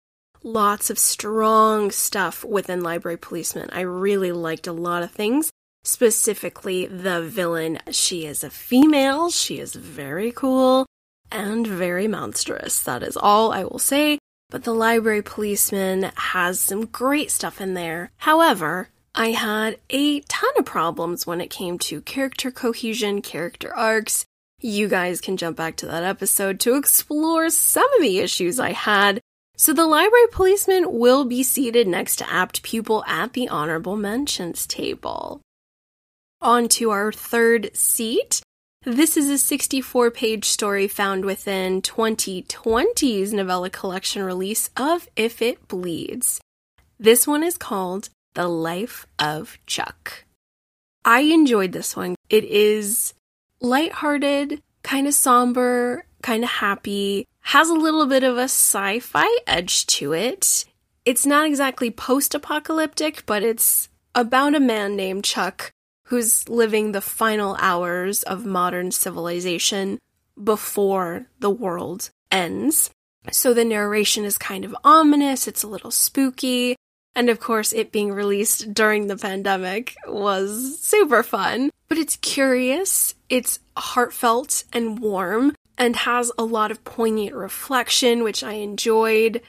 lots 0.44 0.88
of 0.88 1.00
strong 1.00 1.90
stuff 1.90 2.44
within 2.44 2.82
Library 2.82 3.16
Policeman. 3.16 3.70
I 3.72 3.80
really 3.80 4.30
liked 4.30 4.68
a 4.68 4.72
lot 4.72 5.02
of 5.02 5.10
things, 5.10 5.50
specifically 5.82 6.86
the 6.86 7.22
villain. 7.22 7.80
She 7.90 8.24
is 8.24 8.44
a 8.44 8.50
female, 8.50 9.30
she 9.30 9.58
is 9.58 9.74
very 9.74 10.30
cool 10.30 10.86
and 11.32 11.66
very 11.66 12.06
monstrous. 12.06 12.80
That 12.82 13.02
is 13.02 13.16
all 13.16 13.50
I 13.52 13.64
will 13.64 13.80
say. 13.80 14.18
But 14.50 14.64
the 14.64 14.74
Library 14.74 15.22
Policeman 15.22 16.12
has 16.16 16.60
some 16.60 16.86
great 16.86 17.30
stuff 17.30 17.60
in 17.60 17.74
there. 17.74 18.12
However, 18.18 18.88
I 19.14 19.30
had 19.30 19.78
a 19.90 20.20
ton 20.20 20.50
of 20.58 20.64
problems 20.64 21.26
when 21.26 21.40
it 21.40 21.50
came 21.50 21.78
to 21.80 22.00
character 22.00 22.50
cohesion, 22.50 23.22
character 23.22 23.74
arcs. 23.74 24.24
You 24.60 24.88
guys 24.88 25.20
can 25.20 25.36
jump 25.36 25.56
back 25.56 25.76
to 25.76 25.86
that 25.86 26.02
episode 26.02 26.58
to 26.60 26.76
explore 26.76 27.50
some 27.50 27.92
of 27.94 28.02
the 28.02 28.18
issues 28.18 28.58
I 28.58 28.72
had. 28.72 29.20
So 29.56 29.72
the 29.72 29.86
library 29.86 30.26
policeman 30.32 30.98
will 30.98 31.24
be 31.24 31.42
seated 31.42 31.86
next 31.86 32.16
to 32.16 32.32
apt 32.32 32.62
pupil 32.62 33.04
at 33.06 33.34
the 33.34 33.48
honorable 33.48 33.96
mentions 33.96 34.66
table. 34.66 35.40
On 36.40 36.66
to 36.68 36.90
our 36.90 37.12
third 37.12 37.70
seat. 37.74 38.40
This 38.86 39.16
is 39.16 39.30
a 39.30 39.38
64 39.38 40.10
page 40.10 40.44
story 40.44 40.88
found 40.88 41.24
within 41.24 41.80
2020's 41.80 43.32
novella 43.32 43.70
collection 43.70 44.22
release 44.22 44.68
of 44.76 45.08
If 45.16 45.40
It 45.40 45.66
Bleeds. 45.68 46.38
This 47.00 47.26
one 47.26 47.42
is 47.42 47.56
called 47.56 48.10
the 48.34 48.46
Life 48.46 49.06
of 49.18 49.56
Chuck. 49.64 50.26
I 51.02 51.20
enjoyed 51.20 51.72
this 51.72 51.96
one. 51.96 52.14
It 52.28 52.44
is 52.44 53.14
lighthearted, 53.62 54.60
kind 54.82 55.06
of 55.06 55.14
somber, 55.14 56.04
kind 56.20 56.44
of 56.44 56.50
happy, 56.50 57.26
has 57.40 57.70
a 57.70 57.74
little 57.74 58.04
bit 58.04 58.22
of 58.22 58.36
a 58.36 58.42
sci 58.42 58.98
fi 58.98 59.38
edge 59.46 59.86
to 59.86 60.12
it. 60.12 60.66
It's 61.06 61.24
not 61.24 61.46
exactly 61.46 61.90
post 61.90 62.34
apocalyptic, 62.34 63.24
but 63.24 63.42
it's 63.42 63.88
about 64.14 64.54
a 64.54 64.60
man 64.60 64.94
named 64.94 65.24
Chuck 65.24 65.72
who's 66.04 66.48
living 66.48 66.92
the 66.92 67.00
final 67.00 67.56
hours 67.60 68.22
of 68.22 68.44
modern 68.44 68.90
civilization 68.90 69.98
before 70.42 71.26
the 71.40 71.50
world 71.50 72.10
ends. 72.30 72.90
So 73.32 73.54
the 73.54 73.64
narration 73.64 74.24
is 74.24 74.36
kind 74.36 74.64
of 74.64 74.76
ominous, 74.84 75.48
it's 75.48 75.62
a 75.62 75.68
little 75.68 75.90
spooky, 75.90 76.76
and 77.14 77.30
of 77.30 77.38
course, 77.40 77.72
it 77.72 77.92
being 77.92 78.12
released 78.12 78.74
during 78.74 79.06
the 79.06 79.16
pandemic 79.16 79.94
was 80.06 80.80
super 80.80 81.22
fun. 81.22 81.70
But 81.88 81.98
it's 81.98 82.16
curious, 82.16 83.14
it's 83.28 83.60
heartfelt 83.76 84.64
and 84.72 84.98
warm, 84.98 85.54
and 85.78 85.96
has 85.96 86.32
a 86.36 86.44
lot 86.44 86.70
of 86.70 86.84
poignant 86.84 87.34
reflection, 87.34 88.24
which 88.24 88.42
I 88.42 88.54
enjoyed. 88.54 89.40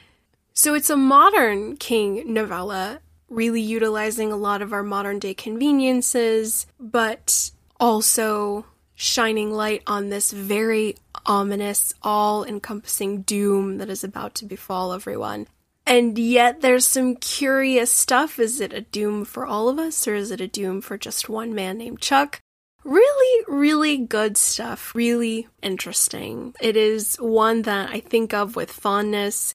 So 0.54 0.74
it's 0.74 0.90
a 0.90 0.96
modern 0.96 1.76
King 1.76 2.32
novella, 2.32 3.00
really 3.28 3.60
utilizing 3.60 4.32
a 4.32 4.36
lot 4.36 4.62
of 4.62 4.72
our 4.72 4.82
modern 4.82 5.18
day 5.18 5.34
conveniences, 5.34 6.66
but 6.78 7.50
also 7.78 8.66
shining 8.94 9.52
light 9.52 9.82
on 9.86 10.08
this 10.08 10.32
very 10.32 10.96
ominous, 11.26 11.92
all 12.02 12.44
encompassing 12.44 13.22
doom 13.22 13.78
that 13.78 13.90
is 13.90 14.02
about 14.04 14.34
to 14.34 14.44
befall 14.44 14.92
everyone. 14.92 15.46
And 15.86 16.18
yet 16.18 16.62
there's 16.62 16.86
some 16.86 17.14
curious 17.14 17.92
stuff. 17.92 18.40
Is 18.40 18.60
it 18.60 18.72
a 18.72 18.80
doom 18.80 19.24
for 19.24 19.46
all 19.46 19.68
of 19.68 19.78
us, 19.78 20.08
or 20.08 20.14
is 20.14 20.32
it 20.32 20.40
a 20.40 20.48
doom 20.48 20.80
for 20.80 20.98
just 20.98 21.28
one 21.28 21.54
man 21.54 21.78
named 21.78 22.00
Chuck? 22.00 22.40
Really, 22.82 23.44
really 23.46 23.96
good 23.96 24.36
stuff. 24.36 24.94
Really 24.94 25.46
interesting. 25.62 26.54
It 26.60 26.76
is 26.76 27.16
one 27.16 27.62
that 27.62 27.90
I 27.90 28.00
think 28.00 28.34
of 28.34 28.56
with 28.56 28.70
fondness. 28.70 29.54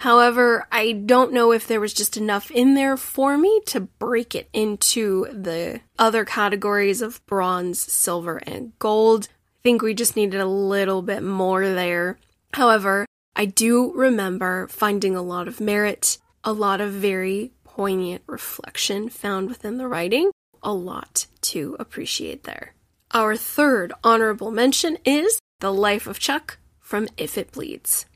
However, 0.00 0.66
I 0.72 0.92
don't 0.92 1.30
know 1.30 1.52
if 1.52 1.68
there 1.68 1.78
was 1.78 1.92
just 1.92 2.16
enough 2.16 2.50
in 2.50 2.72
there 2.72 2.96
for 2.96 3.36
me 3.36 3.60
to 3.66 3.80
break 3.80 4.34
it 4.34 4.48
into 4.54 5.26
the 5.26 5.82
other 5.98 6.24
categories 6.24 7.02
of 7.02 7.24
bronze, 7.26 7.78
silver, 7.80 8.38
and 8.46 8.72
gold. 8.78 9.28
I 9.30 9.60
think 9.62 9.82
we 9.82 9.92
just 9.92 10.16
needed 10.16 10.40
a 10.40 10.46
little 10.46 11.02
bit 11.02 11.22
more 11.22 11.68
there. 11.68 12.18
However, 12.54 13.04
I 13.36 13.44
do 13.44 13.92
remember 13.92 14.68
finding 14.68 15.14
a 15.14 15.22
lot 15.22 15.46
of 15.46 15.60
merit, 15.60 16.16
a 16.44 16.54
lot 16.54 16.80
of 16.80 16.92
very 16.92 17.52
poignant 17.64 18.22
reflection 18.26 19.10
found 19.10 19.50
within 19.50 19.76
the 19.76 19.86
writing, 19.86 20.30
a 20.62 20.72
lot 20.72 21.26
to 21.42 21.76
appreciate 21.78 22.44
there. 22.44 22.72
Our 23.12 23.36
third 23.36 23.92
honorable 24.02 24.50
mention 24.50 24.96
is 25.04 25.38
The 25.58 25.74
Life 25.74 26.06
of 26.06 26.18
Chuck 26.18 26.56
from 26.78 27.06
If 27.18 27.36
It 27.36 27.52
Bleeds. 27.52 28.06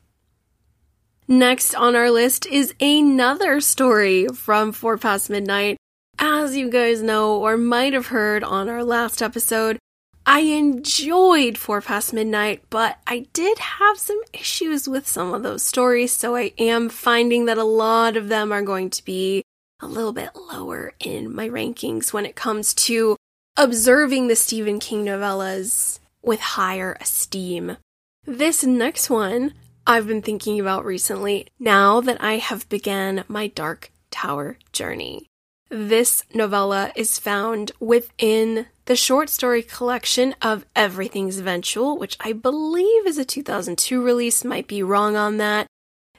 Next 1.27 1.73
on 1.73 1.95
our 1.95 2.11
list 2.11 2.45
is 2.45 2.75
another 2.79 3.59
story 3.59 4.27
from 4.27 4.71
Four 4.71 4.99
Past 4.99 5.27
Midnight. 5.27 5.77
As 6.19 6.55
you 6.55 6.69
guys 6.69 7.01
know 7.01 7.37
or 7.37 7.57
might 7.57 7.93
have 7.93 8.07
heard 8.07 8.43
on 8.43 8.69
our 8.69 8.83
last 8.83 9.23
episode, 9.23 9.79
I 10.27 10.41
enjoyed 10.41 11.57
Four 11.57 11.81
Past 11.81 12.13
Midnight, 12.13 12.61
but 12.69 12.99
I 13.07 13.25
did 13.33 13.57
have 13.57 13.97
some 13.97 14.21
issues 14.33 14.87
with 14.87 15.07
some 15.07 15.33
of 15.33 15.41
those 15.41 15.63
stories, 15.63 16.11
so 16.11 16.35
I 16.35 16.53
am 16.59 16.89
finding 16.89 17.45
that 17.45 17.57
a 17.57 17.63
lot 17.63 18.17
of 18.17 18.27
them 18.29 18.51
are 18.51 18.61
going 18.61 18.91
to 18.91 19.03
be 19.03 19.41
a 19.81 19.87
little 19.87 20.13
bit 20.13 20.29
lower 20.35 20.93
in 20.99 21.33
my 21.33 21.49
rankings 21.49 22.13
when 22.13 22.27
it 22.27 22.35
comes 22.35 22.71
to 22.75 23.17
observing 23.57 24.27
the 24.27 24.35
Stephen 24.35 24.79
King 24.79 25.05
novellas 25.05 25.99
with 26.21 26.39
higher 26.39 26.95
esteem. 27.01 27.77
This 28.25 28.63
next 28.63 29.09
one 29.09 29.53
I've 29.87 30.07
been 30.07 30.23
thinking 30.23 30.59
about 30.59 30.83
recently 30.83 31.47
now 31.59 32.01
that 32.01 32.17
I 32.19 32.37
have 32.37 32.67
begun 32.69 33.23
my 33.27 33.45
Dark 33.45 33.91
Tower 34.09 34.57
journey. 34.71 35.29
This 35.69 36.23
novella 36.33 36.91
is 36.95 37.19
found 37.19 37.71
within 37.79 38.65
the 38.85 38.95
short 38.95 39.29
story 39.29 39.61
collection 39.61 40.33
of 40.41 40.65
Everything's 40.75 41.37
Eventual, 41.37 41.99
which 41.99 42.17
I 42.19 42.33
believe 42.33 43.05
is 43.05 43.19
a 43.19 43.25
2002 43.25 44.01
release, 44.01 44.43
might 44.43 44.67
be 44.67 44.81
wrong 44.81 45.15
on 45.15 45.37
that. 45.37 45.67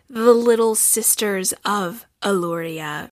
The 0.08 0.32
Little 0.32 0.76
Sisters 0.76 1.52
of 1.64 2.06
Eluria. 2.22 3.08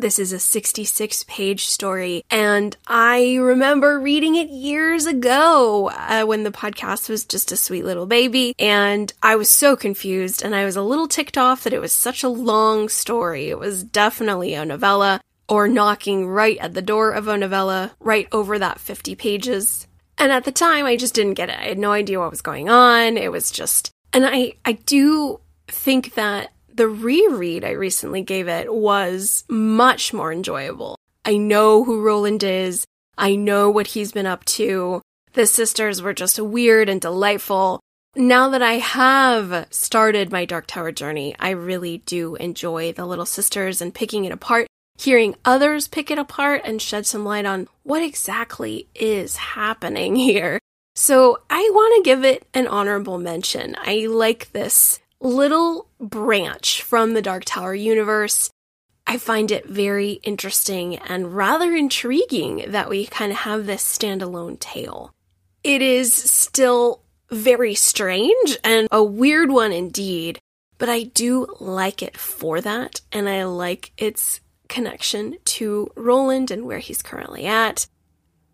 This 0.00 0.18
is 0.18 0.32
a 0.32 0.38
66 0.38 1.24
page 1.24 1.66
story, 1.66 2.24
and 2.30 2.74
I 2.86 3.36
remember 3.36 4.00
reading 4.00 4.34
it 4.34 4.48
years 4.48 5.04
ago 5.04 5.90
uh, 5.90 6.24
when 6.24 6.42
the 6.42 6.50
podcast 6.50 7.10
was 7.10 7.26
just 7.26 7.52
a 7.52 7.56
sweet 7.58 7.84
little 7.84 8.06
baby, 8.06 8.54
and 8.58 9.12
I 9.22 9.36
was 9.36 9.50
so 9.50 9.76
confused 9.76 10.42
and 10.42 10.54
I 10.54 10.64
was 10.64 10.74
a 10.74 10.80
little 10.80 11.06
ticked 11.06 11.36
off 11.36 11.64
that 11.64 11.74
it 11.74 11.82
was 11.82 11.92
such 11.92 12.22
a 12.22 12.30
long 12.30 12.88
story. 12.88 13.50
It 13.50 13.58
was 13.58 13.84
definitely 13.84 14.54
a 14.54 14.64
novella, 14.64 15.20
or 15.50 15.68
knocking 15.68 16.26
right 16.26 16.56
at 16.56 16.72
the 16.72 16.80
door 16.80 17.10
of 17.10 17.28
a 17.28 17.36
novella, 17.36 17.92
right 18.00 18.26
over 18.32 18.58
that 18.58 18.80
50 18.80 19.14
pages. 19.16 19.86
And 20.16 20.32
at 20.32 20.44
the 20.44 20.52
time, 20.52 20.86
I 20.86 20.96
just 20.96 21.12
didn't 21.12 21.34
get 21.34 21.50
it. 21.50 21.58
I 21.58 21.64
had 21.64 21.78
no 21.78 21.92
idea 21.92 22.20
what 22.20 22.30
was 22.30 22.40
going 22.40 22.70
on. 22.70 23.18
It 23.18 23.30
was 23.30 23.50
just, 23.50 23.90
and 24.14 24.24
I, 24.26 24.54
I 24.64 24.72
do 24.72 25.40
think 25.68 26.14
that 26.14 26.52
the 26.80 26.88
reread 26.88 27.62
I 27.62 27.72
recently 27.72 28.22
gave 28.22 28.48
it 28.48 28.72
was 28.72 29.44
much 29.50 30.14
more 30.14 30.32
enjoyable. 30.32 30.96
I 31.26 31.36
know 31.36 31.84
who 31.84 32.00
Roland 32.00 32.42
is. 32.42 32.86
I 33.18 33.36
know 33.36 33.68
what 33.68 33.88
he's 33.88 34.12
been 34.12 34.24
up 34.24 34.46
to. 34.56 35.02
The 35.34 35.44
sisters 35.44 36.00
were 36.00 36.14
just 36.14 36.40
weird 36.40 36.88
and 36.88 36.98
delightful. 36.98 37.80
Now 38.16 38.48
that 38.48 38.62
I 38.62 38.78
have 38.78 39.66
started 39.70 40.32
my 40.32 40.46
Dark 40.46 40.68
Tower 40.68 40.90
journey, 40.90 41.36
I 41.38 41.50
really 41.50 41.98
do 41.98 42.36
enjoy 42.36 42.92
the 42.92 43.04
little 43.04 43.26
sisters 43.26 43.82
and 43.82 43.94
picking 43.94 44.24
it 44.24 44.32
apart 44.32 44.66
hearing 44.98 45.34
others 45.44 45.86
pick 45.86 46.10
it 46.10 46.18
apart 46.18 46.62
and 46.64 46.80
shed 46.80 47.04
some 47.04 47.26
light 47.26 47.44
on 47.44 47.68
what 47.82 48.02
exactly 48.02 48.86
is 48.94 49.36
happening 49.36 50.16
here. 50.30 50.58
So 50.94 51.40
I 51.50 51.68
want 51.74 51.96
to 51.96 52.08
give 52.08 52.24
it 52.24 52.46
an 52.54 52.66
honorable 52.66 53.18
mention. 53.18 53.76
I 53.78 54.06
like 54.06 54.52
this 54.52 54.99
little 55.20 55.88
branch 56.00 56.82
from 56.82 57.12
the 57.14 57.22
Dark 57.22 57.44
Tower 57.44 57.74
universe. 57.74 58.50
I 59.06 59.18
find 59.18 59.50
it 59.50 59.66
very 59.66 60.12
interesting 60.22 60.96
and 60.96 61.34
rather 61.34 61.74
intriguing 61.74 62.64
that 62.68 62.88
we 62.88 63.06
kind 63.06 63.32
of 63.32 63.38
have 63.38 63.66
this 63.66 63.82
standalone 63.82 64.58
tale. 64.58 65.12
It 65.62 65.82
is 65.82 66.14
still 66.14 67.02
very 67.30 67.74
strange 67.74 68.56
and 68.64 68.88
a 68.90 69.02
weird 69.02 69.50
one 69.50 69.72
indeed, 69.72 70.38
but 70.78 70.88
I 70.88 71.04
do 71.04 71.54
like 71.60 72.02
it 72.02 72.16
for 72.16 72.60
that, 72.60 73.00
and 73.12 73.28
I 73.28 73.44
like 73.44 73.92
its 73.98 74.40
connection 74.68 75.36
to 75.44 75.90
Roland 75.96 76.50
and 76.50 76.64
where 76.64 76.78
he's 76.78 77.02
currently 77.02 77.46
at. 77.46 77.86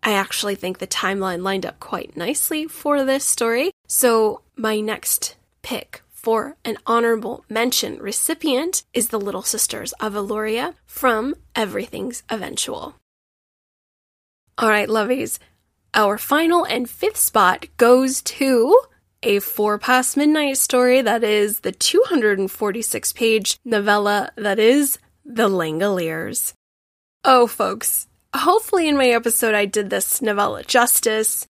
I 0.03 0.13
actually 0.13 0.55
think 0.55 0.77
the 0.77 0.87
timeline 0.87 1.41
lined 1.41 1.65
up 1.65 1.79
quite 1.79 2.17
nicely 2.17 2.67
for 2.67 3.03
this 3.03 3.23
story. 3.23 3.71
So, 3.87 4.41
my 4.55 4.79
next 4.79 5.35
pick 5.61 6.01
for 6.17 6.57
an 6.65 6.77
honorable 6.87 7.45
mention 7.47 7.99
recipient 7.99 8.83
is 8.91 9.09
the 9.09 9.19
Little 9.19 9.43
Sisters 9.43 9.93
of 9.93 10.13
Eluria 10.13 10.73
from 10.85 11.35
Everything's 11.55 12.23
Eventual. 12.27 12.95
All 14.57 14.69
right, 14.69 14.89
lovies, 14.89 15.37
our 15.93 16.17
final 16.17 16.65
and 16.65 16.89
fifth 16.89 17.17
spot 17.17 17.67
goes 17.77 18.23
to 18.23 18.79
a 19.21 19.39
four 19.39 19.77
past 19.77 20.17
midnight 20.17 20.57
story 20.57 21.01
that 21.01 21.23
is 21.23 21.59
the 21.59 21.71
246 21.71 23.13
page 23.13 23.59
novella 23.63 24.31
that 24.35 24.57
is 24.57 24.97
The 25.23 25.47
Langoliers. 25.47 26.53
Oh, 27.23 27.45
folks, 27.45 28.07
hopefully 28.35 28.89
in 28.89 28.97
my 28.97 29.09
episode 29.09 29.53
I 29.53 29.65
did 29.65 29.91
this 29.91 30.19
novella 30.21 30.63
justice. 30.63 31.45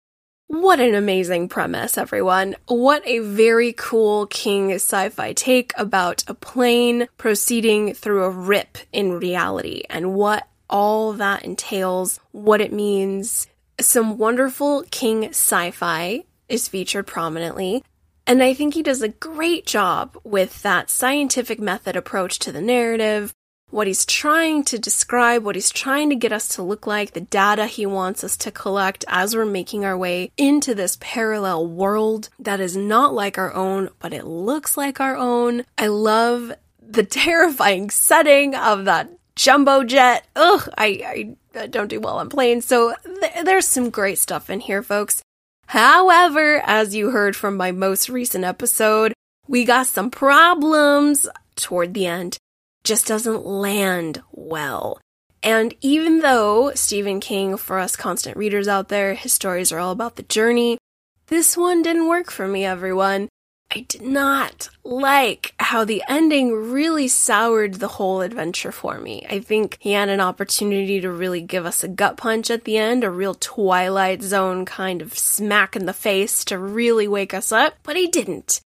What 0.48 0.78
an 0.78 0.94
amazing 0.94 1.48
premise, 1.48 1.96
everyone. 1.96 2.54
What 2.66 3.06
a 3.06 3.20
very 3.20 3.72
cool 3.72 4.26
King 4.26 4.72
sci 4.72 5.08
fi 5.08 5.32
take 5.32 5.72
about 5.76 6.22
a 6.26 6.34
plane 6.34 7.08
proceeding 7.16 7.94
through 7.94 8.24
a 8.24 8.30
rip 8.30 8.76
in 8.92 9.18
reality 9.18 9.84
and 9.88 10.14
what 10.14 10.46
all 10.68 11.14
that 11.14 11.44
entails, 11.44 12.20
what 12.32 12.60
it 12.60 12.72
means. 12.72 13.46
Some 13.80 14.18
wonderful 14.18 14.84
King 14.90 15.24
sci 15.30 15.70
fi 15.70 16.24
is 16.48 16.68
featured 16.68 17.06
prominently. 17.06 17.82
And 18.26 18.42
I 18.42 18.52
think 18.52 18.74
he 18.74 18.82
does 18.82 19.02
a 19.02 19.08
great 19.08 19.66
job 19.66 20.16
with 20.24 20.62
that 20.62 20.90
scientific 20.90 21.58
method 21.58 21.96
approach 21.96 22.38
to 22.40 22.52
the 22.52 22.62
narrative, 22.62 23.32
what 23.74 23.88
he's 23.88 24.06
trying 24.06 24.62
to 24.62 24.78
describe, 24.78 25.42
what 25.42 25.56
he's 25.56 25.68
trying 25.68 26.08
to 26.08 26.14
get 26.14 26.30
us 26.30 26.46
to 26.46 26.62
look 26.62 26.86
like, 26.86 27.10
the 27.10 27.20
data 27.20 27.66
he 27.66 27.84
wants 27.84 28.22
us 28.22 28.36
to 28.36 28.52
collect 28.52 29.04
as 29.08 29.34
we're 29.34 29.44
making 29.44 29.84
our 29.84 29.98
way 29.98 30.30
into 30.36 30.76
this 30.76 30.96
parallel 31.00 31.66
world 31.66 32.28
that 32.38 32.60
is 32.60 32.76
not 32.76 33.12
like 33.12 33.36
our 33.36 33.52
own, 33.52 33.88
but 33.98 34.12
it 34.12 34.24
looks 34.24 34.76
like 34.76 35.00
our 35.00 35.16
own. 35.16 35.64
I 35.76 35.88
love 35.88 36.52
the 36.80 37.02
terrifying 37.24 37.90
setting 37.90 38.54
of 38.54 38.84
that 38.84 39.10
jumbo 39.34 39.82
jet. 39.82 40.24
Ugh, 40.36 40.68
I, 40.78 41.34
I 41.56 41.66
don't 41.66 41.88
do 41.88 41.98
well 41.98 42.18
on 42.18 42.28
planes. 42.28 42.64
So 42.66 42.94
th- 43.04 43.44
there's 43.44 43.66
some 43.66 43.90
great 43.90 44.18
stuff 44.18 44.50
in 44.50 44.60
here, 44.60 44.84
folks. 44.84 45.20
However, 45.66 46.62
as 46.64 46.94
you 46.94 47.10
heard 47.10 47.34
from 47.34 47.56
my 47.56 47.72
most 47.72 48.08
recent 48.08 48.44
episode, 48.44 49.14
we 49.48 49.64
got 49.64 49.88
some 49.88 50.12
problems 50.12 51.26
toward 51.56 51.92
the 51.92 52.06
end 52.06 52.38
just 52.84 53.06
doesn't 53.06 53.44
land 53.44 54.22
well. 54.30 55.00
And 55.42 55.74
even 55.80 56.20
though 56.20 56.72
Stephen 56.74 57.20
King, 57.20 57.56
for 57.56 57.78
us 57.78 57.96
constant 57.96 58.36
readers 58.36 58.68
out 58.68 58.88
there, 58.88 59.14
his 59.14 59.32
stories 59.32 59.72
are 59.72 59.78
all 59.78 59.92
about 59.92 60.16
the 60.16 60.22
journey, 60.22 60.78
this 61.26 61.56
one 61.56 61.82
didn't 61.82 62.08
work 62.08 62.30
for 62.30 62.46
me, 62.46 62.64
everyone. 62.64 63.28
I 63.74 63.80
did 63.80 64.02
not 64.02 64.68
like 64.84 65.54
how 65.58 65.84
the 65.84 66.02
ending 66.08 66.70
really 66.70 67.08
soured 67.08 67.74
the 67.74 67.88
whole 67.88 68.20
adventure 68.20 68.70
for 68.70 69.00
me. 69.00 69.26
I 69.28 69.40
think 69.40 69.78
he 69.80 69.92
had 69.92 70.08
an 70.08 70.20
opportunity 70.20 71.00
to 71.00 71.10
really 71.10 71.40
give 71.40 71.66
us 71.66 71.82
a 71.82 71.88
gut 71.88 72.16
punch 72.16 72.50
at 72.50 72.64
the 72.64 72.76
end, 72.76 73.02
a 73.02 73.10
real 73.10 73.34
Twilight 73.34 74.22
Zone 74.22 74.64
kind 74.64 75.02
of 75.02 75.18
smack 75.18 75.74
in 75.74 75.86
the 75.86 75.92
face 75.92 76.44
to 76.46 76.58
really 76.58 77.08
wake 77.08 77.34
us 77.34 77.50
up, 77.52 77.74
but 77.82 77.96
he 77.96 78.06
didn't. 78.06 78.60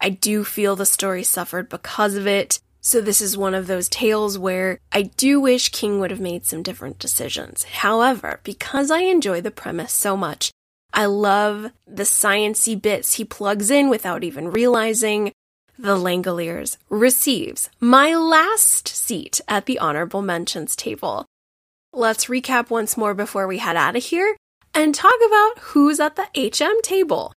I 0.00 0.10
do 0.10 0.44
feel 0.44 0.76
the 0.76 0.86
story 0.86 1.24
suffered 1.24 1.68
because 1.68 2.14
of 2.14 2.26
it. 2.26 2.60
So 2.84 3.00
this 3.00 3.20
is 3.20 3.36
one 3.36 3.54
of 3.54 3.68
those 3.68 3.88
tales 3.88 4.36
where 4.36 4.80
I 4.90 5.02
do 5.02 5.40
wish 5.40 5.68
King 5.68 6.00
would 6.00 6.10
have 6.10 6.20
made 6.20 6.46
some 6.46 6.64
different 6.64 6.98
decisions. 6.98 7.62
However, 7.62 8.40
because 8.42 8.90
I 8.90 9.02
enjoy 9.02 9.40
the 9.40 9.52
premise 9.52 9.92
so 9.92 10.16
much, 10.16 10.50
I 10.92 11.06
love 11.06 11.70
the 11.86 12.02
sciency 12.02 12.80
bits 12.80 13.14
he 13.14 13.24
plugs 13.24 13.70
in 13.70 13.88
without 13.88 14.24
even 14.24 14.50
realizing. 14.50 15.30
The 15.78 15.96
Langoliers 15.96 16.76
receives 16.90 17.70
my 17.78 18.16
last 18.16 18.88
seat 18.88 19.40
at 19.46 19.66
the 19.66 19.78
honorable 19.78 20.20
mentions 20.20 20.74
table. 20.74 21.24
Let's 21.92 22.26
recap 22.26 22.68
once 22.68 22.96
more 22.96 23.14
before 23.14 23.46
we 23.46 23.58
head 23.58 23.76
out 23.76 23.94
of 23.94 24.02
here 24.02 24.36
and 24.74 24.92
talk 24.92 25.14
about 25.24 25.58
who's 25.66 26.00
at 26.00 26.16
the 26.16 26.26
HM 26.36 26.82
table. 26.82 27.32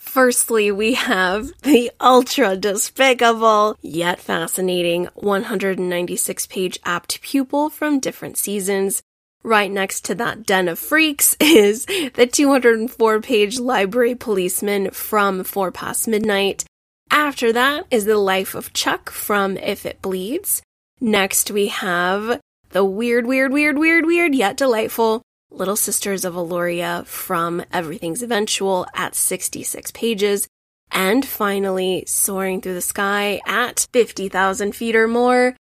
Firstly, 0.00 0.72
we 0.72 0.94
have 0.94 1.52
the 1.62 1.92
ultra 2.00 2.56
despicable 2.56 3.76
yet 3.82 4.18
fascinating 4.18 5.08
196 5.14 6.46
page 6.46 6.80
apt 6.84 7.20
pupil 7.20 7.68
from 7.68 8.00
different 8.00 8.38
seasons. 8.38 9.02
Right 9.44 9.70
next 9.70 10.06
to 10.06 10.14
that 10.16 10.46
den 10.46 10.68
of 10.68 10.78
freaks 10.78 11.36
is 11.38 11.84
the 11.84 12.26
204 12.26 13.20
page 13.20 13.60
library 13.60 14.14
policeman 14.14 14.90
from 14.90 15.44
Four 15.44 15.70
Past 15.70 16.08
Midnight. 16.08 16.64
After 17.10 17.52
that 17.52 17.84
is 17.90 18.06
the 18.06 18.18
life 18.18 18.54
of 18.54 18.72
Chuck 18.72 19.10
from 19.10 19.58
If 19.58 19.84
It 19.84 20.00
Bleeds. 20.00 20.62
Next, 20.98 21.50
we 21.50 21.68
have 21.68 22.40
the 22.70 22.84
weird, 22.84 23.26
weird, 23.26 23.52
weird, 23.52 23.78
weird, 23.78 24.06
weird, 24.06 24.34
yet 24.34 24.56
delightful 24.56 25.22
Little 25.50 25.76
Sisters 25.76 26.24
of 26.24 26.34
Eluria 26.34 27.04
from 27.06 27.64
Everything's 27.72 28.22
Eventual 28.22 28.86
at 28.94 29.14
66 29.14 29.90
pages. 29.90 30.46
And 30.92 31.26
finally, 31.26 32.04
Soaring 32.06 32.60
Through 32.60 32.74
the 32.74 32.80
Sky 32.80 33.40
at 33.46 33.86
50,000 33.92 34.74
feet 34.74 34.94
or 34.94 35.08
more, 35.08 35.56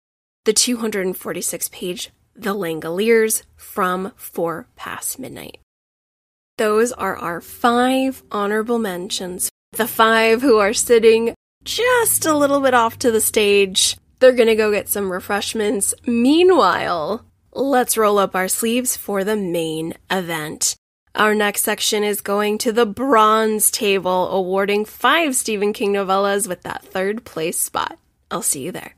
the 0.46 0.54
246 0.54 1.70
page 1.70 2.12
The 2.36 2.54
Langoliers 2.54 3.44
from 3.56 4.12
Four 4.16 4.68
Past 4.76 5.20
Midnight. 5.20 5.60
Those 6.58 6.92
are 6.92 7.16
our 7.16 7.40
five 7.40 8.24
honorable 8.32 8.80
mentions. 8.80 9.50
The 9.74 9.88
five 9.88 10.42
who 10.42 10.58
are 10.58 10.74
sitting 10.74 11.34
just 11.64 12.26
a 12.26 12.36
little 12.36 12.62
bit 12.62 12.74
off 12.74 12.98
to 13.00 13.12
the 13.12 13.22
stage. 13.22 13.98
They're 14.20 14.32
gonna 14.32 14.56
go 14.56 14.72
get 14.72 14.90
some 14.90 15.12
refreshments. 15.12 15.94
Meanwhile, 16.06 17.26
let's 17.58 17.98
roll 17.98 18.20
up 18.20 18.36
our 18.36 18.48
sleeves 18.48 18.96
for 18.96 19.24
the 19.24 19.36
main 19.36 19.96
event. 20.12 20.76
Our 21.16 21.34
next 21.34 21.62
section 21.64 22.04
is 22.04 22.22
going 22.22 22.60
to 22.60 22.72
the 22.72 22.86
bronze 22.86 23.72
table, 23.72 24.30
awarding 24.30 24.86
five 24.86 25.36
Stephen 25.36 25.74
King 25.74 25.94
novellas 25.94 26.48
with 26.48 26.62
that 26.64 26.84
third 26.84 27.26
place 27.26 27.58
spot. 27.58 27.98
I'll 28.30 28.44
see 28.44 28.62
you 28.62 28.72
there. 28.72 28.97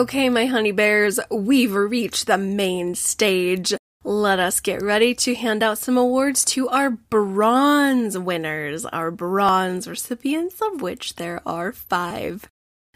Okay, 0.00 0.30
my 0.30 0.46
honey 0.46 0.72
bears, 0.72 1.20
we've 1.30 1.74
reached 1.74 2.26
the 2.26 2.38
main 2.38 2.94
stage. 2.94 3.74
Let 4.02 4.38
us 4.38 4.58
get 4.60 4.80
ready 4.80 5.14
to 5.16 5.34
hand 5.34 5.62
out 5.62 5.76
some 5.76 5.98
awards 5.98 6.42
to 6.46 6.70
our 6.70 6.88
bronze 6.88 8.16
winners, 8.16 8.86
our 8.86 9.10
bronze 9.10 9.86
recipients, 9.86 10.62
of 10.62 10.80
which 10.80 11.16
there 11.16 11.42
are 11.44 11.70
five. 11.70 12.48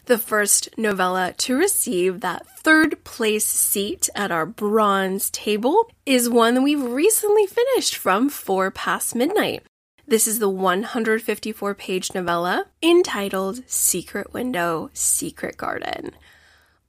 The 0.05 0.17
first 0.17 0.79
novella 0.79 1.35
to 1.37 1.55
receive 1.55 2.21
that 2.21 2.47
third 2.61 3.03
place 3.03 3.45
seat 3.45 4.09
at 4.15 4.31
our 4.31 4.47
bronze 4.47 5.29
table 5.29 5.91
is 6.07 6.27
one 6.27 6.63
we've 6.63 6.81
recently 6.81 7.45
finished 7.45 7.97
from 7.97 8.29
Four 8.29 8.71
Past 8.71 9.13
Midnight. 9.13 9.61
This 10.07 10.27
is 10.27 10.39
the 10.39 10.49
154 10.49 11.75
page 11.75 12.15
novella 12.15 12.65
entitled 12.81 13.61
Secret 13.69 14.33
Window, 14.33 14.89
Secret 14.93 15.55
Garden. 15.55 16.15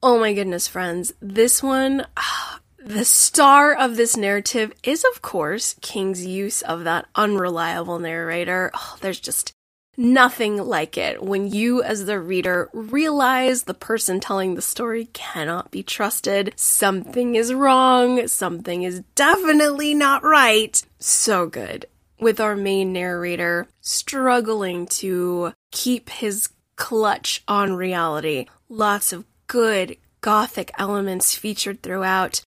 Oh 0.03 0.19
my 0.19 0.35
goodness, 0.35 0.69
friends. 0.69 1.13
This 1.21 1.63
one, 1.63 2.07
the 2.79 3.05
star 3.05 3.75
of 3.75 3.97
this 3.97 4.17
narrative 4.17 4.73
is, 4.83 5.05
of 5.13 5.23
course, 5.23 5.75
King's 5.81 6.25
use 6.25 6.63
of 6.63 6.85
that 6.85 7.07
unreliable 7.15 7.99
narrator. 7.99 8.71
Oh, 8.75 8.97
there's 9.01 9.21
just 9.21 9.53
nothing 9.97 10.59
like 10.59 10.99
it 10.99 11.23
when 11.23 11.51
you, 11.51 11.83
as 11.83 12.05
the 12.05 12.21
reader, 12.21 12.69
realize 12.73 13.63
the 13.63 13.75
person 13.75 14.21
telling 14.21 14.55
the 14.55 14.63
story 14.63 15.07
cannot 15.13 15.71
be 15.71 15.83
trusted. 15.83 16.53
Something 16.57 17.35
is 17.35 17.55
wrong. 17.55 18.29
Something 18.29 18.83
is 18.83 19.01
definitely 19.15 19.95
not 19.95 20.23
right. 20.23 20.81
So 20.99 21.47
good. 21.47 21.87
With 22.21 22.41
our 22.41 22.57
main 22.57 22.93
narrator 22.93 23.69
struggling 23.81 24.87
to 24.87 25.53
keep 25.71 26.11
his 26.11 26.51
clutch 26.77 27.43
on 27.49 27.75
reality. 27.75 28.47
Lots 28.69 29.13
of 29.13 29.25
good 29.47 29.97
gothic 30.21 30.71
elements 30.79 31.35
featured 31.35 31.83
throughout. 31.83 32.43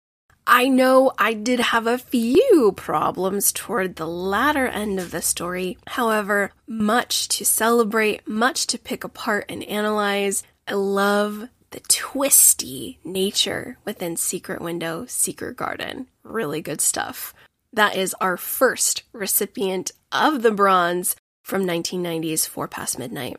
I 0.46 0.68
know 0.68 1.12
I 1.18 1.34
did 1.34 1.58
have 1.58 1.86
a 1.88 1.98
few 1.98 2.72
problems 2.76 3.50
toward 3.50 3.96
the 3.96 4.06
latter 4.06 4.66
end 4.66 5.00
of 5.00 5.10
the 5.10 5.20
story. 5.20 5.76
However, 5.88 6.52
much 6.68 7.26
to 7.28 7.44
celebrate, 7.44 8.28
much 8.28 8.66
to 8.68 8.78
pick 8.78 9.02
apart 9.02 9.46
and 9.48 9.64
analyze. 9.64 10.44
I 10.68 10.74
love 10.74 11.48
the 11.70 11.80
twisty 11.88 13.00
nature 13.02 13.78
within 13.84 14.16
Secret 14.16 14.62
Window, 14.62 15.04
Secret 15.08 15.56
Garden. 15.56 16.06
Really 16.22 16.62
good 16.62 16.80
stuff. 16.80 17.34
That 17.72 17.96
is 17.96 18.14
our 18.20 18.36
first 18.36 19.02
recipient 19.12 19.90
of 20.12 20.42
the 20.42 20.52
bronze 20.52 21.16
from 21.42 21.66
1990's 21.66 22.46
Four 22.46 22.68
Past 22.68 22.98
Midnight. 22.98 23.36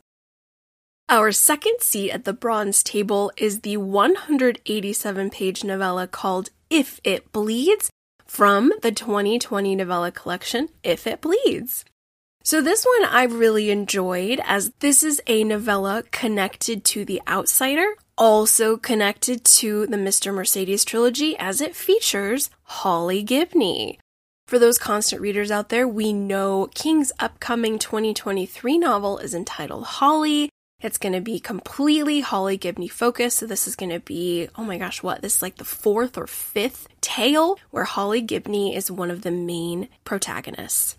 Our 1.09 1.31
second 1.31 1.79
seat 1.79 2.11
at 2.11 2.25
the 2.25 2.33
bronze 2.33 2.83
table 2.83 3.31
is 3.37 3.61
the 3.61 3.77
187 3.77 5.29
page 5.29 5.63
novella 5.63 6.05
called 6.05 6.49
If 6.69 6.99
It 7.05 7.31
Bleeds 7.31 7.89
from 8.25 8.73
the 8.81 8.91
2020 8.91 9.73
novella 9.77 10.11
collection, 10.11 10.67
If 10.83 11.07
It 11.07 11.21
Bleeds. 11.21 11.85
So, 12.43 12.59
this 12.59 12.83
one 12.83 13.09
I 13.09 13.23
really 13.23 13.69
enjoyed 13.69 14.41
as 14.43 14.73
this 14.79 15.01
is 15.01 15.21
a 15.27 15.45
novella 15.45 16.03
connected 16.11 16.83
to 16.85 17.05
The 17.05 17.21
Outsider, 17.25 17.95
also 18.17 18.75
connected 18.75 19.45
to 19.45 19.87
the 19.87 19.95
Mr. 19.95 20.33
Mercedes 20.33 20.83
trilogy 20.83 21.37
as 21.37 21.61
it 21.61 21.73
features 21.73 22.49
Holly 22.63 23.23
Gibney. 23.23 23.97
For 24.45 24.59
those 24.59 24.77
constant 24.77 25.21
readers 25.21 25.51
out 25.51 25.69
there, 25.69 25.87
we 25.87 26.11
know 26.11 26.69
King's 26.75 27.13
upcoming 27.17 27.79
2023 27.79 28.77
novel 28.77 29.19
is 29.19 29.33
entitled 29.33 29.85
Holly. 29.85 30.49
It's 30.79 30.99
going 30.99 31.13
to 31.13 31.21
be 31.21 31.39
completely 31.39 32.19
Holly 32.19 32.55
Gibney 32.55 32.87
focused. 32.87 33.37
So 33.37 33.47
this 33.47 33.67
is 33.67 33.75
going 33.75 33.89
to 33.89 33.99
be, 33.99 34.47
oh 34.55 34.63
my 34.63 34.77
gosh, 34.77 35.01
what? 35.01 35.23
This 35.23 35.37
is 35.37 35.41
like 35.41 35.57
the 35.57 35.65
fourth 35.65 36.17
or 36.17 36.27
fifth 36.27 36.87
tale 37.01 37.57
where 37.71 37.85
Holly 37.85 38.21
Gibney 38.21 38.75
is 38.75 38.91
one 38.91 39.09
of 39.09 39.23
the 39.23 39.31
main 39.31 39.89
protagonists. 40.03 40.97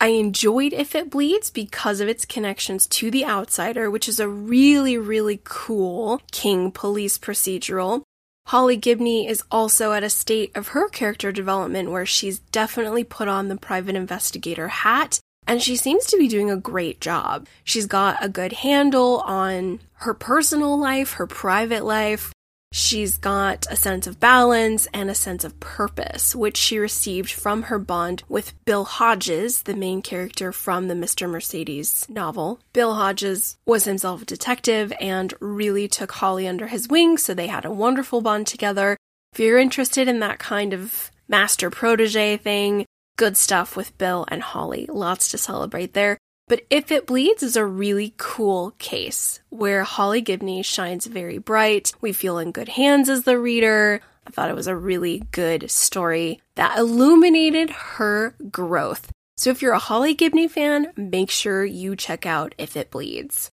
I 0.00 0.08
enjoyed 0.08 0.72
If 0.72 0.94
It 0.94 1.10
Bleeds 1.10 1.50
because 1.50 2.00
of 2.00 2.08
its 2.08 2.24
connections 2.24 2.86
to 2.88 3.10
The 3.10 3.26
Outsider, 3.26 3.90
which 3.90 4.08
is 4.08 4.20
a 4.20 4.28
really, 4.28 4.96
really 4.96 5.40
cool 5.44 6.22
King 6.32 6.72
police 6.72 7.18
procedural. 7.18 8.02
Holly 8.46 8.76
Gibney 8.76 9.26
is 9.26 9.42
also 9.50 9.92
at 9.92 10.02
a 10.02 10.10
state 10.10 10.54
of 10.54 10.68
her 10.68 10.88
character 10.88 11.30
development 11.30 11.90
where 11.90 12.04
she's 12.04 12.38
definitely 12.38 13.04
put 13.04 13.28
on 13.28 13.48
the 13.48 13.56
private 13.56 13.94
investigator 13.94 14.68
hat 14.68 15.20
and 15.46 15.62
she 15.62 15.76
seems 15.76 16.06
to 16.06 16.18
be 16.18 16.28
doing 16.28 16.50
a 16.50 16.56
great 16.56 17.00
job. 17.00 17.46
She's 17.64 17.86
got 17.86 18.22
a 18.24 18.28
good 18.28 18.52
handle 18.52 19.20
on 19.20 19.80
her 19.98 20.14
personal 20.14 20.78
life, 20.78 21.14
her 21.14 21.26
private 21.26 21.84
life. 21.84 22.32
She's 22.72 23.18
got 23.18 23.66
a 23.70 23.76
sense 23.76 24.08
of 24.08 24.18
balance 24.18 24.88
and 24.92 25.08
a 25.08 25.14
sense 25.14 25.44
of 25.44 25.60
purpose, 25.60 26.34
which 26.34 26.56
she 26.56 26.76
received 26.76 27.30
from 27.30 27.62
her 27.64 27.78
bond 27.78 28.24
with 28.28 28.52
Bill 28.64 28.84
Hodges, 28.84 29.62
the 29.62 29.76
main 29.76 30.02
character 30.02 30.50
from 30.50 30.88
the 30.88 30.94
Mr. 30.94 31.30
Mercedes 31.30 32.04
novel. 32.08 32.58
Bill 32.72 32.94
Hodges 32.94 33.56
was 33.64 33.84
himself 33.84 34.22
a 34.22 34.24
detective 34.24 34.92
and 35.00 35.34
really 35.38 35.86
took 35.86 36.10
Holly 36.12 36.48
under 36.48 36.66
his 36.66 36.88
wing, 36.88 37.16
so 37.16 37.32
they 37.32 37.46
had 37.46 37.64
a 37.64 37.70
wonderful 37.70 38.20
bond 38.20 38.48
together. 38.48 38.96
If 39.32 39.38
you're 39.38 39.58
interested 39.58 40.08
in 40.08 40.18
that 40.18 40.40
kind 40.40 40.72
of 40.72 41.12
master 41.28 41.70
protege 41.70 42.38
thing, 42.38 42.86
good 43.16 43.36
stuff 43.36 43.76
with 43.76 43.96
Bill 43.98 44.24
and 44.28 44.42
Holly. 44.42 44.86
Lots 44.90 45.28
to 45.30 45.38
celebrate 45.38 45.94
there. 45.94 46.18
But 46.46 46.62
If 46.68 46.92
It 46.92 47.06
Bleeds 47.06 47.42
is 47.42 47.56
a 47.56 47.64
really 47.64 48.14
cool 48.18 48.72
case 48.78 49.40
where 49.48 49.82
Holly 49.84 50.20
Gibney 50.20 50.62
shines 50.62 51.06
very 51.06 51.38
bright. 51.38 51.92
We 52.02 52.12
feel 52.12 52.38
in 52.38 52.52
good 52.52 52.70
hands 52.70 53.08
as 53.08 53.24
the 53.24 53.38
reader. 53.38 54.02
I 54.26 54.30
thought 54.30 54.50
it 54.50 54.56
was 54.56 54.66
a 54.66 54.76
really 54.76 55.22
good 55.30 55.70
story 55.70 56.40
that 56.56 56.78
illuminated 56.78 57.70
her 57.70 58.34
growth. 58.50 59.10
So 59.36 59.50
if 59.50 59.62
you're 59.62 59.72
a 59.72 59.78
Holly 59.78 60.14
Gibney 60.14 60.48
fan, 60.48 60.92
make 60.96 61.30
sure 61.30 61.64
you 61.64 61.96
check 61.96 62.26
out 62.26 62.54
If 62.58 62.76
It 62.76 62.90
Bleeds. 62.90 63.50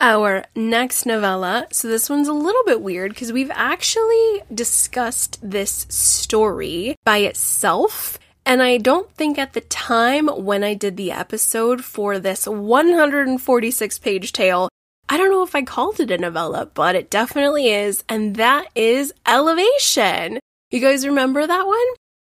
Our 0.00 0.44
next 0.54 1.06
novella, 1.06 1.68
so 1.72 1.88
this 1.88 2.10
one's 2.10 2.28
a 2.28 2.34
little 2.34 2.62
bit 2.66 2.82
weird 2.82 3.12
because 3.12 3.32
we've 3.32 3.50
actually 3.52 4.42
discussed 4.52 5.38
this 5.42 5.86
story 5.88 6.96
by 7.04 7.18
itself 7.18 8.18
and 8.46 8.62
I 8.62 8.78
don't 8.78 9.12
think 9.12 9.38
at 9.38 9.52
the 9.52 9.60
time 9.60 10.28
when 10.28 10.62
I 10.62 10.74
did 10.74 10.96
the 10.96 11.10
episode 11.10 11.84
for 11.84 12.18
this 12.18 12.46
146 12.46 13.98
page 13.98 14.32
tale, 14.32 14.68
I 15.08 15.16
don't 15.16 15.30
know 15.30 15.42
if 15.42 15.54
I 15.54 15.62
called 15.62 16.00
it 16.00 16.10
a 16.10 16.18
novella, 16.18 16.70
but 16.72 16.94
it 16.94 17.10
definitely 17.10 17.68
is. 17.68 18.04
And 18.08 18.36
that 18.36 18.68
is 18.74 19.12
Elevation. 19.26 20.38
You 20.70 20.80
guys 20.80 21.06
remember 21.06 21.46
that 21.46 21.66
one? 21.66 21.86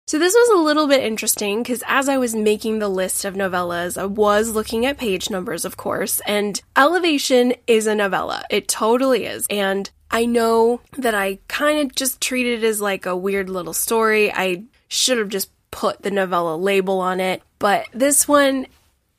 So 0.07 0.19
this 0.19 0.33
was 0.33 0.49
a 0.49 0.63
little 0.63 0.87
bit 0.87 1.03
interesting 1.03 1.63
because 1.63 1.83
as 1.87 2.07
I 2.07 2.17
was 2.17 2.35
making 2.35 2.79
the 2.79 2.89
list 2.89 3.25
of 3.25 3.33
novellas, 3.33 3.97
I 3.97 4.05
was 4.05 4.51
looking 4.51 4.85
at 4.85 4.97
page 4.97 5.29
numbers, 5.29 5.65
of 5.65 5.77
course, 5.77 6.21
and 6.27 6.61
Elevation 6.77 7.55
is 7.65 7.87
a 7.87 7.95
novella. 7.95 8.43
It 8.49 8.67
totally 8.67 9.25
is. 9.25 9.47
And 9.49 9.89
I 10.11 10.25
know 10.25 10.81
that 10.97 11.15
I 11.15 11.39
kind 11.47 11.79
of 11.79 11.95
just 11.95 12.21
treated 12.21 12.63
it 12.63 12.67
as 12.67 12.79
like 12.81 13.05
a 13.05 13.17
weird 13.17 13.49
little 13.49 13.73
story. 13.73 14.31
I 14.31 14.63
should 14.87 15.17
have 15.17 15.29
just 15.29 15.49
put 15.75 16.03
the 16.03 16.09
novella 16.09 16.55
label 16.55 17.01
on 17.01 17.19
it, 17.19 17.43
but 17.59 17.85
this 17.91 18.29
one 18.29 18.65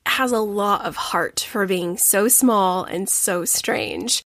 has 0.06 0.32
a 0.32 0.38
lot 0.38 0.86
of 0.86 0.96
heart 0.96 1.46
for 1.46 1.66
being 1.66 1.98
so 1.98 2.28
small 2.28 2.82
and 2.82 3.10
so 3.10 3.44
strange. 3.44 4.22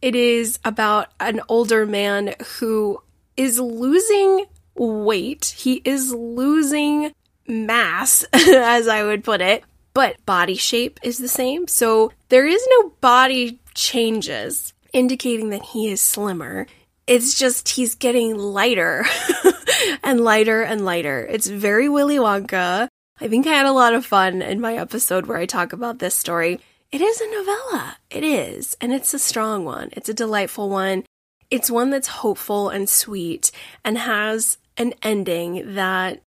It 0.00 0.14
is 0.14 0.60
about 0.64 1.08
an 1.18 1.40
older 1.48 1.84
man 1.84 2.36
who 2.58 3.02
is 3.36 3.58
losing 3.58 4.46
weight. 4.76 5.56
He 5.58 5.82
is 5.84 6.14
losing 6.14 7.12
mass, 7.48 8.24
as 8.32 8.86
I 8.86 9.02
would 9.02 9.24
put 9.24 9.40
it, 9.40 9.64
but 9.92 10.24
body 10.24 10.54
shape 10.54 11.00
is 11.02 11.18
the 11.18 11.26
same. 11.26 11.66
So 11.66 12.12
there 12.28 12.46
is 12.46 12.64
no 12.78 12.90
body 13.00 13.58
changes 13.74 14.72
indicating 14.92 15.50
that 15.50 15.62
he 15.62 15.90
is 15.90 16.00
slimmer. 16.00 16.68
It's 17.12 17.38
just 17.38 17.68
he's 17.68 17.94
getting 17.94 18.38
lighter 18.38 19.04
and 20.02 20.18
lighter 20.22 20.62
and 20.62 20.82
lighter. 20.82 21.26
It's 21.30 21.46
very 21.46 21.86
Willy 21.86 22.16
Wonka. 22.16 22.88
I 23.20 23.28
think 23.28 23.46
I 23.46 23.50
had 23.50 23.66
a 23.66 23.72
lot 23.72 23.92
of 23.92 24.06
fun 24.06 24.40
in 24.40 24.62
my 24.62 24.76
episode 24.76 25.26
where 25.26 25.36
I 25.36 25.44
talk 25.44 25.74
about 25.74 25.98
this 25.98 26.14
story. 26.14 26.58
It 26.90 27.02
is 27.02 27.20
a 27.20 27.30
novella. 27.30 27.98
It 28.08 28.24
is. 28.24 28.78
And 28.80 28.94
it's 28.94 29.12
a 29.12 29.18
strong 29.18 29.66
one. 29.66 29.90
It's 29.92 30.08
a 30.08 30.14
delightful 30.14 30.70
one. 30.70 31.04
It's 31.50 31.70
one 31.70 31.90
that's 31.90 32.08
hopeful 32.08 32.70
and 32.70 32.88
sweet 32.88 33.52
and 33.84 33.98
has 33.98 34.56
an 34.78 34.94
ending 35.02 35.74
that 35.74 36.22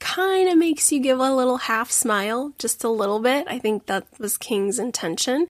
kind 0.00 0.48
of 0.48 0.56
makes 0.56 0.90
you 0.90 1.00
give 1.00 1.20
a 1.20 1.34
little 1.34 1.58
half 1.58 1.90
smile, 1.90 2.54
just 2.58 2.82
a 2.82 2.88
little 2.88 3.20
bit. 3.20 3.46
I 3.46 3.58
think 3.58 3.84
that 3.86 4.06
was 4.18 4.38
King's 4.38 4.78
intention. 4.78 5.48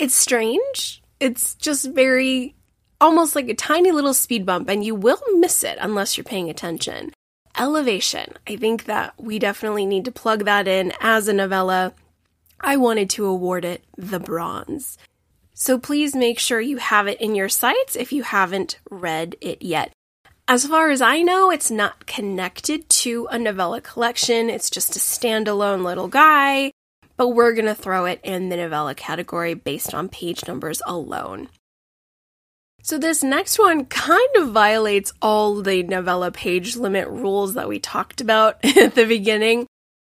It's 0.00 0.16
strange. 0.16 1.00
It's 1.20 1.54
just 1.54 1.92
very 1.92 2.56
almost 3.00 3.34
like 3.34 3.48
a 3.48 3.54
tiny 3.54 3.90
little 3.90 4.14
speed 4.14 4.44
bump, 4.44 4.68
and 4.68 4.84
you 4.84 4.94
will 4.94 5.20
miss 5.34 5.64
it 5.64 5.78
unless 5.80 6.16
you're 6.16 6.24
paying 6.24 6.50
attention. 6.50 7.12
Elevation. 7.58 8.34
I 8.46 8.56
think 8.56 8.84
that 8.84 9.14
we 9.18 9.38
definitely 9.38 9.86
need 9.86 10.04
to 10.04 10.12
plug 10.12 10.44
that 10.44 10.68
in 10.68 10.92
as 11.00 11.28
a 11.28 11.32
novella. 11.32 11.94
I 12.60 12.76
wanted 12.76 13.10
to 13.10 13.26
award 13.26 13.64
it 13.64 13.84
the 13.96 14.20
bronze. 14.20 14.98
So 15.54 15.78
please 15.78 16.14
make 16.14 16.38
sure 16.38 16.60
you 16.60 16.78
have 16.78 17.06
it 17.06 17.20
in 17.20 17.34
your 17.34 17.48
sights 17.48 17.96
if 17.96 18.12
you 18.12 18.22
haven't 18.22 18.78
read 18.90 19.36
it 19.40 19.62
yet. 19.62 19.92
As 20.48 20.66
far 20.66 20.90
as 20.90 21.00
I 21.00 21.22
know, 21.22 21.50
it's 21.50 21.70
not 21.70 22.06
connected 22.06 22.88
to 22.88 23.28
a 23.30 23.38
novella 23.38 23.80
collection, 23.80 24.50
it's 24.50 24.68
just 24.68 24.96
a 24.96 24.98
standalone 24.98 25.84
little 25.84 26.08
guy, 26.08 26.72
but 27.16 27.28
we're 27.28 27.52
going 27.52 27.66
to 27.66 27.74
throw 27.74 28.06
it 28.06 28.20
in 28.24 28.48
the 28.48 28.56
novella 28.56 28.94
category 28.94 29.54
based 29.54 29.94
on 29.94 30.08
page 30.08 30.48
numbers 30.48 30.82
alone. 30.86 31.48
So, 32.82 32.98
this 32.98 33.22
next 33.22 33.58
one 33.58 33.84
kind 33.86 34.36
of 34.36 34.50
violates 34.50 35.12
all 35.20 35.62
the 35.62 35.82
novella 35.82 36.30
page 36.30 36.76
limit 36.76 37.08
rules 37.08 37.54
that 37.54 37.68
we 37.68 37.78
talked 37.78 38.20
about 38.20 38.58
at 38.64 38.94
the 38.94 39.06
beginning. 39.06 39.66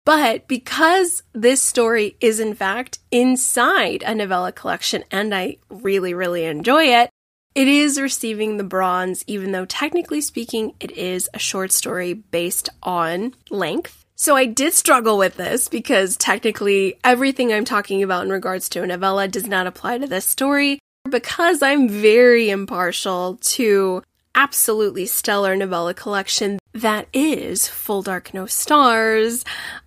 But 0.05 0.47
because 0.47 1.25
this 1.33 1.61
story 1.61 2.17
is 2.21 2.39
in 2.39 2.55
fact 2.55 3.01
inside 3.11 4.05
a 4.05 4.15
novella 4.15 4.53
collection 4.53 5.03
and 5.11 5.35
I 5.35 5.57
really, 5.69 6.15
really 6.15 6.45
enjoy 6.45 6.85
it, 6.85 7.11
it 7.57 7.69
is 7.69 8.01
receiving 8.01 8.57
the 8.57 8.65
bronze, 8.65 9.25
even 9.27 9.51
though 9.51 9.65
technically 9.65 10.21
speaking, 10.21 10.75
it 10.79 10.93
is 10.93 11.29
a 11.35 11.39
short 11.39 11.73
story 11.73 12.13
based 12.13 12.69
on 12.83 13.35
length. 13.51 14.05
So 14.15 14.37
I 14.37 14.47
did 14.47 14.75
struggle 14.75 15.19
with 15.19 15.37
this 15.37 15.69
because 15.69 16.17
technically 16.17 16.99
everything 17.03 17.53
I'm 17.53 17.65
talking 17.65 18.03
about 18.03 18.25
in 18.25 18.31
regards 18.31 18.69
to 18.71 18.83
a 18.83 18.87
novella 18.87 19.27
does 19.27 19.47
not 19.47 19.67
apply 19.67 19.99
to 19.99 20.07
this 20.07 20.25
story 20.25 20.79
because 21.17 21.63
I'm 21.63 21.89
very 21.89 22.51
impartial 22.51 23.39
to 23.41 24.03
absolutely 24.35 25.07
stellar 25.07 25.57
novella 25.57 25.95
collection 25.95 26.59
that 26.75 27.09
is 27.15 27.67
Full 27.67 28.03
Dark 28.03 28.35
No 28.35 28.45
Stars, 28.45 29.43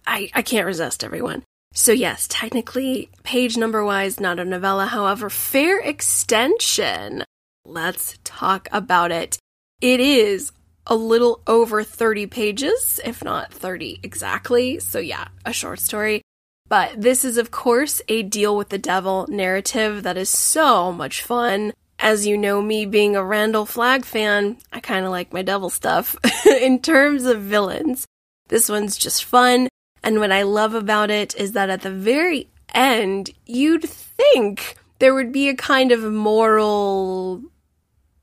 I, 0.07 0.31
I 0.33 0.41
can't 0.41 0.65
resist 0.65 1.03
everyone. 1.03 1.43
So, 1.71 1.91
yes, 1.91 2.25
technically, 2.27 3.11
page 3.21 3.57
number 3.57 3.85
wise, 3.85 4.19
not 4.19 4.39
a 4.39 4.45
novella. 4.45 4.87
However, 4.87 5.29
fair 5.29 5.79
extension. 5.79 7.23
Let's 7.63 8.17
talk 8.23 8.67
about 8.71 9.11
it. 9.11 9.37
It 9.81 9.99
is 9.99 10.51
a 10.87 10.95
little 10.95 11.43
over 11.45 11.83
30 11.83 12.25
pages, 12.25 12.99
if 13.05 13.23
not 13.23 13.53
30 13.53 13.99
exactly. 14.01 14.79
So, 14.79 14.97
yeah, 14.97 15.27
a 15.45 15.53
short 15.53 15.79
story. 15.79 16.23
But 16.69 17.01
this 17.01 17.25
is, 17.25 17.37
of 17.37 17.49
course, 17.49 18.01
a 18.07 18.21
deal 18.21 18.55
with 18.55 18.69
the 18.69 18.77
devil 18.77 19.25
narrative 19.27 20.03
that 20.03 20.17
is 20.17 20.29
so 20.29 20.93
much 20.93 21.23
fun. 21.23 21.73
As 21.97 22.25
you 22.27 22.37
know, 22.37 22.61
me 22.61 22.85
being 22.85 23.15
a 23.15 23.25
Randall 23.25 23.65
Flagg 23.65 24.05
fan, 24.05 24.57
I 24.71 24.79
kind 24.79 25.03
of 25.03 25.11
like 25.11 25.33
my 25.33 25.41
devil 25.41 25.69
stuff. 25.69 26.15
In 26.45 26.79
terms 26.79 27.25
of 27.25 27.41
villains, 27.41 28.05
This 28.49 28.69
one's 28.69 28.97
just 28.97 29.23
fun. 29.23 29.69
And 30.03 30.19
what 30.19 30.31
I 30.31 30.43
love 30.43 30.73
about 30.73 31.11
it 31.11 31.35
is 31.35 31.53
that 31.53 31.69
at 31.69 31.81
the 31.81 31.91
very 31.91 32.49
end, 32.73 33.31
you'd 33.45 33.83
think 33.83 34.75
there 34.99 35.13
would 35.13 35.31
be 35.31 35.49
a 35.49 35.55
kind 35.55 35.91
of 35.91 36.01
moral 36.03 37.41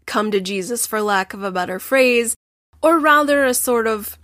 come 0.06 0.30
to 0.30 0.40
Jesus, 0.40 0.86
for 0.86 1.02
lack 1.02 1.34
of 1.34 1.42
a 1.42 1.50
better 1.50 1.78
phrase, 1.78 2.36
or 2.80 2.98
rather 2.98 3.44
a 3.44 3.54
sort 3.54 3.86
of 3.86 4.16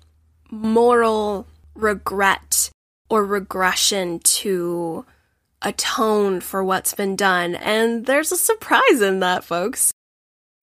moral 0.50 1.46
regret 1.74 2.70
or 3.12 3.26
regression 3.26 4.18
to 4.20 5.04
atone 5.60 6.40
for 6.40 6.64
what's 6.64 6.94
been 6.94 7.14
done. 7.14 7.54
And 7.56 8.06
there's 8.06 8.32
a 8.32 8.38
surprise 8.38 9.02
in 9.02 9.20
that, 9.20 9.44
folks. 9.44 9.92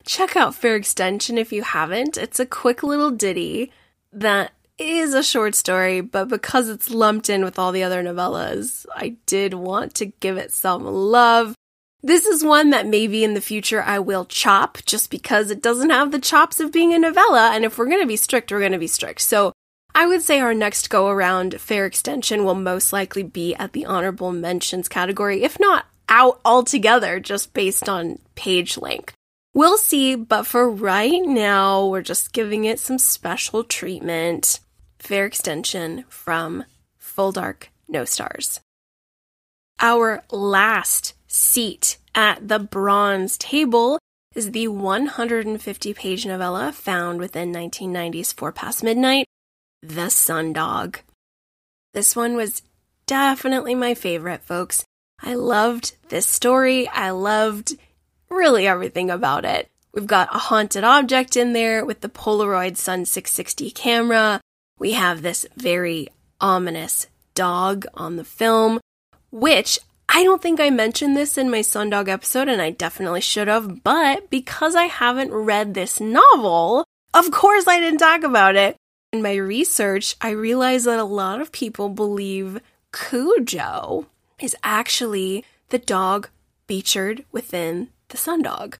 Check 0.04 0.36
out 0.36 0.56
Fair 0.56 0.76
Extension 0.76 1.38
if 1.38 1.54
you 1.54 1.62
haven't. 1.62 2.18
It's 2.18 2.40
a 2.40 2.48
quick 2.48 2.82
little 2.82 3.12
ditty 3.12 3.72
that 4.12 4.52
is 4.80 5.14
a 5.14 5.22
short 5.22 5.54
story, 5.54 6.02
but 6.02 6.28
because 6.28 6.70
it's 6.70 6.90
lumped 6.90 7.30
in 7.30 7.44
with 7.44 7.60
all 7.60 7.72
the 7.72 7.84
other 7.84 8.04
novellas, 8.04 8.88
I 8.96 9.18
did 9.28 9.54
want 9.54 9.94
to 9.96 10.08
give 10.08 10.38
it 10.38 10.52
some 10.52 10.84
love. 10.86 11.54
This 12.02 12.26
is 12.26 12.44
one 12.44 12.72
that 12.72 12.88
maybe 12.88 13.24
in 13.24 13.36
the 13.36 13.42
future 13.42 13.84
I 13.84 14.00
will 14.00 14.26
chop 14.26 14.80
just 14.88 15.12
because 15.12 15.52
it 15.52 15.62
doesn't 15.62 15.92
have 15.92 16.12
the 16.12 16.18
chops 16.18 16.60
of 16.60 16.72
being 16.72 16.96
a 16.96 16.98
novella. 16.98 17.52
And 17.54 17.64
if 17.64 17.78
we're 17.78 17.86
going 17.86 18.02
to 18.02 18.08
be 18.08 18.16
strict, 18.16 18.52
we're 18.52 18.58
going 18.58 18.72
to 18.72 18.80
be 18.80 18.88
strict. 18.88 19.22
So 19.22 19.54
I 19.94 20.06
would 20.06 20.22
say 20.22 20.40
our 20.40 20.54
next 20.54 20.90
go 20.90 21.10
around 21.10 21.60
fair 21.60 21.86
extension 21.86 22.46
will 22.46 22.56
most 22.56 22.94
likely 22.94 23.24
be 23.24 23.56
at 23.56 23.74
the 23.74 23.86
honorable 23.86 24.32
mentions 24.32 24.88
category, 24.88 25.44
if 25.44 25.60
not 25.60 25.86
out 26.08 26.40
altogether, 26.44 27.20
just 27.20 27.54
based 27.54 27.88
on 27.88 28.20
page 28.36 28.78
length. 28.78 29.14
We'll 29.54 29.78
see, 29.78 30.16
but 30.16 30.46
for 30.46 30.70
right 30.70 31.22
now, 31.24 31.88
we're 31.88 32.02
just 32.02 32.34
giving 32.34 32.66
it 32.66 32.80
some 32.80 32.98
special 32.98 33.64
treatment. 33.64 34.60
Fair 35.00 35.26
extension 35.26 36.06
from 36.08 36.66
Full 36.98 37.32
Dark 37.32 37.70
No 37.88 38.06
Stars. 38.06 38.60
Our 39.80 40.24
last 40.32 41.14
seat 41.28 41.98
at 42.14 42.48
the 42.48 42.60
bronze 42.60 43.38
table 43.38 43.98
is 44.36 44.52
the 44.52 44.68
150 44.68 45.94
page 45.94 46.26
novella 46.26 46.72
found 46.72 47.20
within 47.20 47.52
1990's 47.52 48.34
Four 48.34 48.52
Past 48.52 48.84
Midnight, 48.84 49.26
The 49.82 50.08
Sundog. 50.10 50.98
This 51.94 52.16
one 52.16 52.36
was 52.36 52.62
definitely 53.06 53.76
my 53.76 53.94
favorite, 53.94 54.44
folks. 54.44 54.84
I 55.22 55.36
loved 55.36 55.96
this 56.10 56.28
story. 56.28 56.88
I 56.90 57.12
loved 57.12 57.78
really 58.30 58.68
everything 58.68 59.10
about 59.10 59.46
it. 59.46 59.70
We've 59.94 60.06
got 60.06 60.36
a 60.36 60.38
haunted 60.38 60.84
object 60.84 61.38
in 61.38 61.54
there 61.54 61.86
with 61.86 62.02
the 62.02 62.10
Polaroid 62.10 62.78
Sun 62.78 63.06
660 63.06 63.72
camera. 63.72 64.42
We 64.78 64.92
have 64.94 65.22
this 65.22 65.46
very 65.56 66.10
ominous 66.42 67.08
dog 67.34 67.86
on 67.94 68.18
the 68.18 68.24
film, 68.24 68.80
which 69.32 69.80
I 70.10 70.24
don't 70.24 70.42
think 70.42 70.60
I 70.60 70.70
mentioned 70.70 71.16
this 71.16 71.38
in 71.38 71.50
my 71.50 71.60
Sundog 71.60 72.10
episode, 72.10 72.50
and 72.50 72.62
I 72.62 72.72
definitely 72.72 73.22
should 73.22 73.48
have, 73.48 73.84
but 73.84 74.30
because 74.30 74.76
I 74.76 74.86
haven't 74.86 75.32
read 75.32 75.74
this 75.74 76.00
novel, 76.00 76.84
of 77.14 77.32
course 77.32 77.68
I 77.68 77.80
didn't 77.80 78.00
talk 78.00 78.24
about 78.24 78.56
it. 78.56 78.76
In 79.12 79.24
my 79.24 79.36
research, 79.36 80.16
I 80.22 80.30
realized 80.30 80.86
that 80.86 81.00
a 81.00 81.04
lot 81.04 81.42
of 81.42 81.52
people 81.52 81.90
believe 81.90 82.62
Cujo 82.94 84.06
is 84.40 84.56
actually 84.64 85.44
the 85.70 85.80
dog 85.80 86.30
featured 86.68 87.26
within 87.32 87.90
the 88.10 88.18
Sundog. 88.18 88.76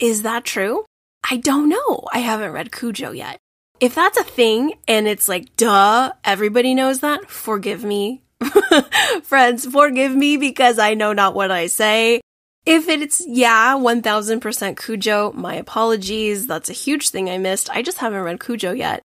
Is 0.00 0.22
that 0.22 0.44
true? 0.44 0.86
I 1.30 1.36
don't 1.36 1.68
know. 1.68 2.08
I 2.12 2.18
haven't 2.18 2.50
read 2.50 2.72
Cujo 2.72 3.12
yet. 3.12 3.38
If 3.78 3.94
that's 3.94 4.18
a 4.18 4.24
thing 4.24 4.74
and 4.88 5.06
it's 5.06 5.28
like, 5.28 5.54
duh, 5.56 6.14
everybody 6.24 6.74
knows 6.74 6.98
that, 7.00 7.30
forgive 7.30 7.84
me. 7.84 8.22
Friends, 9.22 9.66
forgive 9.66 10.16
me 10.16 10.36
because 10.36 10.80
I 10.80 10.94
know 10.94 11.12
not 11.12 11.36
what 11.36 11.52
I 11.52 11.68
say. 11.68 12.20
If 12.66 12.88
it's, 12.88 13.22
yeah, 13.24 13.74
1000% 13.74 14.76
Cujo, 14.84 15.32
my 15.32 15.54
apologies. 15.54 16.48
That's 16.48 16.70
a 16.70 16.74
huge 16.74 17.10
thing 17.10 17.30
I 17.30 17.38
missed. 17.38 17.70
I 17.70 17.82
just 17.82 17.98
haven't 17.98 18.22
read 18.22 18.40
Cujo 18.40 18.72
yet. 18.72 19.00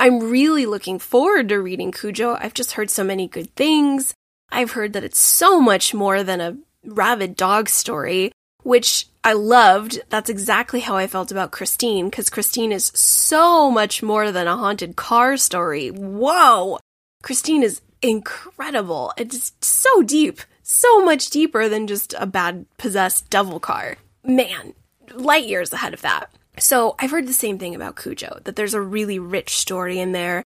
I'm 0.00 0.30
really 0.30 0.64
looking 0.64 0.98
forward 0.98 1.50
to 1.50 1.60
reading 1.60 1.92
Cujo. 1.92 2.34
I've 2.40 2.54
just 2.54 2.72
heard 2.72 2.88
so 2.88 3.04
many 3.04 3.28
good 3.28 3.54
things. 3.54 4.14
I've 4.50 4.70
heard 4.70 4.94
that 4.94 5.04
it's 5.04 5.18
so 5.18 5.60
much 5.60 5.92
more 5.92 6.22
than 6.22 6.40
a 6.40 6.56
rabid 6.86 7.36
dog 7.36 7.68
story 7.68 8.32
which 8.62 9.08
I 9.22 9.34
loved. 9.34 10.00
That's 10.08 10.30
exactly 10.30 10.80
how 10.80 10.96
I 10.96 11.06
felt 11.06 11.30
about 11.30 11.50
Christine, 11.50 12.08
because 12.08 12.30
Christine 12.30 12.72
is 12.72 12.92
so 12.94 13.70
much 13.70 14.02
more 14.02 14.32
than 14.32 14.46
a 14.46 14.56
haunted 14.56 14.96
car 14.96 15.36
story. 15.36 15.88
Whoa! 15.88 16.78
Christine 17.22 17.62
is 17.62 17.82
incredible. 18.00 19.12
It's 19.18 19.52
so 19.60 20.02
deep, 20.02 20.40
so 20.62 21.04
much 21.04 21.28
deeper 21.28 21.68
than 21.68 21.86
just 21.86 22.14
a 22.18 22.26
bad 22.26 22.64
possessed 22.78 23.28
devil 23.28 23.60
car. 23.60 23.96
Man, 24.24 24.72
light 25.12 25.46
years 25.46 25.74
ahead 25.74 25.92
of 25.92 26.00
that. 26.00 26.30
So 26.60 26.94
I've 26.98 27.10
heard 27.10 27.26
the 27.26 27.32
same 27.32 27.58
thing 27.58 27.74
about 27.74 27.96
Cujo, 27.96 28.40
that 28.44 28.56
there's 28.56 28.74
a 28.74 28.80
really 28.80 29.18
rich 29.18 29.56
story 29.56 29.98
in 29.98 30.12
there. 30.12 30.44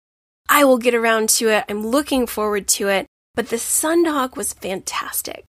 I 0.49 0.63
will 0.63 0.77
get 0.77 0.95
around 0.95 1.29
to 1.29 1.49
it. 1.49 1.65
I'm 1.69 1.85
looking 1.85 2.27
forward 2.27 2.67
to 2.69 2.87
it. 2.87 3.07
But 3.35 3.49
the 3.49 3.57
Sundog 3.57 4.37
was 4.37 4.53
fantastic 4.53 5.43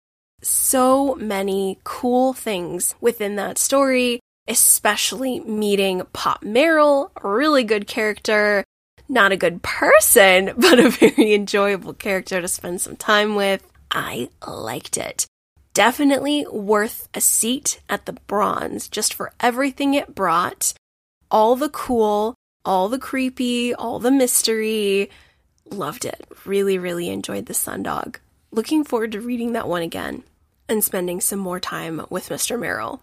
so 0.45 1.15
many 1.15 1.79
cool 1.83 2.33
things 2.33 2.95
within 3.01 3.35
that 3.35 3.57
story, 3.57 4.19
especially 4.47 5.39
meeting 5.41 6.03
Pop 6.13 6.43
Merrill, 6.43 7.11
a 7.21 7.27
really 7.27 7.63
good 7.63 7.87
character, 7.87 8.63
not 9.09 9.31
a 9.31 9.37
good 9.37 9.61
person, 9.63 10.53
but 10.57 10.79
a 10.79 10.89
very 10.89 11.33
enjoyable 11.33 11.93
character 11.93 12.41
to 12.41 12.47
spend 12.47 12.81
some 12.81 12.95
time 12.95 13.35
with. 13.35 13.63
I 13.91 14.29
liked 14.45 14.97
it. 14.97 15.25
Definitely 15.75 16.45
worth 16.49 17.09
a 17.13 17.19
seat 17.19 17.81
at 17.89 18.05
the 18.05 18.13
bronze 18.13 18.87
just 18.87 19.13
for 19.13 19.33
everything 19.41 19.93
it 19.93 20.15
brought. 20.15 20.73
All 21.29 21.57
the 21.57 21.67
cool, 21.67 22.33
all 22.63 22.87
the 22.87 22.97
creepy, 22.97 23.75
all 23.75 23.99
the 23.99 24.09
mystery. 24.09 25.09
Loved 25.69 26.05
it. 26.05 26.25
Really, 26.45 26.77
really 26.77 27.09
enjoyed 27.09 27.47
the 27.47 27.53
Sundog. 27.53 28.15
Looking 28.51 28.85
forward 28.85 29.11
to 29.11 29.19
reading 29.19 29.51
that 29.51 29.67
one 29.67 29.81
again 29.81 30.23
and 30.69 30.81
spending 30.81 31.19
some 31.19 31.39
more 31.39 31.59
time 31.59 32.05
with 32.09 32.29
Mr. 32.29 32.57
Merrill. 32.57 33.01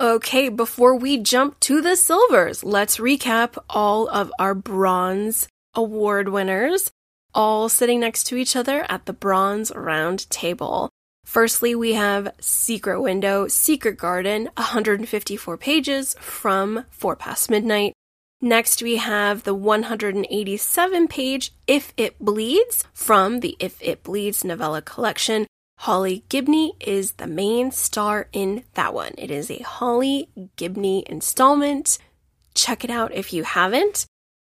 Okay, 0.00 0.48
before 0.48 0.94
we 0.94 1.18
jump 1.18 1.58
to 1.58 1.80
the 1.80 1.96
silvers, 1.96 2.62
let's 2.62 2.98
recap 2.98 3.58
all 3.68 4.06
of 4.08 4.32
our 4.38 4.54
bronze 4.54 5.48
award 5.74 6.28
winners, 6.28 6.92
all 7.34 7.68
sitting 7.68 7.98
next 7.98 8.28
to 8.28 8.36
each 8.36 8.54
other 8.54 8.86
at 8.88 9.06
the 9.06 9.12
bronze 9.12 9.72
round 9.74 10.30
table. 10.30 10.88
Firstly, 11.32 11.74
we 11.74 11.94
have 11.94 12.34
Secret 12.40 13.00
Window, 13.00 13.48
Secret 13.48 13.96
Garden, 13.96 14.50
154 14.58 15.56
pages 15.56 16.14
from 16.20 16.84
Four 16.90 17.16
Past 17.16 17.50
Midnight. 17.50 17.94
Next, 18.42 18.82
we 18.82 18.96
have 18.96 19.44
the 19.44 19.54
187 19.54 21.08
page 21.08 21.54
If 21.66 21.94
It 21.96 22.18
Bleeds 22.18 22.84
from 22.92 23.40
the 23.40 23.56
If 23.58 23.82
It 23.82 24.02
Bleeds 24.02 24.44
novella 24.44 24.82
collection, 24.82 25.46
Holly 25.78 26.22
Gibney 26.28 26.74
is 26.80 27.12
the 27.12 27.26
main 27.26 27.72
star 27.72 28.28
in 28.34 28.64
that 28.74 28.92
one. 28.92 29.12
It 29.16 29.30
is 29.30 29.50
a 29.50 29.60
Holly 29.60 30.28
Gibney 30.56 31.02
installment. 31.08 31.96
Check 32.54 32.84
it 32.84 32.90
out 32.90 33.10
if 33.14 33.32
you 33.32 33.44
haven't. 33.44 34.04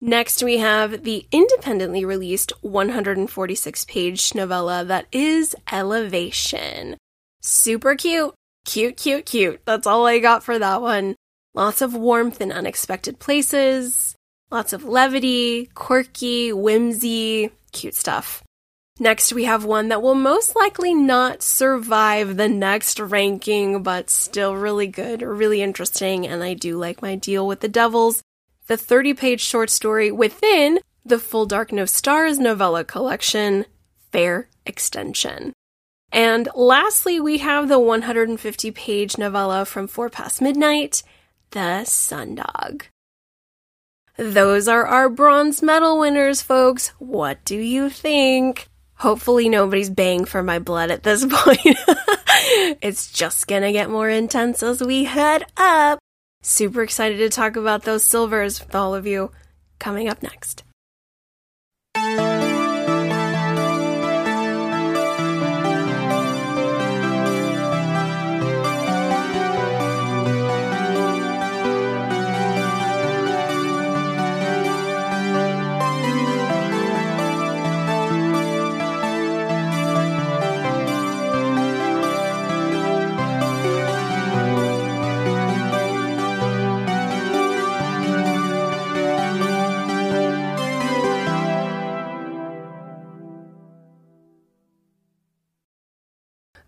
Next, 0.01 0.42
we 0.42 0.59
have 0.59 1.05
the 1.05 1.26
independently 1.32 2.05
released 2.05 2.53
146 2.61 3.84
page 3.86 4.34
novella 4.34 4.84
that 4.84 5.07
is 5.11 5.57
Elevation. 5.72 6.97
Super 7.40 7.94
cute. 7.94 8.34
Cute, 8.66 8.97
cute, 8.97 9.24
cute. 9.24 9.61
That's 9.64 9.86
all 9.86 10.07
I 10.07 10.18
got 10.18 10.42
for 10.42 10.59
that 10.59 10.82
one. 10.82 11.14
Lots 11.55 11.80
of 11.80 11.94
warmth 11.94 12.42
in 12.42 12.53
unexpected 12.53 13.18
places, 13.18 14.14
lots 14.51 14.74
of 14.74 14.84
levity, 14.84 15.70
quirky, 15.74 16.53
whimsy, 16.53 17.51
cute 17.72 17.94
stuff. 17.94 18.42
Next, 18.99 19.32
we 19.32 19.44
have 19.44 19.64
one 19.64 19.88
that 19.88 20.03
will 20.03 20.14
most 20.14 20.57
likely 20.57 20.92
not 20.92 21.42
survive 21.42 22.36
the 22.36 22.49
next 22.49 23.01
ranking, 23.01 23.82
but 23.82 24.11
still 24.11 24.55
really 24.55 24.86
good, 24.86 25.22
really 25.22 25.62
interesting, 25.62 26.26
and 26.26 26.42
I 26.42 26.53
do 26.55 26.76
like 26.76 27.01
my 27.01 27.14
deal 27.14 27.47
with 27.47 27.61
the 27.61 27.68
Devils. 27.68 28.22
The 28.67 28.77
30 28.77 29.14
page 29.14 29.41
short 29.41 29.71
story 29.71 30.11
within 30.11 30.81
the 31.05 31.21
Full 31.21 31.47
Dark 31.47 31.71
No 31.71 31.85
Stars 31.85 32.41
novella 32.41 32.83
collection, 32.85 33.64
Fair 34.11 34.49
Extension. 34.64 35.53
And 36.11 36.49
lastly, 36.55 37.21
we 37.21 37.39
have 37.39 37.69
the 37.69 37.79
150 37.79 38.71
page 38.73 39.19
novella 39.19 39.64
from 39.64 39.87
Four 39.87 40.11
Past 40.11 40.43
Midnight, 40.43 41.05
The 41.51 41.85
Sundog. 41.85 42.83
Those 44.17 44.67
are 44.67 44.87
our 44.87 45.09
bronze 45.11 45.62
medal 45.62 46.01
winners, 46.01 46.43
folks. 46.43 46.89
What 46.99 47.45
do 47.45 47.57
you 47.57 47.89
think? 47.89 48.67
Hopefully, 48.95 49.49
nobody's 49.49 49.91
baying 49.91 50.25
for 50.25 50.43
my 50.43 50.59
blood 50.59 50.91
at 50.91 51.03
this 51.05 51.25
point. 51.31 51.61
it's 52.81 53.12
just 53.12 53.47
gonna 53.47 53.71
get 53.73 53.91
more 53.91 54.09
intense 54.09 54.62
as 54.62 54.83
we 54.83 55.05
head 55.05 55.45
up. 55.57 55.99
Super 56.49 56.84
excited 56.84 57.18
to 57.18 57.28
talk 57.28 57.57
about 57.57 57.82
those 57.82 58.05
silvers 58.05 58.61
with 58.61 58.72
all 58.72 58.94
of 58.94 59.05
you 59.05 59.32
coming 59.80 60.09
up 60.09 60.22
next. 60.22 60.62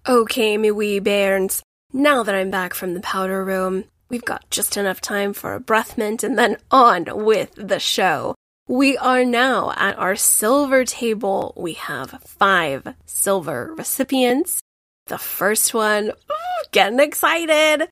Okay, 0.09 0.57
me 0.57 0.71
wee 0.71 1.01
bairns. 1.01 1.63
Now 1.93 2.23
that 2.23 2.35
I'm 2.35 2.51
back 2.51 2.73
from 2.73 2.95
the 2.95 3.01
powder 3.01 3.45
room, 3.45 3.85
we've 4.09 4.25
got 4.25 4.49
just 4.49 4.79
enough 4.79 5.03
time 5.03 5.35
for 5.35 5.53
a 5.53 5.61
breath 5.61 5.99
mint 5.99 6.25
and 6.25 6.39
then 6.39 6.57
on 6.71 7.05
with 7.27 7.53
the 7.57 7.79
show. 7.79 8.35
We 8.67 8.97
are 8.97 9.23
now 9.23 9.75
at 9.77 9.99
our 9.99 10.17
silver 10.17 10.87
table. 10.87 11.53
We 11.59 11.75
have 11.75 12.23
five 12.25 12.95
silver 13.05 13.75
recipients. 13.77 14.61
The 15.09 15.19
first 15.19 15.75
one, 15.75 16.09
ooh, 16.09 16.65
getting 16.73 17.01
excited. 17.01 17.91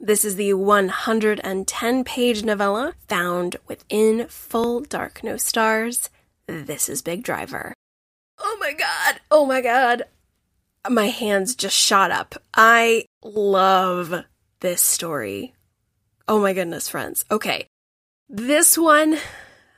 This 0.00 0.24
is 0.24 0.36
the 0.36 0.54
110 0.54 2.04
page 2.04 2.44
novella 2.44 2.94
found 3.08 3.56
within 3.68 4.26
Full 4.28 4.80
Dark 4.80 5.22
No 5.22 5.36
Stars. 5.36 6.08
This 6.46 6.88
is 6.88 7.02
Big 7.02 7.22
Driver. 7.22 7.74
Oh 8.38 8.56
my 8.58 8.72
god! 8.72 9.20
Oh 9.30 9.44
my 9.44 9.60
god! 9.60 10.04
My 10.88 11.08
hands 11.08 11.54
just 11.54 11.76
shot 11.76 12.10
up. 12.10 12.34
I 12.54 13.06
love 13.22 14.24
this 14.60 14.80
story. 14.80 15.54
Oh 16.26 16.40
my 16.40 16.52
goodness, 16.52 16.88
friends. 16.88 17.24
Okay. 17.30 17.66
This 18.28 18.78
one, 18.78 19.18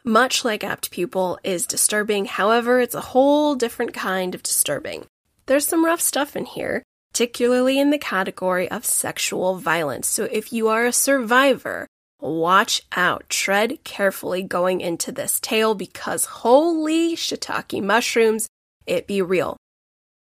much 0.04 0.44
like 0.44 0.62
Apt 0.62 0.90
Pupil, 0.90 1.38
is 1.42 1.66
disturbing. 1.66 2.26
However, 2.26 2.80
it's 2.80 2.94
a 2.94 3.00
whole 3.00 3.54
different 3.54 3.92
kind 3.92 4.34
of 4.34 4.42
disturbing. 4.42 5.06
There's 5.46 5.66
some 5.66 5.84
rough 5.84 6.00
stuff 6.00 6.36
in 6.36 6.46
here, 6.46 6.82
particularly 7.12 7.78
in 7.78 7.90
the 7.90 7.98
category 7.98 8.70
of 8.70 8.84
sexual 8.84 9.56
violence. 9.56 10.06
So 10.06 10.24
if 10.30 10.52
you 10.52 10.68
are 10.68 10.86
a 10.86 10.92
survivor, 10.92 11.86
watch 12.20 12.82
out. 12.92 13.28
Tread 13.28 13.84
carefully 13.84 14.42
going 14.42 14.80
into 14.80 15.12
this 15.12 15.40
tale 15.40 15.74
because 15.74 16.24
holy 16.24 17.14
shiitake 17.16 17.82
mushrooms, 17.82 18.48
it 18.86 19.06
be 19.06 19.20
real. 19.20 19.56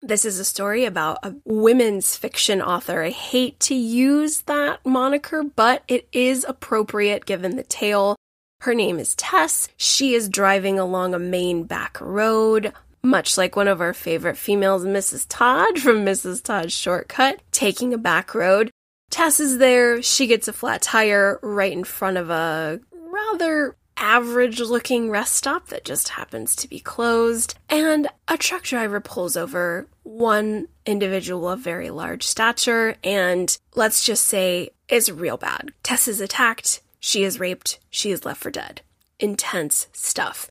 This 0.06 0.24
is 0.24 0.38
a 0.38 0.46
story 0.46 0.86
about 0.86 1.18
a 1.24 1.34
women's 1.46 2.16
fiction 2.16 2.62
author. 2.62 3.02
I 3.02 3.10
hate 3.10 3.60
to 3.62 3.74
use 3.74 4.42
that 4.42 4.86
moniker, 4.86 5.42
but 5.44 5.82
it 5.88 6.08
is 6.12 6.46
appropriate 6.48 7.26
given 7.26 7.56
the 7.56 7.64
tale. 7.64 8.16
Her 8.62 8.76
name 8.76 9.00
is 9.00 9.16
Tess. 9.16 9.68
She 9.78 10.14
is 10.14 10.30
driving 10.30 10.78
along 10.78 11.16
a 11.16 11.20
main 11.20 11.64
back 11.64 12.00
road, 12.00 12.72
much 13.04 13.36
like 13.36 13.56
one 13.56 13.68
of 13.68 13.82
our 13.82 13.96
favorite 13.96 14.38
females, 14.38 14.86
Mrs. 14.86 15.26
Todd 15.28 15.80
from 15.80 16.06
Mrs. 16.06 16.44
Todd's 16.44 16.72
Shortcut, 16.72 17.42
taking 17.50 17.92
a 17.92 17.98
back 17.98 18.36
road. 18.36 18.70
Tess 19.10 19.40
is 19.40 19.58
there. 19.58 20.04
She 20.04 20.28
gets 20.28 20.48
a 20.48 20.54
flat 20.54 20.84
tire 20.84 21.40
right 21.42 21.74
in 21.74 21.84
front 21.84 22.18
of 22.18 22.30
a 22.30 22.80
rather 22.92 23.76
average 23.98 24.60
looking 24.60 25.10
rest 25.10 25.34
stop 25.34 25.68
that 25.68 25.86
just 25.86 26.10
happens 26.10 26.56
to 26.58 26.68
be 26.68 26.80
closed, 26.80 27.56
and 27.70 28.08
a 28.28 28.38
truck 28.38 28.64
driver 28.64 29.00
pulls 29.00 29.38
over 29.38 29.88
one 30.04 30.68
individual 30.86 31.50
of 31.50 31.60
very 31.60 31.90
large 31.90 32.24
stature, 32.24 32.96
and 33.04 33.58
let's 33.76 34.04
just 34.04 34.26
say 34.26 34.70
is 34.90 35.12
real 35.12 35.38
bad. 35.38 35.72
Tess 35.84 36.08
is 36.08 36.22
attacked, 36.22 36.82
she 37.00 37.24
is 37.24 37.40
raped, 37.40 37.80
she 37.90 38.12
is 38.12 38.26
left 38.26 38.42
for 38.42 38.52
dead. 38.52 38.82
Intense 39.20 39.88
stuff. 39.94 40.50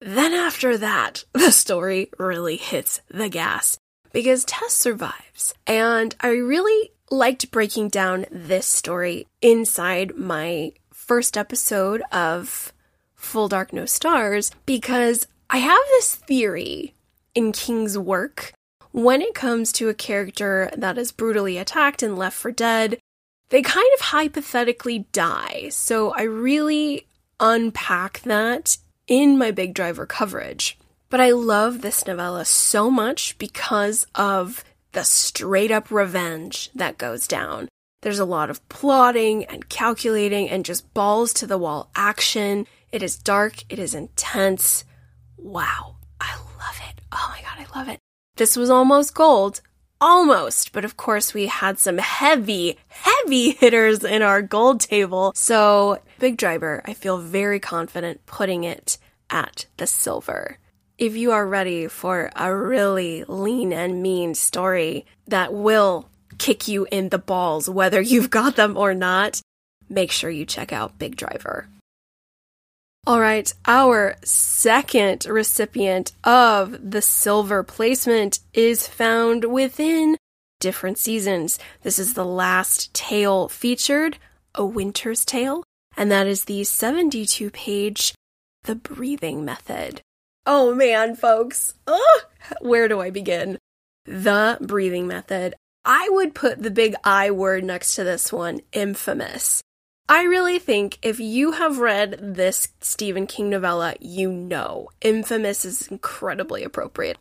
Then 0.00 0.32
after 0.32 0.76
that, 0.78 1.24
the 1.32 1.50
story 1.52 2.10
really 2.18 2.56
hits 2.56 3.00
the 3.08 3.28
gas 3.28 3.78
because 4.12 4.44
Tess 4.44 4.72
survives. 4.72 5.54
And 5.66 6.14
I 6.20 6.28
really 6.28 6.92
liked 7.10 7.50
breaking 7.50 7.88
down 7.90 8.26
this 8.30 8.66
story 8.66 9.26
inside 9.40 10.16
my 10.16 10.72
first 10.92 11.36
episode 11.36 12.02
of 12.10 12.72
Full 13.26 13.48
Dark 13.48 13.72
No 13.72 13.84
Stars 13.84 14.50
because 14.64 15.26
I 15.50 15.58
have 15.58 15.82
this 15.90 16.14
theory 16.14 16.94
in 17.34 17.52
King's 17.52 17.98
work 17.98 18.52
when 18.92 19.20
it 19.20 19.34
comes 19.34 19.72
to 19.72 19.88
a 19.88 19.94
character 19.94 20.70
that 20.76 20.96
is 20.96 21.12
brutally 21.12 21.58
attacked 21.58 22.02
and 22.02 22.16
left 22.16 22.36
for 22.36 22.50
dead. 22.50 22.98
They 23.50 23.62
kind 23.62 23.90
of 23.94 24.00
hypothetically 24.06 25.00
die. 25.12 25.68
So 25.70 26.12
I 26.12 26.22
really 26.22 27.06
unpack 27.38 28.20
that 28.22 28.78
in 29.06 29.36
my 29.36 29.50
Big 29.50 29.74
Driver 29.74 30.06
coverage. 30.06 30.78
But 31.10 31.20
I 31.20 31.30
love 31.30 31.82
this 31.82 32.06
novella 32.06 32.44
so 32.44 32.90
much 32.90 33.38
because 33.38 34.06
of 34.14 34.64
the 34.92 35.04
straight 35.04 35.70
up 35.70 35.90
revenge 35.90 36.70
that 36.74 36.98
goes 36.98 37.28
down. 37.28 37.68
There's 38.02 38.18
a 38.18 38.24
lot 38.24 38.50
of 38.50 38.66
plotting 38.68 39.44
and 39.44 39.68
calculating 39.68 40.48
and 40.48 40.64
just 40.64 40.92
balls 40.94 41.32
to 41.34 41.46
the 41.46 41.58
wall 41.58 41.90
action. 41.94 42.66
It 42.96 43.02
is 43.02 43.18
dark, 43.18 43.56
it 43.68 43.78
is 43.78 43.94
intense. 43.94 44.86
Wow, 45.36 45.96
I 46.18 46.34
love 46.34 46.80
it. 46.88 47.02
Oh 47.12 47.30
my 47.30 47.42
god, 47.42 47.58
I 47.58 47.78
love 47.78 47.90
it. 47.90 48.00
This 48.36 48.56
was 48.56 48.70
almost 48.70 49.14
gold. 49.14 49.60
Almost, 50.00 50.72
but 50.72 50.82
of 50.82 50.96
course, 50.96 51.34
we 51.34 51.44
had 51.44 51.78
some 51.78 51.98
heavy, 51.98 52.78
heavy 52.88 53.50
hitters 53.60 54.02
in 54.02 54.22
our 54.22 54.40
gold 54.40 54.80
table. 54.80 55.32
So, 55.34 56.00
Big 56.18 56.38
Driver, 56.38 56.80
I 56.86 56.94
feel 56.94 57.18
very 57.18 57.60
confident 57.60 58.24
putting 58.24 58.64
it 58.64 58.96
at 59.28 59.66
the 59.76 59.86
silver. 59.86 60.56
If 60.96 61.16
you 61.16 61.32
are 61.32 61.46
ready 61.46 61.88
for 61.88 62.30
a 62.34 62.56
really 62.56 63.24
lean 63.24 63.74
and 63.74 64.02
mean 64.02 64.34
story 64.34 65.04
that 65.28 65.52
will 65.52 66.08
kick 66.38 66.66
you 66.66 66.86
in 66.90 67.10
the 67.10 67.18
balls, 67.18 67.68
whether 67.68 68.00
you've 68.12 68.30
got 68.30 68.56
them 68.56 68.74
or 68.74 68.94
not, 68.94 69.42
make 69.86 70.10
sure 70.10 70.30
you 70.30 70.46
check 70.46 70.72
out 70.72 70.98
Big 70.98 71.14
Driver. 71.14 71.68
All 73.08 73.20
right, 73.20 73.54
our 73.66 74.16
second 74.24 75.26
recipient 75.26 76.10
of 76.24 76.90
the 76.90 77.00
silver 77.00 77.62
placement 77.62 78.40
is 78.52 78.88
found 78.88 79.44
within 79.44 80.16
different 80.58 80.98
seasons. 80.98 81.60
This 81.84 82.00
is 82.00 82.14
the 82.14 82.24
last 82.24 82.92
tale 82.94 83.48
featured, 83.48 84.18
A 84.56 84.66
Winter's 84.66 85.24
Tale, 85.24 85.62
and 85.96 86.10
that 86.10 86.26
is 86.26 86.46
the 86.46 86.64
72 86.64 87.48
page 87.50 88.12
The 88.64 88.74
Breathing 88.74 89.44
Method. 89.44 90.00
Oh 90.44 90.74
man, 90.74 91.14
folks, 91.14 91.74
Ugh! 91.86 92.24
where 92.60 92.88
do 92.88 93.00
I 93.00 93.10
begin? 93.10 93.56
The 94.06 94.58
Breathing 94.60 95.06
Method. 95.06 95.54
I 95.84 96.08
would 96.10 96.34
put 96.34 96.60
the 96.60 96.72
big 96.72 96.96
I 97.04 97.30
word 97.30 97.62
next 97.62 97.94
to 97.94 98.02
this 98.02 98.32
one, 98.32 98.62
infamous. 98.72 99.62
I 100.08 100.22
really 100.22 100.60
think 100.60 100.98
if 101.02 101.18
you 101.18 101.52
have 101.52 101.78
read 101.78 102.18
this 102.20 102.68
Stephen 102.80 103.26
King 103.26 103.50
novella, 103.50 103.94
you 104.00 104.30
know 104.30 104.90
Infamous 105.00 105.64
is 105.64 105.88
incredibly 105.88 106.62
appropriate. 106.62 107.18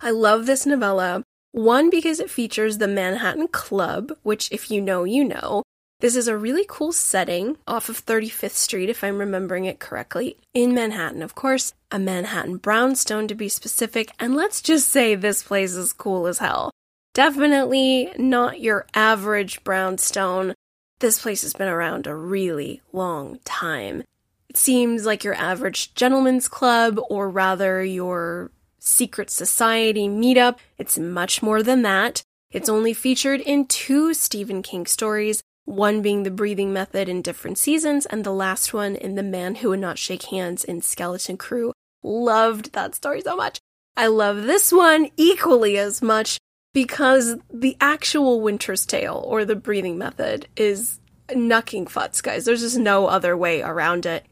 I 0.00 0.10
love 0.10 0.46
this 0.46 0.66
novella. 0.66 1.22
One, 1.52 1.90
because 1.90 2.18
it 2.18 2.28
features 2.28 2.78
the 2.78 2.88
Manhattan 2.88 3.46
Club, 3.48 4.12
which, 4.22 4.50
if 4.50 4.68
you 4.68 4.80
know, 4.80 5.04
you 5.04 5.24
know. 5.24 5.62
This 6.00 6.16
is 6.16 6.26
a 6.28 6.36
really 6.36 6.64
cool 6.68 6.92
setting 6.92 7.56
off 7.66 7.88
of 7.88 8.04
35th 8.04 8.50
Street, 8.50 8.88
if 8.88 9.02
I'm 9.02 9.18
remembering 9.18 9.64
it 9.64 9.78
correctly, 9.78 10.36
in 10.54 10.74
Manhattan, 10.74 11.22
of 11.22 11.34
course, 11.34 11.72
a 11.90 11.98
Manhattan 11.98 12.56
brownstone 12.56 13.28
to 13.28 13.34
be 13.34 13.48
specific, 13.48 14.10
and 14.18 14.34
let's 14.34 14.60
just 14.60 14.88
say 14.88 15.14
this 15.14 15.42
place 15.42 15.74
is 15.74 15.92
cool 15.92 16.26
as 16.26 16.38
hell. 16.38 16.70
Definitely 17.14 18.12
not 18.16 18.60
your 18.60 18.86
average 18.94 19.64
brownstone, 19.64 20.54
this 21.00 21.20
place 21.20 21.42
has 21.42 21.52
been 21.52 21.68
around 21.68 22.06
a 22.06 22.14
really 22.14 22.82
long 22.92 23.38
time. 23.44 24.02
It 24.48 24.56
seems 24.56 25.04
like 25.06 25.24
your 25.24 25.34
average 25.34 25.94
gentleman's 25.94 26.48
club, 26.48 26.98
or 27.08 27.28
rather 27.28 27.82
your 27.82 28.50
secret 28.78 29.30
society 29.30 30.08
meetup. 30.08 30.58
It's 30.78 30.98
much 30.98 31.42
more 31.42 31.62
than 31.62 31.82
that. 31.82 32.22
It's 32.50 32.68
only 32.68 32.94
featured 32.94 33.40
in 33.42 33.66
two 33.66 34.14
Stephen 34.14 34.62
King 34.62 34.86
stories, 34.86 35.42
one 35.64 36.00
being 36.00 36.22
The 36.22 36.30
Breathing 36.30 36.72
Method 36.72 37.08
in 37.08 37.20
different 37.20 37.58
seasons, 37.58 38.06
and 38.06 38.24
the 38.24 38.32
last 38.32 38.72
one 38.72 38.96
in 38.96 39.16
The 39.16 39.22
Man 39.22 39.56
Who 39.56 39.70
Would 39.70 39.80
Not 39.80 39.98
Shake 39.98 40.24
Hands 40.24 40.64
in 40.64 40.80
Skeleton 40.80 41.36
Crew. 41.36 41.72
Loved 42.02 42.72
that 42.72 42.94
story 42.94 43.20
so 43.20 43.36
much. 43.36 43.60
I 43.96 44.06
love 44.06 44.44
this 44.44 44.72
one 44.72 45.10
equally 45.16 45.76
as 45.76 46.00
much 46.00 46.38
because 46.72 47.36
the 47.52 47.76
actual 47.80 48.40
Winter's 48.40 48.86
Tale 48.86 49.22
or 49.26 49.44
the 49.44 49.56
breathing 49.56 49.98
method 49.98 50.48
is 50.56 51.00
knucking 51.30 51.86
futz, 51.86 52.22
guys. 52.22 52.44
There's 52.44 52.60
just 52.60 52.78
no 52.78 53.06
other 53.06 53.36
way 53.36 53.62
around 53.62 54.06
it. 54.06 54.24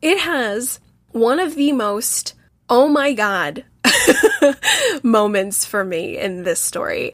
It 0.00 0.18
has 0.20 0.80
one 1.10 1.38
of 1.38 1.54
the 1.54 1.72
most, 1.72 2.34
oh 2.68 2.88
my 2.88 3.12
god, 3.12 3.64
moments 5.02 5.64
for 5.64 5.84
me 5.84 6.18
in 6.18 6.42
this 6.42 6.60
story. 6.60 7.12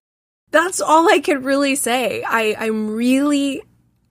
That's 0.50 0.80
all 0.80 1.12
I 1.12 1.18
can 1.18 1.42
really 1.42 1.74
say. 1.74 2.22
I, 2.22 2.56
I'm 2.58 2.90
really, 2.90 3.62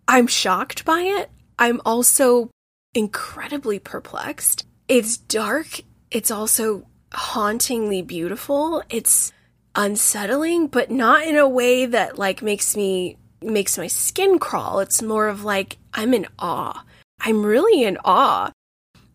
I'm 0.08 0.28
shocked 0.28 0.86
by 0.86 1.02
it. 1.02 1.32
I'm 1.58 1.82
also 1.86 2.52
incredibly 2.94 3.80
perplexed. 3.80 4.66
It's 4.88 5.18
dark. 5.18 5.82
It's 6.12 6.30
also 6.30 6.88
hauntingly 7.14 8.02
beautiful. 8.02 8.84
It's 8.90 9.34
unsettling, 9.78 10.68
but 10.68 10.92
not 10.92 11.26
in 11.26 11.38
a 11.38 11.48
way 11.48 11.86
that 11.86 12.18
like 12.18 12.42
makes 12.42 12.76
me 12.76 13.16
makes 13.42 13.78
my 13.78 13.88
skin 13.88 14.40
crawl. 14.40 14.80
It's 14.80 15.02
more 15.02 15.28
of 15.28 15.46
like 15.46 15.78
I'm 15.94 16.14
in 16.14 16.28
awe. 16.38 16.84
I'm 17.22 17.46
really 17.46 17.84
in 17.84 17.98
awe. 18.04 18.52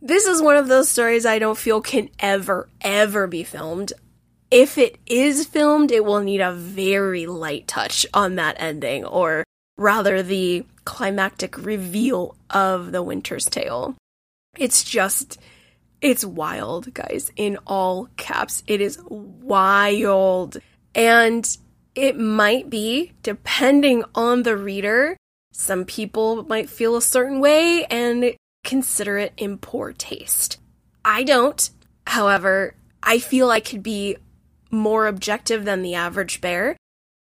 This 0.00 0.26
is 0.26 0.40
one 0.40 0.56
of 0.56 0.68
those 0.68 0.88
stories 0.88 1.26
I 1.26 1.38
don't 1.38 1.58
feel 1.58 1.80
can 1.80 2.08
ever 2.18 2.68
ever 2.80 3.26
be 3.26 3.44
filmed. 3.44 3.92
If 4.50 4.78
it 4.78 4.98
is 5.06 5.46
filmed, 5.46 5.90
it 5.90 6.04
will 6.04 6.20
need 6.20 6.40
a 6.40 6.52
very 6.52 7.26
light 7.26 7.66
touch 7.66 8.06
on 8.12 8.36
that 8.36 8.56
ending, 8.58 9.04
or 9.04 9.44
rather, 9.78 10.22
the 10.22 10.66
climactic 10.84 11.56
reveal 11.56 12.36
of 12.50 12.92
the 12.92 13.02
Winter's 13.02 13.46
Tale. 13.46 13.96
It's 14.58 14.84
just, 14.84 15.40
it's 16.02 16.24
wild, 16.24 16.92
guys, 16.92 17.30
in 17.36 17.58
all 17.66 18.08
caps. 18.16 18.62
It 18.66 18.80
is 18.80 19.00
wild. 19.08 20.58
And 20.94 21.56
it 21.94 22.18
might 22.18 22.68
be, 22.68 23.12
depending 23.22 24.04
on 24.14 24.42
the 24.42 24.56
reader, 24.56 25.16
some 25.52 25.84
people 25.84 26.44
might 26.44 26.68
feel 26.68 26.96
a 26.96 27.02
certain 27.02 27.40
way 27.40 27.84
and 27.84 28.34
consider 28.64 29.16
it 29.16 29.32
in 29.36 29.58
poor 29.58 29.92
taste. 29.92 30.58
I 31.04 31.22
don't. 31.22 31.70
However, 32.06 32.74
I 33.02 33.18
feel 33.18 33.50
I 33.50 33.60
could 33.60 33.82
be 33.82 34.16
more 34.70 35.06
objective 35.06 35.64
than 35.64 35.82
the 35.82 35.94
average 35.94 36.40
bear. 36.40 36.76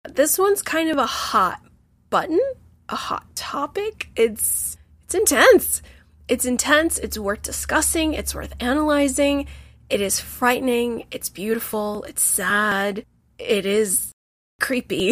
This 0.07 0.39
one's 0.39 0.61
kind 0.61 0.89
of 0.89 0.97
a 0.97 1.05
hot 1.05 1.61
button, 2.09 2.39
a 2.87 2.95
hot 2.95 3.35
topic. 3.35 4.09
It's 4.15 4.77
it's 5.03 5.15
intense. 5.15 5.81
It's 6.31 6.45
intense, 6.45 6.97
it's 6.97 7.17
worth 7.17 7.41
discussing, 7.41 8.13
it's 8.13 8.33
worth 8.33 8.53
analyzing. 8.61 9.47
It 9.89 9.99
is 9.99 10.21
frightening, 10.21 11.03
it's 11.11 11.27
beautiful, 11.27 12.03
it's 12.03 12.23
sad, 12.23 13.05
it 13.37 13.65
is 13.65 14.13
creepy. 14.61 15.11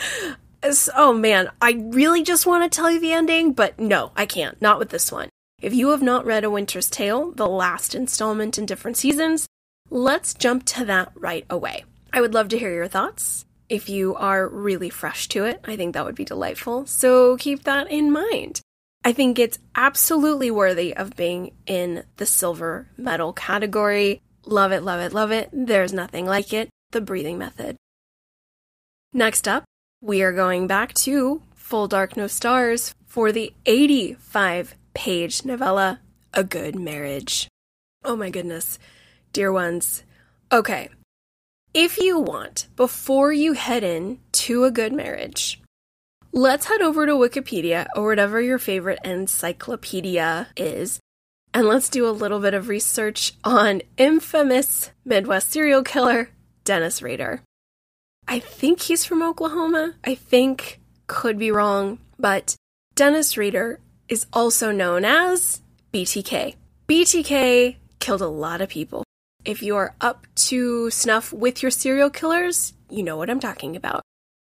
oh 0.96 1.12
man, 1.12 1.50
I 1.60 1.72
really 1.78 2.22
just 2.22 2.46
want 2.46 2.64
to 2.64 2.74
tell 2.74 2.90
you 2.90 2.98
the 2.98 3.12
ending, 3.12 3.52
but 3.52 3.78
no, 3.78 4.10
I 4.16 4.24
can't. 4.24 4.58
Not 4.62 4.78
with 4.78 4.88
this 4.88 5.12
one. 5.12 5.28
If 5.60 5.74
you 5.74 5.90
have 5.90 6.00
not 6.00 6.24
read 6.24 6.44
A 6.44 6.50
Winter's 6.50 6.88
Tale, 6.88 7.30
the 7.32 7.46
last 7.46 7.94
installment 7.94 8.56
in 8.56 8.64
different 8.64 8.96
seasons, 8.96 9.46
let's 9.90 10.32
jump 10.32 10.64
to 10.64 10.86
that 10.86 11.12
right 11.14 11.44
away. 11.50 11.84
I 12.10 12.22
would 12.22 12.32
love 12.32 12.48
to 12.48 12.58
hear 12.58 12.72
your 12.72 12.88
thoughts. 12.88 13.44
If 13.68 13.90
you 13.90 14.14
are 14.14 14.48
really 14.48 14.88
fresh 14.88 15.28
to 15.28 15.44
it, 15.44 15.60
I 15.66 15.76
think 15.76 15.92
that 15.92 16.06
would 16.06 16.14
be 16.14 16.24
delightful. 16.24 16.86
So 16.86 17.36
keep 17.36 17.64
that 17.64 17.90
in 17.90 18.10
mind. 18.10 18.62
I 19.04 19.12
think 19.12 19.38
it's 19.38 19.58
absolutely 19.74 20.50
worthy 20.50 20.94
of 20.94 21.16
being 21.16 21.52
in 21.66 22.04
the 22.16 22.26
silver 22.26 22.88
medal 22.96 23.32
category. 23.32 24.20
Love 24.44 24.72
it, 24.72 24.82
love 24.82 25.00
it, 25.00 25.12
love 25.12 25.30
it. 25.30 25.48
There's 25.52 25.92
nothing 25.92 26.26
like 26.26 26.52
it. 26.52 26.68
The 26.90 27.00
breathing 27.00 27.38
method. 27.38 27.76
Next 29.12 29.48
up, 29.48 29.64
we 30.00 30.22
are 30.22 30.32
going 30.32 30.66
back 30.66 30.94
to 30.94 31.42
Full 31.54 31.88
Dark 31.88 32.16
No 32.16 32.26
Stars 32.26 32.94
for 33.06 33.32
the 33.32 33.52
85 33.66 34.74
page 34.94 35.44
novella, 35.44 36.00
A 36.34 36.44
Good 36.44 36.76
Marriage. 36.76 37.48
Oh 38.04 38.16
my 38.16 38.30
goodness, 38.30 38.78
dear 39.32 39.52
ones. 39.52 40.02
Okay, 40.52 40.88
if 41.74 41.98
you 41.98 42.18
want, 42.18 42.66
before 42.76 43.32
you 43.32 43.52
head 43.52 43.84
in 43.84 44.20
to 44.32 44.64
a 44.64 44.70
good 44.70 44.92
marriage, 44.92 45.60
let's 46.32 46.66
head 46.66 46.82
over 46.82 47.06
to 47.06 47.12
Wikipedia 47.12 47.86
or 47.96 48.06
whatever 48.06 48.40
your 48.40 48.58
favorite 48.58 49.00
encyclopedia 49.04 50.48
is, 50.56 51.00
and 51.54 51.66
let's 51.66 51.88
do 51.88 52.08
a 52.08 52.10
little 52.10 52.40
bit 52.40 52.54
of 52.54 52.68
research 52.68 53.34
on 53.44 53.82
infamous 53.96 54.90
Midwest 55.04 55.50
serial 55.50 55.82
killer 55.82 56.30
Dennis 56.64 57.02
Rader. 57.02 57.42
I 58.26 58.38
think 58.40 58.82
he's 58.82 59.04
from 59.04 59.22
Oklahoma. 59.22 59.94
I 60.04 60.14
think, 60.14 60.80
could 61.06 61.38
be 61.38 61.50
wrong, 61.50 61.98
but 62.18 62.54
Dennis 62.94 63.36
Rader 63.38 63.80
is 64.08 64.26
also 64.32 64.70
known 64.70 65.04
as 65.04 65.62
BTK. 65.92 66.54
BTK 66.86 67.76
killed 67.98 68.20
a 68.20 68.28
lot 68.28 68.60
of 68.60 68.68
people. 68.68 69.04
If 69.44 69.62
you 69.62 69.76
are 69.76 69.94
up 70.00 70.26
to 70.48 70.90
snuff 70.90 71.32
with 71.32 71.62
your 71.62 71.70
serial 71.70 72.10
killers, 72.10 72.74
you 72.90 73.02
know 73.02 73.16
what 73.16 73.30
I'm 73.30 73.40
talking 73.40 73.76
about. 73.76 74.02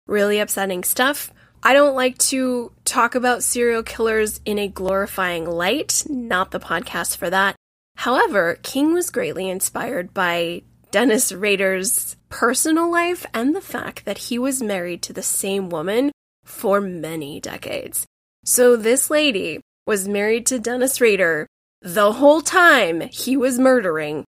Really 0.06 0.38
upsetting 0.38 0.84
stuff. 0.84 1.32
I 1.64 1.74
don't 1.74 1.94
like 1.94 2.18
to 2.18 2.72
talk 2.84 3.14
about 3.14 3.44
serial 3.44 3.84
killers 3.84 4.40
in 4.44 4.58
a 4.58 4.66
glorifying 4.66 5.46
light, 5.46 6.04
not 6.08 6.50
the 6.50 6.58
podcast 6.58 7.16
for 7.16 7.30
that. 7.30 7.54
However, 7.96 8.58
King 8.62 8.92
was 8.92 9.10
greatly 9.10 9.48
inspired 9.48 10.12
by 10.12 10.62
Dennis 10.90 11.30
Rader's 11.30 12.16
personal 12.28 12.90
life 12.90 13.24
and 13.32 13.54
the 13.54 13.60
fact 13.60 14.04
that 14.06 14.18
he 14.18 14.40
was 14.40 14.60
married 14.60 15.02
to 15.02 15.12
the 15.12 15.22
same 15.22 15.68
woman 15.68 16.10
for 16.44 16.80
many 16.80 17.38
decades. 17.38 18.06
So 18.44 18.76
this 18.76 19.08
lady 19.08 19.60
was 19.86 20.08
married 20.08 20.46
to 20.46 20.58
Dennis 20.58 21.00
Rader 21.00 21.46
the 21.80 22.12
whole 22.12 22.40
time 22.40 23.02
he 23.02 23.36
was 23.36 23.58
murdering 23.58 24.24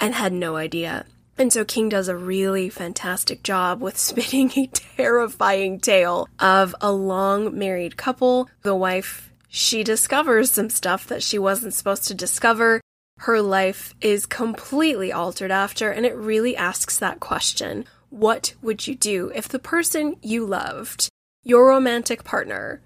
and 0.00 0.12
had 0.12 0.32
no 0.32 0.56
idea. 0.56 1.06
And 1.36 1.52
so 1.52 1.64
King 1.64 1.88
does 1.88 2.08
a 2.08 2.16
really 2.16 2.68
fantastic 2.68 3.42
job 3.42 3.80
with 3.80 3.98
spinning 3.98 4.50
a 4.56 4.66
terrifying 4.68 5.80
tale 5.80 6.28
of 6.38 6.74
a 6.80 6.92
long 6.92 7.58
married 7.58 7.96
couple. 7.96 8.48
The 8.62 8.74
wife, 8.74 9.32
she 9.48 9.82
discovers 9.84 10.50
some 10.50 10.70
stuff 10.70 11.06
that 11.06 11.22
she 11.22 11.38
wasn't 11.38 11.74
supposed 11.74 12.04
to 12.08 12.14
discover 12.14 12.80
her 13.18 13.40
life 13.40 13.94
is 14.00 14.26
completely 14.26 15.12
altered 15.12 15.50
after, 15.50 15.90
and 15.90 16.04
it 16.04 16.16
really 16.16 16.56
asks 16.56 16.98
that 16.98 17.20
question 17.20 17.86
What 18.10 18.54
would 18.60 18.86
you 18.86 18.94
do 18.94 19.30
if 19.34 19.48
the 19.48 19.58
person 19.58 20.16
you 20.20 20.44
loved, 20.44 21.08
your 21.42 21.68
romantic 21.68 22.24
partner, 22.24 22.80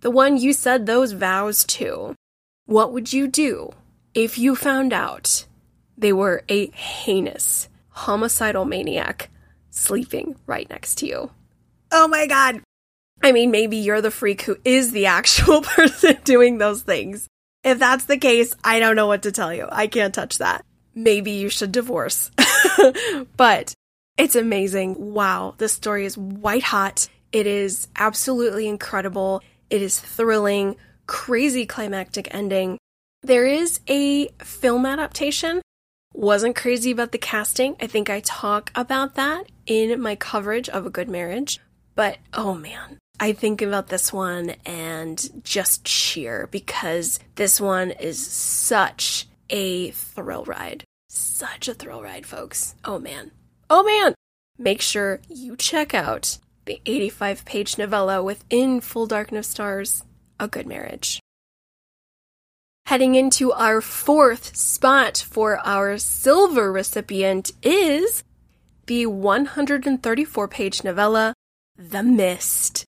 the 0.00 0.10
one 0.10 0.36
you 0.36 0.52
said 0.52 0.86
those 0.86 1.12
vows 1.12 1.64
to, 1.64 2.14
what 2.66 2.92
would 2.92 3.12
you 3.12 3.26
do 3.26 3.72
if 4.14 4.38
you 4.38 4.54
found 4.54 4.92
out 4.92 5.46
they 5.96 6.12
were 6.12 6.42
a 6.48 6.68
heinous, 6.68 7.68
homicidal 7.92 8.64
maniac 8.64 9.30
sleeping 9.70 10.36
right 10.46 10.68
next 10.68 10.96
to 10.96 11.06
you? 11.06 11.30
Oh 11.90 12.08
my 12.08 12.26
god! 12.26 12.62
I 13.22 13.32
mean, 13.32 13.50
maybe 13.50 13.76
you're 13.76 14.00
the 14.00 14.10
freak 14.10 14.42
who 14.42 14.56
is 14.64 14.92
the 14.92 15.06
actual 15.18 15.62
person 15.62 16.18
doing 16.24 16.58
those 16.58 16.82
things. 16.82 17.28
If 17.64 17.78
that's 17.78 18.06
the 18.06 18.18
case, 18.18 18.54
I 18.64 18.80
don't 18.80 18.96
know 18.96 19.06
what 19.06 19.22
to 19.22 19.32
tell 19.32 19.54
you. 19.54 19.68
I 19.70 19.86
can't 19.86 20.14
touch 20.14 20.38
that. 20.38 20.64
Maybe 20.94 21.32
you 21.32 21.48
should 21.48 21.72
divorce. 21.72 22.30
but 23.36 23.72
it's 24.18 24.36
amazing. 24.36 25.14
Wow, 25.14 25.54
this 25.58 25.72
story 25.72 26.04
is 26.04 26.18
white 26.18 26.64
hot. 26.64 27.08
It 27.30 27.46
is 27.46 27.88
absolutely 27.96 28.68
incredible. 28.68 29.42
It 29.70 29.80
is 29.80 29.98
thrilling, 29.98 30.76
crazy 31.06 31.64
climactic 31.64 32.34
ending. 32.34 32.78
There 33.22 33.46
is 33.46 33.80
a 33.88 34.28
film 34.42 34.84
adaptation. 34.84 35.62
Wasn't 36.14 36.56
crazy 36.56 36.90
about 36.90 37.12
the 37.12 37.18
casting. 37.18 37.76
I 37.80 37.86
think 37.86 38.10
I 38.10 38.20
talk 38.20 38.70
about 38.74 39.14
that 39.14 39.46
in 39.66 40.00
my 40.00 40.14
coverage 40.14 40.68
of 40.68 40.84
A 40.84 40.90
Good 40.90 41.08
Marriage. 41.08 41.58
But 41.94 42.18
oh 42.34 42.54
man, 42.54 42.98
I 43.18 43.32
think 43.32 43.62
about 43.62 43.88
this 43.88 44.12
one 44.12 44.54
and 44.66 45.42
just 45.44 45.84
cheer 45.84 46.48
because 46.50 47.18
this 47.36 47.60
one 47.60 47.92
is 47.92 48.24
such 48.24 49.26
a 49.48 49.90
thrill 49.90 50.44
ride. 50.44 50.84
Such 51.08 51.68
a 51.68 51.74
thrill 51.74 52.02
ride, 52.02 52.26
folks. 52.26 52.74
Oh 52.84 52.98
man. 52.98 53.30
Oh 53.70 53.82
man! 53.82 54.14
Make 54.58 54.82
sure 54.82 55.20
you 55.28 55.56
check 55.56 55.94
out 55.94 56.38
the 56.66 56.80
85 56.84 57.44
page 57.44 57.78
novella 57.78 58.22
within 58.22 58.80
Full 58.80 59.06
Dark 59.06 59.32
No 59.32 59.40
Stars 59.40 60.04
A 60.38 60.46
Good 60.46 60.66
Marriage. 60.66 61.20
Heading 62.86 63.14
into 63.14 63.52
our 63.52 63.80
fourth 63.80 64.56
spot 64.56 65.24
for 65.30 65.58
our 65.66 65.98
silver 65.98 66.70
recipient 66.70 67.52
is 67.62 68.24
the 68.86 69.06
134 69.06 70.48
page 70.48 70.84
novella 70.84 71.34
The 71.76 72.02
Mist 72.02 72.84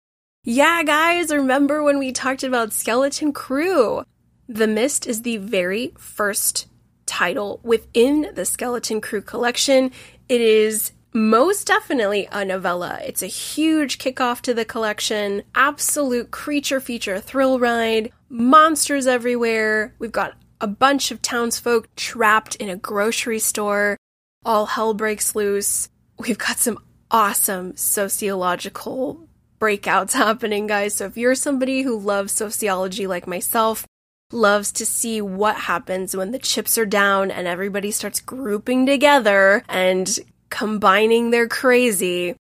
yeah, 0.47 0.82
guys, 0.82 1.30
remember 1.32 1.82
when 1.82 1.99
we 1.99 2.12
talked 2.12 2.42
about 2.42 2.74
Skeleton 2.74 3.32
Crew? 3.32 4.05
The 4.47 4.66
Mist 4.66 5.07
is 5.07 5.22
the 5.22 5.38
very 5.38 5.95
first 5.97 6.66
title 7.07 7.61
within 7.62 8.30
the 8.34 8.45
Skeleton 8.45 9.01
Crew 9.01 9.22
collection. 9.22 9.90
It 10.28 10.42
is 10.42 10.92
most 11.15 11.69
definitely 11.69 12.29
a 12.33 12.45
novella. 12.45 12.99
It's 13.05 13.23
a 13.23 13.29
huge 13.29 13.99
kickoff 13.99 14.41
to 14.43 14.53
the 14.53 14.65
collection, 14.65 15.45
absolute 15.55 16.33
creature 16.33 16.81
feature 16.81 17.21
thrill 17.21 17.61
ride, 17.61 18.11
monsters 18.29 19.07
everywhere. 19.07 19.95
We've 20.01 20.12
got 20.12 20.35
a 20.61 20.67
bunch 20.67 21.12
of 21.12 21.23
townsfolk 21.23 21.95
trapped 21.95 22.57
in 22.57 22.69
a 22.69 22.77
grocery 22.77 23.39
store. 23.39 23.97
All 24.45 24.67
hell 24.67 24.93
breaks 24.93 25.37
loose. 25.37 25.89
We've 26.19 26.39
got 26.39 26.59
some 26.59 26.79
awesome 27.12 27.77
sociological 27.77 29.29
breakouts 29.61 30.12
happening, 30.15 30.67
guys. 30.67 30.97
So 30.97 31.07
if 31.07 31.17
you're 31.17 31.37
somebody 31.37 31.83
who 31.83 31.97
loves 31.97 32.33
sociology 32.33 33.07
like 33.07 33.29
myself, 33.29 33.87
loves 34.33 34.73
to 34.73 34.85
see 34.85 35.21
what 35.21 35.55
happens 35.55 36.17
when 36.17 36.33
the 36.33 36.39
chips 36.41 36.77
are 36.77 36.87
down 36.87 37.31
and 37.31 37.47
everybody 37.47 37.93
starts 37.93 38.21
grouping 38.21 38.85
together 38.85 39.62
and 39.69 40.19
combining 40.55 41.31
their 41.31 41.49
crazy, 41.49 42.37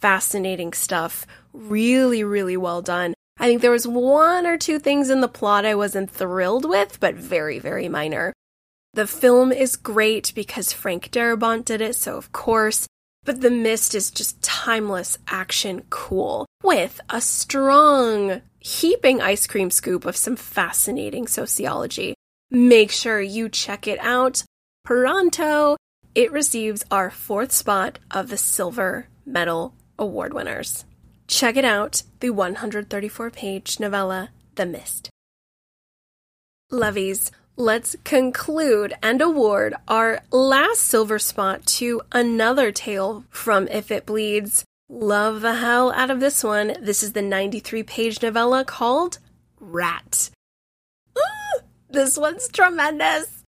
fascinating 0.00 0.72
stuff. 0.72 1.26
Really, 1.52 2.24
really 2.24 2.56
well 2.56 2.80
done. 2.80 3.12
I 3.38 3.46
think 3.46 3.60
there 3.60 3.70
was 3.70 3.86
one 3.86 4.46
or 4.46 4.56
two 4.56 4.78
things 4.78 5.10
in 5.10 5.20
the 5.20 5.28
plot 5.28 5.66
I 5.66 5.74
wasn't 5.74 6.10
thrilled 6.10 6.64
with, 6.64 6.98
but 6.98 7.14
very, 7.14 7.58
very 7.58 7.90
minor. 7.90 8.32
The 8.94 9.06
film 9.06 9.52
is 9.52 9.76
great 9.76 10.32
because 10.34 10.72
Frank 10.72 11.10
Darabont 11.10 11.66
did 11.66 11.82
it, 11.82 11.94
so 11.94 12.16
of 12.16 12.32
course. 12.32 12.86
But 13.24 13.42
The 13.42 13.50
Mist 13.50 13.94
is 13.94 14.10
just 14.10 14.42
timeless 14.42 15.18
action 15.28 15.82
cool 15.90 16.46
with 16.62 17.02
a 17.10 17.20
strong, 17.20 18.40
heaping 18.60 19.20
ice 19.20 19.46
cream 19.46 19.70
scoop 19.70 20.06
of 20.06 20.16
some 20.16 20.36
fascinating 20.36 21.26
sociology. 21.26 22.14
Make 22.50 22.90
sure 22.90 23.20
you 23.20 23.50
check 23.50 23.86
it 23.86 23.98
out 24.00 24.42
pronto. 24.86 25.76
It 26.14 26.30
receives 26.30 26.84
our 26.90 27.10
fourth 27.10 27.52
spot 27.52 27.98
of 28.10 28.28
the 28.28 28.36
Silver 28.36 29.06
Medal 29.24 29.72
Award 29.98 30.34
winners. 30.34 30.84
Check 31.26 31.56
it 31.56 31.64
out 31.64 32.02
the 32.20 32.28
134 32.28 33.30
page 33.30 33.80
novella, 33.80 34.28
The 34.56 34.66
Mist. 34.66 35.08
Levies, 36.70 37.30
let's 37.56 37.96
conclude 38.04 38.92
and 39.02 39.22
award 39.22 39.74
our 39.88 40.20
last 40.30 40.82
silver 40.82 41.18
spot 41.18 41.64
to 41.66 42.02
another 42.12 42.72
tale 42.72 43.24
from 43.30 43.66
If 43.68 43.90
It 43.90 44.04
Bleeds. 44.04 44.66
Love 44.90 45.40
the 45.40 45.54
hell 45.54 45.92
out 45.92 46.10
of 46.10 46.20
this 46.20 46.44
one. 46.44 46.76
This 46.78 47.02
is 47.02 47.12
the 47.12 47.22
93 47.22 47.82
page 47.84 48.20
novella 48.20 48.66
called 48.66 49.18
Rat. 49.58 50.28
Ooh, 51.16 51.60
this 51.88 52.18
one's 52.18 52.48
tremendous. 52.48 53.41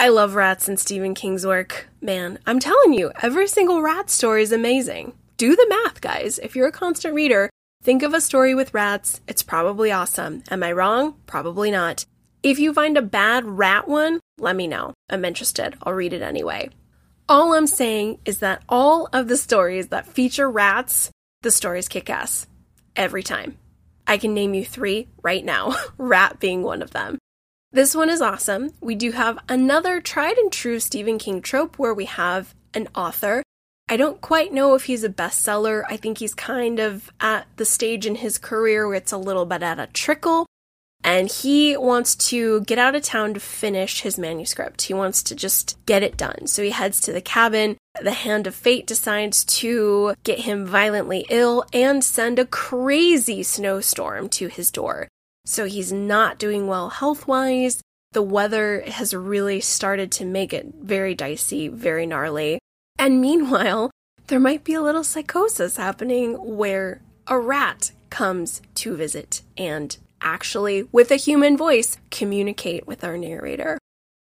I 0.00 0.08
love 0.08 0.34
rats 0.34 0.66
in 0.66 0.78
Stephen 0.78 1.14
King's 1.14 1.46
work. 1.46 1.86
Man, 2.00 2.38
I'm 2.46 2.58
telling 2.58 2.94
you, 2.94 3.12
every 3.20 3.46
single 3.46 3.82
rat 3.82 4.08
story 4.08 4.42
is 4.42 4.50
amazing. 4.50 5.12
Do 5.36 5.54
the 5.54 5.66
math, 5.68 6.00
guys. 6.00 6.38
If 6.38 6.56
you're 6.56 6.68
a 6.68 6.72
constant 6.72 7.14
reader, 7.14 7.50
think 7.82 8.02
of 8.02 8.14
a 8.14 8.20
story 8.22 8.54
with 8.54 8.72
rats. 8.72 9.20
It's 9.28 9.42
probably 9.42 9.92
awesome. 9.92 10.42
Am 10.50 10.62
I 10.62 10.72
wrong? 10.72 11.16
Probably 11.26 11.70
not. 11.70 12.06
If 12.42 12.58
you 12.58 12.72
find 12.72 12.96
a 12.96 13.02
bad 13.02 13.44
rat 13.44 13.88
one, 13.88 14.20
let 14.38 14.56
me 14.56 14.66
know. 14.66 14.94
I'm 15.10 15.26
interested. 15.26 15.76
I'll 15.82 15.92
read 15.92 16.14
it 16.14 16.22
anyway. 16.22 16.70
All 17.28 17.52
I'm 17.52 17.66
saying 17.66 18.20
is 18.24 18.38
that 18.38 18.62
all 18.70 19.06
of 19.12 19.28
the 19.28 19.36
stories 19.36 19.88
that 19.88 20.06
feature 20.06 20.50
rats, 20.50 21.10
the 21.42 21.50
stories 21.50 21.88
kick 21.88 22.08
ass. 22.08 22.46
Every 22.96 23.22
time. 23.22 23.58
I 24.06 24.16
can 24.16 24.32
name 24.32 24.54
you 24.54 24.64
three 24.64 25.08
right 25.22 25.44
now, 25.44 25.76
rat 25.98 26.40
being 26.40 26.62
one 26.62 26.80
of 26.80 26.92
them. 26.92 27.18
This 27.72 27.94
one 27.94 28.10
is 28.10 28.20
awesome. 28.20 28.72
We 28.80 28.96
do 28.96 29.12
have 29.12 29.38
another 29.48 30.00
tried 30.00 30.38
and 30.38 30.50
true 30.50 30.80
Stephen 30.80 31.18
King 31.18 31.40
trope 31.40 31.78
where 31.78 31.94
we 31.94 32.06
have 32.06 32.52
an 32.74 32.88
author. 32.96 33.44
I 33.88 33.96
don't 33.96 34.20
quite 34.20 34.52
know 34.52 34.74
if 34.74 34.84
he's 34.84 35.04
a 35.04 35.08
bestseller. 35.08 35.84
I 35.88 35.96
think 35.96 36.18
he's 36.18 36.34
kind 36.34 36.80
of 36.80 37.12
at 37.20 37.46
the 37.56 37.64
stage 37.64 38.06
in 38.06 38.16
his 38.16 38.38
career 38.38 38.88
where 38.88 38.96
it's 38.96 39.12
a 39.12 39.18
little 39.18 39.46
bit 39.46 39.62
at 39.62 39.78
a 39.78 39.86
trickle 39.86 40.46
and 41.02 41.30
he 41.30 41.76
wants 41.76 42.14
to 42.14 42.60
get 42.62 42.78
out 42.78 42.94
of 42.94 43.02
town 43.02 43.34
to 43.34 43.40
finish 43.40 44.00
his 44.00 44.18
manuscript. 44.18 44.82
He 44.82 44.94
wants 44.94 45.22
to 45.24 45.34
just 45.34 45.78
get 45.86 46.02
it 46.02 46.16
done. 46.16 46.46
So 46.46 46.62
he 46.62 46.70
heads 46.70 47.00
to 47.02 47.12
the 47.12 47.20
cabin. 47.20 47.76
The 48.02 48.12
hand 48.12 48.46
of 48.46 48.54
fate 48.54 48.86
decides 48.86 49.44
to 49.44 50.14
get 50.24 50.40
him 50.40 50.66
violently 50.66 51.24
ill 51.30 51.64
and 51.72 52.02
send 52.02 52.38
a 52.38 52.46
crazy 52.46 53.42
snowstorm 53.42 54.28
to 54.30 54.48
his 54.48 54.70
door. 54.70 55.08
So 55.44 55.64
he's 55.66 55.92
not 55.92 56.38
doing 56.38 56.66
well 56.66 56.90
health 56.90 57.26
wise. 57.26 57.80
The 58.12 58.22
weather 58.22 58.82
has 58.86 59.14
really 59.14 59.60
started 59.60 60.10
to 60.12 60.24
make 60.24 60.52
it 60.52 60.74
very 60.80 61.14
dicey, 61.14 61.68
very 61.68 62.06
gnarly. 62.06 62.58
And 62.98 63.20
meanwhile, 63.20 63.90
there 64.26 64.40
might 64.40 64.64
be 64.64 64.74
a 64.74 64.82
little 64.82 65.04
psychosis 65.04 65.76
happening 65.76 66.34
where 66.56 67.02
a 67.26 67.38
rat 67.38 67.92
comes 68.10 68.60
to 68.74 68.96
visit 68.96 69.42
and 69.56 69.96
actually, 70.20 70.84
with 70.92 71.10
a 71.10 71.16
human 71.16 71.56
voice, 71.56 71.98
communicate 72.10 72.86
with 72.86 73.04
our 73.04 73.16
narrator. 73.16 73.78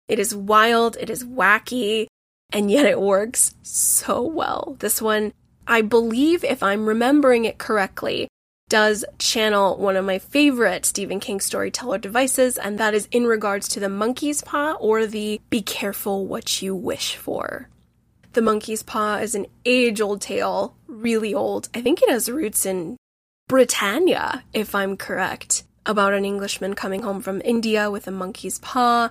It 0.07 0.19
is 0.19 0.33
wild, 0.35 0.97
it 0.99 1.09
is 1.09 1.23
wacky, 1.23 2.07
and 2.51 2.71
yet 2.71 2.85
it 2.85 2.99
works 2.99 3.55
so 3.61 4.21
well. 4.21 4.77
This 4.79 5.01
one, 5.01 5.33
I 5.67 5.81
believe, 5.81 6.43
if 6.43 6.63
I'm 6.63 6.87
remembering 6.87 7.45
it 7.45 7.57
correctly, 7.57 8.27
does 8.69 9.03
channel 9.17 9.75
one 9.77 9.95
of 9.95 10.05
my 10.05 10.19
favorite 10.19 10.85
Stephen 10.85 11.19
King 11.19 11.39
storyteller 11.39 11.97
devices, 11.97 12.57
and 12.57 12.77
that 12.77 12.93
is 12.93 13.07
in 13.11 13.25
regards 13.25 13.67
to 13.69 13.79
the 13.79 13.89
monkey's 13.89 14.41
paw 14.41 14.73
or 14.79 15.05
the 15.05 15.41
be 15.49 15.61
careful 15.61 16.25
what 16.25 16.61
you 16.61 16.75
wish 16.75 17.15
for. 17.15 17.67
The 18.33 18.41
monkey's 18.43 18.83
paw 18.83 19.17
is 19.17 19.33
an 19.33 19.47
age 19.65 19.99
old 19.99 20.21
tale, 20.21 20.75
really 20.87 21.33
old. 21.33 21.67
I 21.73 21.81
think 21.81 22.01
it 22.01 22.09
has 22.09 22.29
roots 22.29 22.65
in 22.65 22.95
Britannia, 23.47 24.43
if 24.53 24.75
I'm 24.75 24.95
correct 24.95 25.63
about 25.85 26.13
an 26.13 26.23
Englishman 26.23 26.75
coming 26.75 27.01
home 27.01 27.21
from 27.21 27.41
India 27.43 27.89
with 27.89 28.07
a 28.07 28.11
monkey's 28.11 28.59
paw, 28.59 29.09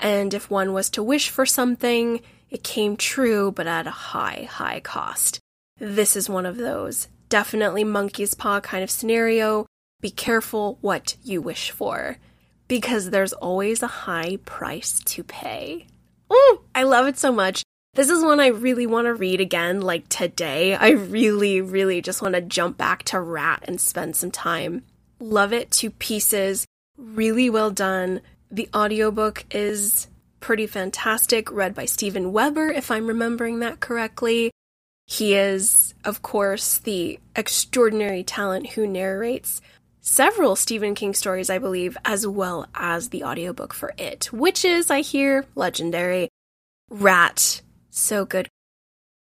and 0.00 0.34
if 0.34 0.50
one 0.50 0.72
was 0.72 0.90
to 0.90 1.02
wish 1.02 1.30
for 1.30 1.46
something, 1.46 2.20
it 2.50 2.64
came 2.64 2.96
true, 2.96 3.52
but 3.52 3.68
at 3.68 3.86
a 3.86 3.90
high, 3.90 4.48
high 4.50 4.80
cost. 4.80 5.38
This 5.78 6.16
is 6.16 6.28
one 6.28 6.46
of 6.46 6.56
those. 6.56 7.06
Definitely 7.28 7.84
monkey's 7.84 8.34
paw 8.34 8.60
kind 8.60 8.82
of 8.82 8.90
scenario. 8.90 9.66
Be 10.00 10.10
careful 10.10 10.78
what 10.80 11.16
you 11.22 11.40
wish 11.40 11.70
for, 11.70 12.18
because 12.68 13.10
there's 13.10 13.32
always 13.32 13.82
a 13.82 13.86
high 13.86 14.38
price 14.44 15.00
to 15.06 15.24
pay. 15.24 15.86
Ooh, 16.32 16.60
I 16.74 16.82
love 16.82 17.06
it 17.06 17.18
so 17.18 17.32
much. 17.32 17.62
This 17.94 18.10
is 18.10 18.22
one 18.22 18.40
I 18.40 18.48
really 18.48 18.86
want 18.86 19.06
to 19.06 19.14
read 19.14 19.40
again, 19.40 19.80
like 19.80 20.08
today. 20.08 20.74
I 20.74 20.90
really, 20.90 21.60
really 21.60 22.02
just 22.02 22.20
want 22.20 22.34
to 22.34 22.42
jump 22.42 22.76
back 22.76 23.04
to 23.04 23.20
Rat 23.20 23.64
and 23.66 23.80
spend 23.80 24.16
some 24.16 24.30
time 24.30 24.82
love 25.20 25.52
it 25.52 25.70
to 25.72 25.90
pieces. 25.90 26.66
Really 26.96 27.50
well 27.50 27.70
done. 27.70 28.20
The 28.50 28.68
audiobook 28.74 29.44
is 29.50 30.08
pretty 30.40 30.66
fantastic, 30.66 31.50
read 31.50 31.74
by 31.74 31.84
Steven 31.84 32.32
Weber, 32.32 32.70
if 32.70 32.90
I'm 32.90 33.06
remembering 33.06 33.58
that 33.60 33.80
correctly. 33.80 34.50
He 35.06 35.34
is, 35.34 35.94
of 36.04 36.22
course, 36.22 36.78
the 36.78 37.20
extraordinary 37.34 38.24
talent 38.24 38.70
who 38.70 38.86
narrates 38.86 39.60
several 40.00 40.56
Stephen 40.56 40.94
King 40.94 41.14
stories, 41.14 41.48
I 41.48 41.58
believe, 41.58 41.96
as 42.04 42.26
well 42.26 42.66
as 42.74 43.08
the 43.08 43.24
audiobook 43.24 43.72
for 43.72 43.92
it, 43.98 44.32
which 44.32 44.64
is, 44.64 44.90
I 44.90 45.00
hear, 45.00 45.46
legendary. 45.54 46.28
Rat. 46.90 47.62
So 47.90 48.24
good. 48.24 48.48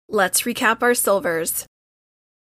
Let's 0.08 0.44
recap 0.44 0.82
our 0.82 0.94
silvers. 0.94 1.66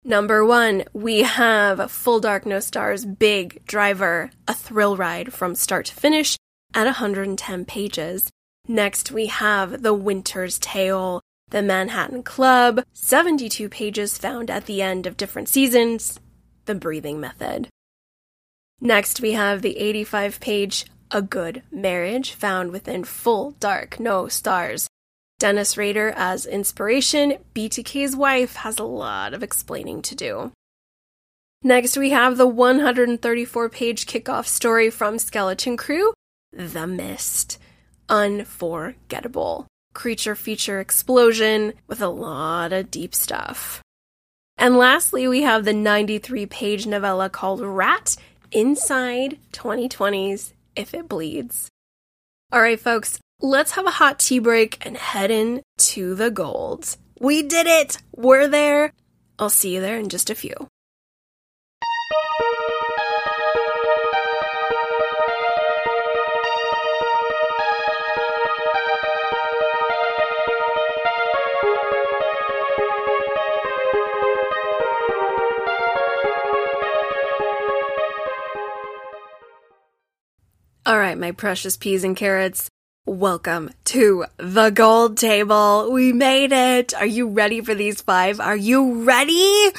Number 0.04 0.44
one, 0.44 0.84
we 0.92 1.22
have 1.22 1.90
Full 1.90 2.20
Dark 2.20 2.44
No 2.44 2.60
Stars 2.60 3.04
Big 3.04 3.64
Driver, 3.66 4.30
a 4.48 4.54
thrill 4.54 4.96
ride 4.96 5.32
from 5.32 5.54
start 5.54 5.86
to 5.86 5.94
finish 5.94 6.36
at 6.74 6.86
110 6.86 7.64
pages. 7.64 8.30
Next, 8.66 9.12
we 9.12 9.26
have 9.26 9.82
The 9.82 9.94
Winter's 9.94 10.58
Tale, 10.58 11.22
The 11.52 11.60
Manhattan 11.60 12.22
Club, 12.22 12.82
72 12.94 13.68
pages 13.68 14.16
found 14.16 14.50
at 14.50 14.64
the 14.64 14.80
end 14.80 15.06
of 15.06 15.18
different 15.18 15.50
seasons, 15.50 16.18
The 16.64 16.74
Breathing 16.74 17.20
Method. 17.20 17.68
Next, 18.80 19.20
we 19.20 19.32
have 19.32 19.60
the 19.60 19.76
85 19.76 20.40
page 20.40 20.86
A 21.10 21.20
Good 21.20 21.62
Marriage, 21.70 22.32
found 22.32 22.72
within 22.72 23.04
Full 23.04 23.50
Dark 23.60 24.00
No 24.00 24.28
Stars, 24.28 24.88
Dennis 25.38 25.76
Rader 25.76 26.14
as 26.16 26.46
inspiration, 26.46 27.34
BTK's 27.54 28.16
wife 28.16 28.56
has 28.56 28.78
a 28.78 28.84
lot 28.84 29.34
of 29.34 29.42
explaining 29.42 30.00
to 30.02 30.14
do. 30.14 30.52
Next, 31.62 31.98
we 31.98 32.10
have 32.10 32.38
the 32.38 32.46
134 32.46 33.68
page 33.68 34.06
kickoff 34.06 34.46
story 34.46 34.88
from 34.88 35.18
Skeleton 35.18 35.76
Crew 35.76 36.14
The 36.50 36.86
Mist. 36.86 37.58
Unforgettable. 38.08 39.66
Creature 39.94 40.34
feature 40.36 40.80
explosion 40.80 41.74
with 41.86 42.00
a 42.00 42.08
lot 42.08 42.72
of 42.72 42.90
deep 42.90 43.14
stuff. 43.14 43.82
And 44.56 44.76
lastly, 44.76 45.26
we 45.28 45.42
have 45.42 45.64
the 45.64 45.72
93 45.72 46.46
page 46.46 46.86
novella 46.86 47.28
called 47.28 47.60
Rat 47.60 48.16
Inside 48.50 49.38
2020's 49.52 50.54
If 50.76 50.94
It 50.94 51.08
Bleeds. 51.08 51.68
All 52.52 52.60
right, 52.60 52.78
folks, 52.78 53.18
let's 53.40 53.72
have 53.72 53.86
a 53.86 53.92
hot 53.92 54.18
tea 54.18 54.38
break 54.38 54.84
and 54.84 54.96
head 54.96 55.30
in 55.30 55.62
to 55.78 56.14
the 56.14 56.30
gold. 56.30 56.96
We 57.18 57.42
did 57.42 57.66
it! 57.66 57.98
We're 58.14 58.48
there! 58.48 58.92
I'll 59.38 59.50
see 59.50 59.74
you 59.74 59.80
there 59.80 59.98
in 59.98 60.08
just 60.08 60.30
a 60.30 60.34
few. 60.34 60.68
All 80.84 80.98
right, 80.98 81.16
my 81.16 81.30
precious 81.30 81.76
peas 81.76 82.02
and 82.02 82.16
carrots. 82.16 82.68
Welcome 83.06 83.70
to 83.84 84.24
the 84.36 84.70
gold 84.70 85.16
table. 85.16 85.92
We 85.92 86.12
made 86.12 86.50
it. 86.50 86.92
Are 86.92 87.06
you 87.06 87.28
ready 87.28 87.60
for 87.60 87.72
these 87.72 88.00
five? 88.00 88.40
Are 88.40 88.56
you 88.56 89.04
ready? 89.04 89.70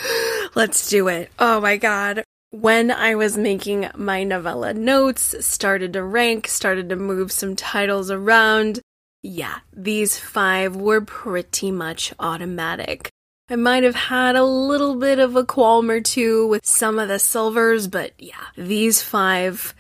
Let's 0.56 0.90
do 0.90 1.10
it. 1.10 1.30
Oh 1.38 1.60
my 1.60 1.76
God. 1.76 2.24
When 2.52 2.90
I 2.90 3.16
was 3.16 3.38
making 3.38 3.90
my 3.98 4.24
novella 4.24 4.74
notes, 4.74 5.36
started 5.46 5.92
to 5.92 6.04
rank, 6.04 6.48
started 6.48 6.88
to 6.88 6.96
move 6.96 7.34
some 7.34 7.58
titles 7.58 8.10
around, 8.10 8.80
Yeah, 9.22 9.58
these 9.74 10.18
five 10.18 10.74
were 10.74 11.02
pretty 11.02 11.70
much 11.72 12.14
automatic. 12.18 13.10
I 13.50 13.58
might 13.58 13.84
have 13.84 13.96
had 13.96 14.38
a 14.38 14.46
little 14.46 14.96
bit 14.96 15.20
of 15.20 15.36
a 15.36 15.44
qualm 15.44 15.90
or 15.90 16.00
two 16.00 16.48
with 16.48 16.66
some 16.66 16.98
of 16.98 17.10
the 17.10 17.20
silvers, 17.20 17.90
but 17.90 18.14
yeah, 18.18 18.46
these 18.56 19.02
five 19.02 19.76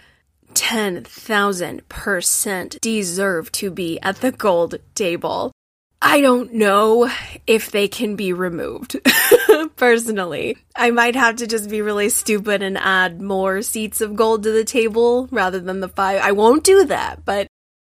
10,000% 0.53 2.81
deserve 2.81 3.51
to 3.53 3.71
be 3.71 3.97
at 4.01 4.17
the 4.17 4.31
gold 4.31 4.75
table. 4.95 5.53
I 6.01 6.19
don't 6.19 6.53
know 6.53 7.09
if 7.47 7.71
they 7.71 7.87
can 7.87 8.17
be 8.17 8.33
removed. 8.33 8.97
Personally, 9.77 10.57
I 10.75 10.91
might 10.91 11.15
have 11.15 11.37
to 11.37 11.47
just 11.47 11.69
be 11.69 11.81
really 11.81 12.09
stupid 12.09 12.61
and 12.61 12.77
add 12.77 13.21
more 13.21 13.61
seats 13.61 14.01
of 14.01 14.15
gold 14.15 14.43
to 14.43 14.51
the 14.51 14.65
table 14.65 15.29
rather 15.31 15.61
than 15.61 15.79
the 15.79 15.87
five. 15.87 16.21
I 16.21 16.33
won't 16.33 16.65
do 16.65 16.83
that, 16.85 17.23
but 17.23 17.47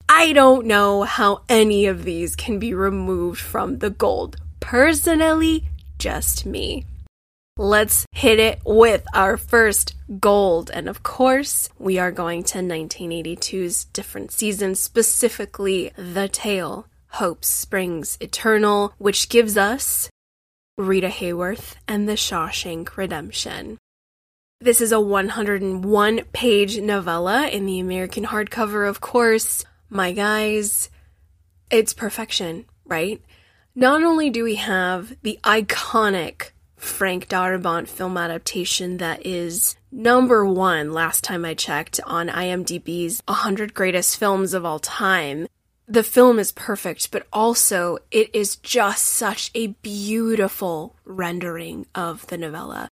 I 0.08 0.32
don't 0.32 0.66
know 0.66 1.02
how 1.02 1.42
any 1.48 1.86
of 1.86 2.04
these 2.04 2.36
can 2.36 2.60
be 2.60 2.72
removed 2.72 3.40
from 3.40 3.78
the 3.78 3.90
gold. 3.90 4.36
Personally, 4.60 5.64
just 5.98 6.46
me. 6.46 6.86
Let's 7.56 8.04
hit 8.10 8.40
it 8.40 8.60
with 8.66 9.04
our 9.14 9.36
first 9.36 9.94
gold. 10.18 10.72
And 10.74 10.88
of 10.88 11.04
course, 11.04 11.68
we 11.78 12.00
are 12.00 12.10
going 12.10 12.42
to 12.44 12.58
1982's 12.58 13.84
different 13.84 14.32
seasons, 14.32 14.80
specifically 14.80 15.92
The 15.96 16.26
Tale, 16.26 16.88
Hope 17.10 17.44
Springs 17.44 18.18
Eternal, 18.20 18.92
which 18.98 19.28
gives 19.28 19.56
us 19.56 20.10
Rita 20.76 21.06
Hayworth 21.06 21.76
and 21.86 22.08
The 22.08 22.14
Shawshank 22.14 22.96
Redemption. 22.96 23.78
This 24.60 24.80
is 24.80 24.90
a 24.90 24.98
101 24.98 26.22
page 26.32 26.80
novella 26.80 27.46
in 27.46 27.66
the 27.66 27.78
American 27.78 28.24
hardcover, 28.24 28.88
of 28.88 29.00
course. 29.00 29.64
My 29.88 30.10
guys, 30.10 30.90
it's 31.70 31.92
perfection, 31.92 32.64
right? 32.84 33.22
Not 33.76 34.02
only 34.02 34.28
do 34.28 34.42
we 34.42 34.56
have 34.56 35.14
the 35.22 35.38
iconic 35.44 36.50
Frank 36.84 37.28
Darabont 37.28 37.88
film 37.88 38.16
adaptation 38.18 38.98
that 38.98 39.24
is 39.26 39.74
number 39.90 40.44
one 40.44 40.92
last 40.92 41.24
time 41.24 41.44
I 41.44 41.54
checked 41.54 41.98
on 42.04 42.28
IMDb's 42.28 43.22
100 43.26 43.72
greatest 43.72 44.18
films 44.18 44.52
of 44.52 44.66
all 44.66 44.78
time. 44.78 45.48
The 45.88 46.02
film 46.02 46.38
is 46.38 46.52
perfect, 46.52 47.10
but 47.10 47.26
also 47.32 47.98
it 48.10 48.32
is 48.34 48.56
just 48.56 49.06
such 49.06 49.50
a 49.54 49.68
beautiful 49.68 50.94
rendering 51.06 51.86
of 51.94 52.26
the 52.26 52.36
novella. 52.36 52.88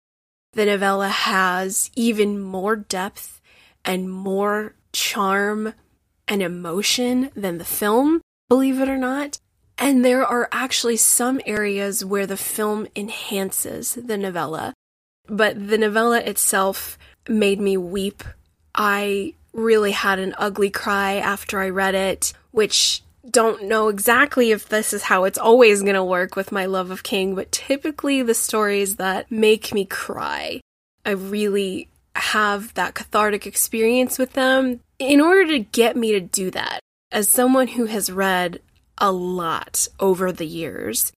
The 0.52 0.66
novella 0.66 1.08
has 1.08 1.90
even 1.96 2.40
more 2.40 2.76
depth 2.76 3.40
and 3.84 4.10
more 4.10 4.76
charm 4.92 5.74
and 6.28 6.42
emotion 6.42 7.30
than 7.34 7.58
the 7.58 7.64
film, 7.64 8.22
believe 8.48 8.80
it 8.80 8.88
or 8.88 8.96
not. 8.96 9.39
And 9.80 10.04
there 10.04 10.26
are 10.26 10.48
actually 10.52 10.98
some 10.98 11.40
areas 11.46 12.04
where 12.04 12.26
the 12.26 12.36
film 12.36 12.86
enhances 12.94 13.94
the 13.94 14.18
novella. 14.18 14.74
But 15.26 15.68
the 15.68 15.78
novella 15.78 16.20
itself 16.20 16.98
made 17.28 17.60
me 17.60 17.78
weep. 17.78 18.22
I 18.74 19.32
really 19.54 19.92
had 19.92 20.18
an 20.18 20.34
ugly 20.36 20.70
cry 20.70 21.14
after 21.14 21.60
I 21.60 21.70
read 21.70 21.94
it, 21.94 22.34
which 22.50 23.02
don't 23.28 23.64
know 23.64 23.88
exactly 23.88 24.50
if 24.50 24.68
this 24.68 24.92
is 24.92 25.04
how 25.04 25.24
it's 25.24 25.38
always 25.38 25.82
going 25.82 25.94
to 25.94 26.04
work 26.04 26.36
with 26.36 26.52
my 26.52 26.66
love 26.66 26.90
of 26.90 27.02
King, 27.02 27.34
but 27.34 27.50
typically 27.50 28.22
the 28.22 28.34
stories 28.34 28.96
that 28.96 29.30
make 29.30 29.72
me 29.72 29.84
cry, 29.84 30.60
I 31.06 31.10
really 31.10 31.88
have 32.16 32.74
that 32.74 32.94
cathartic 32.94 33.46
experience 33.46 34.18
with 34.18 34.34
them. 34.34 34.80
In 34.98 35.20
order 35.20 35.46
to 35.48 35.58
get 35.60 35.96
me 35.96 36.12
to 36.12 36.20
do 36.20 36.50
that, 36.50 36.80
as 37.10 37.28
someone 37.28 37.68
who 37.68 37.86
has 37.86 38.12
read 38.12 38.60
a 39.00 39.10
lot 39.12 39.88
over 39.98 40.30
the 40.30 40.46
years. 40.46 41.12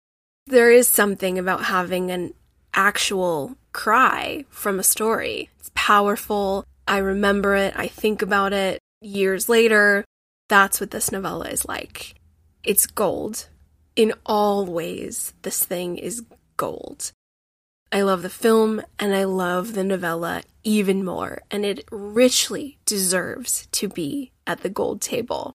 There 0.47 0.71
is 0.71 0.87
something 0.87 1.37
about 1.37 1.65
having 1.65 2.11
an 2.11 2.33
actual 2.73 3.55
cry 3.71 4.45
from 4.49 4.79
a 4.79 4.83
story. 4.83 5.49
It's 5.59 5.71
powerful. 5.75 6.65
I 6.87 6.97
remember 6.97 7.55
it. 7.55 7.73
I 7.75 7.87
think 7.87 8.21
about 8.21 8.53
it 8.53 8.79
years 9.01 9.49
later. 9.49 10.05
That's 10.49 10.79
what 10.79 10.91
this 10.91 11.11
novella 11.11 11.49
is 11.49 11.65
like. 11.65 12.15
It's 12.63 12.87
gold. 12.87 13.47
In 13.95 14.13
all 14.25 14.65
ways, 14.65 15.33
this 15.43 15.63
thing 15.63 15.97
is 15.97 16.23
gold. 16.57 17.11
I 17.91 18.01
love 18.01 18.23
the 18.23 18.29
film 18.29 18.81
and 18.97 19.13
I 19.13 19.23
love 19.25 19.73
the 19.73 19.83
novella 19.83 20.41
even 20.63 21.05
more, 21.05 21.43
and 21.51 21.63
it 21.63 21.85
richly 21.91 22.79
deserves 22.85 23.67
to 23.73 23.87
be 23.87 24.31
at 24.47 24.61
the 24.61 24.69
gold 24.69 24.99
table. 24.99 25.53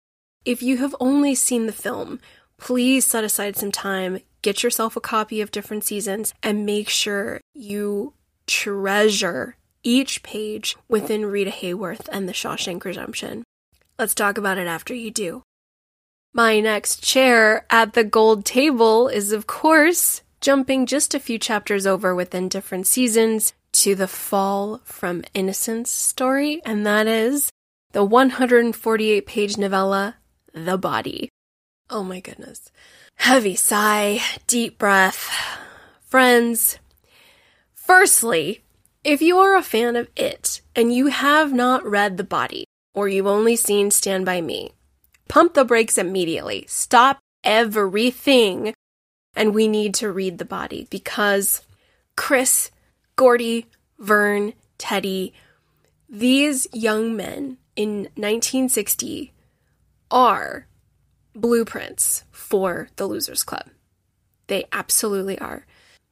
If 0.45 0.61
you 0.61 0.77
have 0.77 0.95
only 0.99 1.33
seen 1.33 1.65
the 1.65 1.73
film, 1.73 2.19
please 2.57 3.03
set 3.03 3.23
aside 3.23 3.55
some 3.55 3.71
time, 3.71 4.19
get 4.43 4.61
yourself 4.61 4.95
a 4.95 5.01
copy 5.01 5.41
of 5.41 5.49
different 5.49 5.83
seasons, 5.83 6.35
and 6.43 6.67
make 6.67 6.87
sure 6.87 7.41
you 7.55 8.13
treasure 8.45 9.57
each 9.81 10.21
page 10.21 10.77
within 10.87 11.25
Rita 11.25 11.49
Hayworth 11.49 12.07
and 12.11 12.29
the 12.29 12.33
Shawshank 12.33 12.83
Redemption. 12.85 13.43
Let's 13.97 14.13
talk 14.13 14.37
about 14.37 14.59
it 14.59 14.67
after 14.67 14.93
you 14.93 15.09
do. 15.09 15.41
My 16.31 16.59
next 16.59 17.01
chair 17.01 17.65
at 17.71 17.93
the 17.93 18.03
gold 18.03 18.45
table 18.45 19.07
is, 19.07 19.31
of 19.31 19.47
course, 19.47 20.21
jumping 20.41 20.85
just 20.85 21.15
a 21.15 21.19
few 21.19 21.39
chapters 21.39 21.87
over 21.87 22.13
within 22.13 22.49
different 22.49 22.85
seasons 22.85 23.53
to 23.71 23.95
the 23.95 24.07
Fall 24.07 24.81
from 24.83 25.23
Innocence 25.33 25.89
story, 25.89 26.61
and 26.65 26.85
that 26.85 27.07
is 27.07 27.49
the 27.93 28.03
148 28.03 29.25
page 29.25 29.57
novella 29.57 30.17
the 30.55 30.77
body. 30.77 31.29
Oh 31.89 32.03
my 32.03 32.19
goodness. 32.19 32.71
Heavy 33.17 33.55
sigh, 33.55 34.21
deep 34.47 34.79
breath. 34.79 35.29
Friends, 36.01 36.79
firstly, 37.73 38.63
if 39.03 39.21
you 39.21 39.37
are 39.37 39.55
a 39.55 39.61
fan 39.61 39.95
of 39.95 40.07
it 40.15 40.61
and 40.75 40.93
you 40.93 41.07
have 41.07 41.53
not 41.53 41.85
read 41.85 42.17
The 42.17 42.23
Body, 42.23 42.65
or 42.93 43.07
you've 43.07 43.27
only 43.27 43.55
seen 43.55 43.91
Stand 43.91 44.25
By 44.25 44.41
Me, 44.41 44.71
pump 45.27 45.53
the 45.53 45.65
brakes 45.65 45.97
immediately. 45.97 46.65
Stop 46.67 47.19
everything. 47.43 48.73
And 49.35 49.53
we 49.53 49.67
need 49.67 49.93
to 49.95 50.11
read 50.11 50.37
The 50.37 50.45
Body 50.45 50.87
because 50.89 51.61
Chris, 52.15 52.71
Gordy, 53.15 53.67
Vern, 53.99 54.53
Teddy, 54.77 55.33
these 56.09 56.67
young 56.73 57.15
men 57.15 57.57
in 57.75 58.09
1960 58.15 59.33
are 60.15 60.65
blueprints 61.35 62.23
for 62.31 62.87
the 62.95 63.05
Losers 63.05 63.43
Club. 63.43 63.67
They 64.47 64.63
absolutely 64.71 65.37
are. 65.39 65.65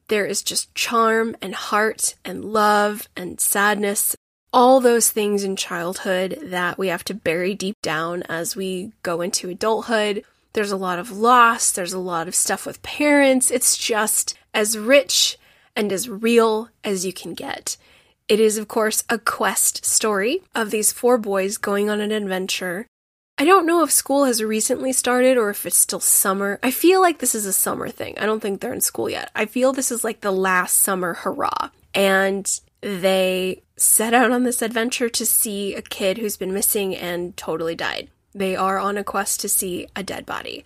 There 0.08 0.26
is 0.26 0.42
just 0.42 0.74
charm 0.74 1.34
and 1.40 1.54
heart 1.54 2.14
and 2.22 2.44
love 2.44 3.08
and 3.16 3.40
sadness, 3.40 4.14
all 4.52 4.78
those 4.78 5.10
things 5.10 5.42
in 5.42 5.56
childhood 5.56 6.38
that 6.42 6.76
we 6.76 6.88
have 6.88 7.02
to 7.04 7.14
bury 7.14 7.54
deep 7.54 7.76
down 7.80 8.22
as 8.24 8.54
we 8.54 8.92
go 9.02 9.22
into 9.22 9.48
adulthood. 9.48 10.22
There's 10.52 10.70
a 10.70 10.76
lot 10.76 10.98
of 10.98 11.10
loss, 11.10 11.72
there's 11.72 11.94
a 11.94 11.98
lot 11.98 12.28
of 12.28 12.34
stuff 12.34 12.66
with 12.66 12.82
parents. 12.82 13.50
It's 13.50 13.78
just 13.78 14.34
as 14.52 14.76
rich 14.76 15.38
and 15.74 15.90
as 15.90 16.10
real 16.10 16.68
as 16.84 17.06
you 17.06 17.12
can 17.14 17.32
get. 17.32 17.78
It 18.28 18.38
is, 18.38 18.58
of 18.58 18.68
course, 18.68 19.02
a 19.08 19.18
quest 19.18 19.84
story 19.84 20.40
of 20.54 20.70
these 20.70 20.92
four 20.92 21.16
boys 21.16 21.56
going 21.56 21.88
on 21.88 22.00
an 22.00 22.12
adventure 22.12 22.86
I 23.36 23.44
don't 23.44 23.66
know 23.66 23.82
if 23.82 23.90
school 23.90 24.24
has 24.24 24.42
recently 24.42 24.92
started 24.92 25.36
or 25.36 25.50
if 25.50 25.66
it's 25.66 25.76
still 25.76 25.98
summer. 25.98 26.60
I 26.62 26.70
feel 26.70 27.00
like 27.00 27.18
this 27.18 27.34
is 27.34 27.46
a 27.46 27.52
summer 27.52 27.88
thing. 27.88 28.16
I 28.18 28.26
don't 28.26 28.40
think 28.40 28.60
they're 28.60 28.72
in 28.72 28.80
school 28.80 29.10
yet. 29.10 29.30
I 29.34 29.46
feel 29.46 29.72
this 29.72 29.90
is 29.90 30.04
like 30.04 30.20
the 30.20 30.30
last 30.30 30.78
summer 30.78 31.14
hurrah. 31.14 31.70
And 31.94 32.48
they 32.80 33.62
set 33.76 34.14
out 34.14 34.30
on 34.30 34.44
this 34.44 34.62
adventure 34.62 35.08
to 35.08 35.26
see 35.26 35.74
a 35.74 35.82
kid 35.82 36.18
who's 36.18 36.36
been 36.36 36.54
missing 36.54 36.94
and 36.94 37.36
totally 37.36 37.74
died. 37.74 38.08
They 38.34 38.54
are 38.54 38.78
on 38.78 38.96
a 38.96 39.04
quest 39.04 39.40
to 39.40 39.48
see 39.48 39.88
a 39.96 40.04
dead 40.04 40.24
body. 40.26 40.64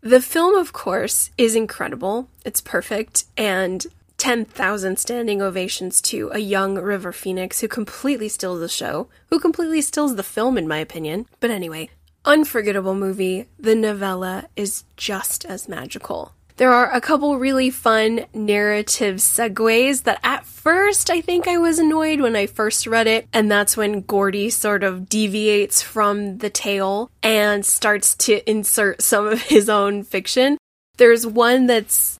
The 0.00 0.20
film, 0.20 0.56
of 0.56 0.72
course, 0.72 1.30
is 1.38 1.54
incredible. 1.54 2.26
It's 2.44 2.60
perfect. 2.60 3.26
And 3.36 3.86
10,000 4.22 5.00
standing 5.00 5.42
ovations 5.42 6.00
to 6.00 6.30
a 6.32 6.38
young 6.38 6.76
River 6.76 7.10
Phoenix 7.10 7.58
who 7.58 7.66
completely 7.66 8.28
steals 8.28 8.60
the 8.60 8.68
show, 8.68 9.08
who 9.30 9.40
completely 9.40 9.80
steals 9.80 10.14
the 10.14 10.22
film, 10.22 10.56
in 10.56 10.68
my 10.68 10.78
opinion. 10.78 11.26
But 11.40 11.50
anyway, 11.50 11.90
unforgettable 12.24 12.94
movie. 12.94 13.48
The 13.58 13.74
novella 13.74 14.48
is 14.54 14.84
just 14.96 15.44
as 15.44 15.68
magical. 15.68 16.34
There 16.56 16.72
are 16.72 16.92
a 16.92 17.00
couple 17.00 17.36
really 17.36 17.70
fun 17.70 18.26
narrative 18.32 19.16
segues 19.16 20.04
that 20.04 20.20
at 20.22 20.46
first 20.46 21.10
I 21.10 21.20
think 21.20 21.48
I 21.48 21.58
was 21.58 21.80
annoyed 21.80 22.20
when 22.20 22.36
I 22.36 22.46
first 22.46 22.86
read 22.86 23.08
it, 23.08 23.26
and 23.32 23.50
that's 23.50 23.76
when 23.76 24.02
Gordy 24.02 24.50
sort 24.50 24.84
of 24.84 25.08
deviates 25.08 25.82
from 25.82 26.38
the 26.38 26.50
tale 26.50 27.10
and 27.24 27.66
starts 27.66 28.14
to 28.18 28.48
insert 28.48 29.02
some 29.02 29.26
of 29.26 29.42
his 29.42 29.68
own 29.68 30.04
fiction. 30.04 30.58
There's 30.96 31.26
one 31.26 31.66
that's 31.66 32.18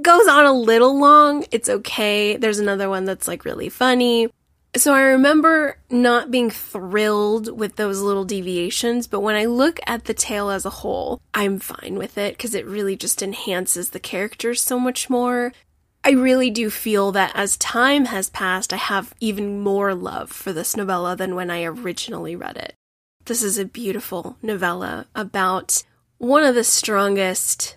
goes 0.00 0.26
on 0.26 0.46
a 0.46 0.52
little 0.52 0.98
long. 0.98 1.44
It's 1.50 1.68
okay. 1.68 2.36
There's 2.36 2.58
another 2.58 2.88
one 2.88 3.04
that's 3.04 3.28
like 3.28 3.44
really 3.44 3.68
funny. 3.68 4.28
So 4.76 4.94
I 4.94 5.00
remember 5.00 5.78
not 5.90 6.30
being 6.30 6.48
thrilled 6.48 7.58
with 7.58 7.74
those 7.74 8.00
little 8.00 8.24
deviations, 8.24 9.08
but 9.08 9.20
when 9.20 9.34
I 9.34 9.46
look 9.46 9.80
at 9.86 10.04
the 10.04 10.14
tale 10.14 10.48
as 10.48 10.64
a 10.64 10.70
whole, 10.70 11.20
I'm 11.34 11.58
fine 11.58 11.96
with 11.96 12.16
it 12.16 12.36
because 12.36 12.54
it 12.54 12.66
really 12.66 12.94
just 12.94 13.20
enhances 13.20 13.90
the 13.90 13.98
characters 13.98 14.62
so 14.62 14.78
much 14.78 15.10
more. 15.10 15.52
I 16.04 16.10
really 16.10 16.50
do 16.50 16.70
feel 16.70 17.10
that 17.12 17.32
as 17.34 17.56
time 17.56 18.06
has 18.06 18.30
passed, 18.30 18.72
I 18.72 18.76
have 18.76 19.12
even 19.18 19.60
more 19.60 19.94
love 19.94 20.30
for 20.30 20.52
this 20.52 20.76
novella 20.76 21.16
than 21.16 21.34
when 21.34 21.50
I 21.50 21.64
originally 21.64 22.36
read 22.36 22.56
it. 22.56 22.74
This 23.24 23.42
is 23.42 23.58
a 23.58 23.64
beautiful 23.64 24.36
novella 24.40 25.06
about 25.14 25.82
one 26.18 26.44
of 26.44 26.54
the 26.54 26.64
strongest 26.64 27.76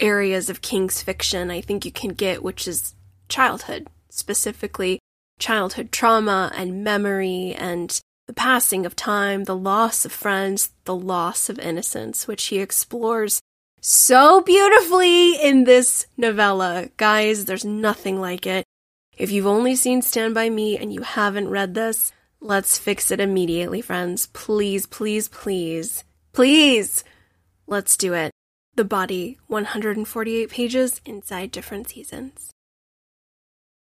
areas 0.00 0.48
of 0.48 0.62
King's 0.62 1.02
fiction 1.02 1.50
I 1.50 1.60
think 1.60 1.84
you 1.84 1.92
can 1.92 2.10
get, 2.10 2.42
which 2.42 2.68
is 2.68 2.94
childhood, 3.28 3.88
specifically 4.08 4.98
childhood 5.38 5.92
trauma 5.92 6.52
and 6.54 6.82
memory 6.82 7.54
and 7.56 8.00
the 8.26 8.32
passing 8.32 8.84
of 8.84 8.94
time, 8.94 9.44
the 9.44 9.56
loss 9.56 10.04
of 10.04 10.12
friends, 10.12 10.70
the 10.84 10.94
loss 10.94 11.48
of 11.48 11.58
innocence, 11.58 12.28
which 12.28 12.44
he 12.46 12.58
explores 12.58 13.40
so 13.80 14.40
beautifully 14.42 15.34
in 15.40 15.64
this 15.64 16.06
novella. 16.16 16.90
Guys, 16.96 17.46
there's 17.46 17.64
nothing 17.64 18.20
like 18.20 18.46
it. 18.46 18.64
If 19.16 19.30
you've 19.32 19.46
only 19.46 19.74
seen 19.74 20.02
Stand 20.02 20.34
By 20.34 20.50
Me 20.50 20.76
and 20.76 20.92
you 20.92 21.02
haven't 21.02 21.48
read 21.48 21.74
this, 21.74 22.12
let's 22.40 22.78
fix 22.78 23.10
it 23.10 23.20
immediately, 23.20 23.80
friends. 23.80 24.28
Please, 24.32 24.86
please, 24.86 25.28
please, 25.28 26.04
please, 26.32 27.04
let's 27.66 27.96
do 27.96 28.14
it. 28.14 28.30
The 28.78 28.84
Body, 28.84 29.38
148 29.48 30.50
pages 30.50 31.00
inside 31.04 31.50
different 31.50 31.88
seasons. 31.88 32.52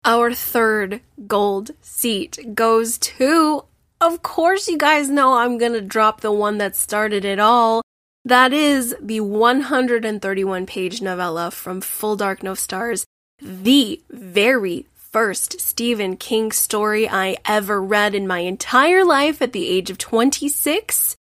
Our 0.05 0.33
third 0.33 1.01
gold 1.27 1.71
seat 1.81 2.55
goes 2.55 2.97
to, 2.99 3.65
of 3.99 4.23
course, 4.23 4.69
you 4.69 4.77
guys 4.77 5.09
know 5.09 5.33
I'm 5.33 5.57
going 5.57 5.73
to 5.73 5.81
drop 5.81 6.21
the 6.21 6.31
one 6.31 6.57
that 6.59 6.73
started 6.73 7.25
it 7.25 7.37
all. 7.37 7.81
That 8.23 8.53
is 8.53 8.95
the 9.01 9.19
131 9.19 10.65
page 10.65 11.01
novella 11.01 11.51
from 11.51 11.81
Full 11.81 12.15
Dark 12.15 12.41
No 12.41 12.53
Stars, 12.53 13.03
the 13.41 14.01
very 14.09 14.85
first 14.95 15.59
Stephen 15.59 16.15
King 16.15 16.53
story 16.53 17.09
I 17.09 17.35
ever 17.43 17.83
read 17.83 18.15
in 18.15 18.25
my 18.25 18.39
entire 18.39 19.03
life 19.03 19.41
at 19.41 19.51
the 19.51 19.67
age 19.67 19.89
of 19.89 19.97
26, 19.97 21.17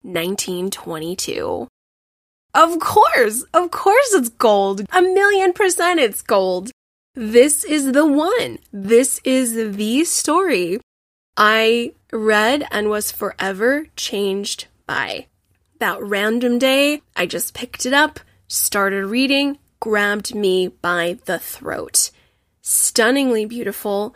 1922. 0.00 1.68
Of 2.54 2.78
course, 2.80 3.44
of 3.54 3.70
course 3.70 4.12
it's 4.12 4.28
gold. 4.28 4.82
A 4.92 5.00
million 5.00 5.54
percent 5.54 5.98
it's 6.00 6.20
gold. 6.20 6.70
This 7.14 7.64
is 7.64 7.92
the 7.92 8.06
one. 8.06 8.58
This 8.72 9.20
is 9.24 9.76
the 9.76 10.04
story 10.04 10.80
I 11.36 11.92
read 12.12 12.66
and 12.70 12.90
was 12.90 13.10
forever 13.10 13.86
changed 13.96 14.66
by. 14.86 15.26
That 15.78 16.02
random 16.02 16.58
day, 16.58 17.00
I 17.16 17.24
just 17.24 17.54
picked 17.54 17.86
it 17.86 17.94
up, 17.94 18.20
started 18.48 19.06
reading, 19.06 19.58
grabbed 19.80 20.34
me 20.34 20.68
by 20.68 21.18
the 21.24 21.38
throat. 21.38 22.10
Stunningly 22.60 23.46
beautiful. 23.46 24.14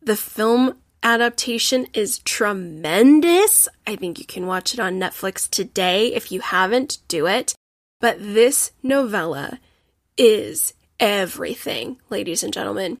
The 0.00 0.16
film 0.16 0.78
adaptation 1.02 1.88
is 1.92 2.20
tremendous. 2.20 3.68
I 3.86 3.96
think 3.96 4.20
you 4.20 4.24
can 4.24 4.46
watch 4.46 4.72
it 4.72 4.80
on 4.80 5.00
Netflix 5.00 5.50
today. 5.50 6.14
If 6.14 6.30
you 6.30 6.40
haven't, 6.40 6.98
do 7.08 7.26
it. 7.26 7.55
But 8.00 8.18
this 8.20 8.72
novella 8.82 9.58
is 10.16 10.74
everything, 11.00 11.98
ladies 12.10 12.42
and 12.42 12.52
gentlemen. 12.52 12.98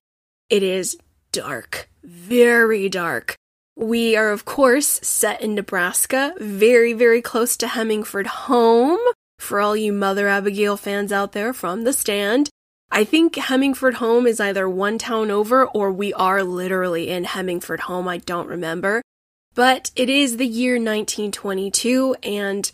It 0.48 0.62
is 0.62 0.96
dark, 1.32 1.88
very 2.02 2.88
dark. 2.88 3.36
We 3.76 4.16
are, 4.16 4.30
of 4.30 4.46
course, 4.46 4.86
set 5.02 5.42
in 5.42 5.54
Nebraska, 5.54 6.34
very, 6.38 6.94
very 6.94 7.20
close 7.20 7.56
to 7.58 7.68
Hemingford 7.68 8.26
home. 8.26 9.00
For 9.38 9.60
all 9.60 9.76
you 9.76 9.92
Mother 9.92 10.28
Abigail 10.28 10.78
fans 10.78 11.12
out 11.12 11.32
there 11.32 11.52
from 11.52 11.84
the 11.84 11.92
stand, 11.92 12.48
I 12.90 13.04
think 13.04 13.36
Hemingford 13.36 13.94
home 13.94 14.26
is 14.26 14.40
either 14.40 14.66
one 14.68 14.96
town 14.96 15.30
over 15.30 15.66
or 15.66 15.92
we 15.92 16.14
are 16.14 16.42
literally 16.42 17.10
in 17.10 17.24
Hemingford 17.24 17.80
home. 17.80 18.08
I 18.08 18.16
don't 18.18 18.48
remember. 18.48 19.02
But 19.54 19.90
it 19.94 20.08
is 20.08 20.36
the 20.36 20.46
year 20.46 20.74
1922 20.74 22.16
and 22.22 22.72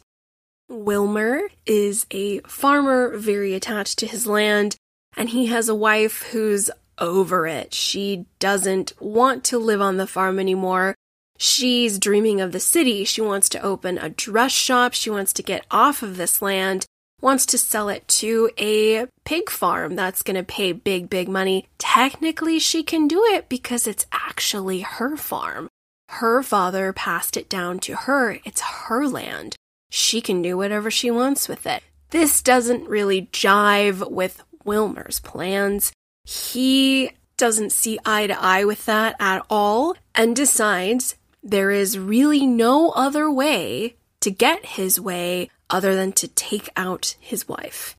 Wilmer 0.72 1.42
is 1.66 2.06
a 2.10 2.40
farmer 2.40 3.16
very 3.16 3.54
attached 3.54 3.98
to 3.98 4.06
his 4.06 4.26
land 4.26 4.76
and 5.16 5.28
he 5.28 5.46
has 5.46 5.68
a 5.68 5.74
wife 5.74 6.22
who's 6.32 6.70
over 6.98 7.46
it. 7.46 7.74
She 7.74 8.26
doesn't 8.38 8.92
want 9.00 9.44
to 9.44 9.58
live 9.58 9.80
on 9.80 9.98
the 9.98 10.06
farm 10.06 10.38
anymore. 10.38 10.94
She's 11.36 11.98
dreaming 11.98 12.40
of 12.40 12.52
the 12.52 12.60
city. 12.60 13.04
She 13.04 13.20
wants 13.20 13.48
to 13.50 13.62
open 13.62 13.98
a 13.98 14.08
dress 14.08 14.52
shop. 14.52 14.94
She 14.94 15.10
wants 15.10 15.32
to 15.34 15.42
get 15.42 15.66
off 15.70 16.02
of 16.02 16.16
this 16.16 16.40
land, 16.40 16.86
wants 17.20 17.44
to 17.46 17.58
sell 17.58 17.88
it 17.88 18.06
to 18.08 18.50
a 18.58 19.06
pig 19.24 19.50
farm 19.50 19.96
that's 19.96 20.22
going 20.22 20.36
to 20.36 20.42
pay 20.42 20.72
big, 20.72 21.10
big 21.10 21.28
money. 21.28 21.68
Technically, 21.78 22.58
she 22.58 22.82
can 22.82 23.08
do 23.08 23.24
it 23.24 23.48
because 23.48 23.86
it's 23.86 24.06
actually 24.12 24.80
her 24.80 25.16
farm. 25.16 25.68
Her 26.08 26.42
father 26.42 26.92
passed 26.92 27.36
it 27.36 27.48
down 27.48 27.78
to 27.80 27.94
her. 27.94 28.38
It's 28.44 28.60
her 28.60 29.06
land. 29.06 29.56
She 29.94 30.22
can 30.22 30.40
do 30.40 30.56
whatever 30.56 30.90
she 30.90 31.10
wants 31.10 31.48
with 31.48 31.66
it. 31.66 31.82
This 32.12 32.40
doesn't 32.40 32.88
really 32.88 33.28
jive 33.30 34.10
with 34.10 34.42
Wilmer's 34.64 35.20
plans. 35.20 35.92
He 36.24 37.10
doesn't 37.36 37.72
see 37.72 37.98
eye 38.06 38.26
to 38.26 38.42
eye 38.42 38.64
with 38.64 38.86
that 38.86 39.16
at 39.20 39.44
all 39.50 39.94
and 40.14 40.34
decides 40.34 41.16
there 41.42 41.70
is 41.70 41.98
really 41.98 42.46
no 42.46 42.92
other 42.92 43.30
way 43.30 43.96
to 44.20 44.30
get 44.30 44.64
his 44.64 44.98
way 44.98 45.50
other 45.68 45.94
than 45.94 46.12
to 46.12 46.28
take 46.28 46.70
out 46.74 47.14
his 47.20 47.46
wife. 47.46 47.94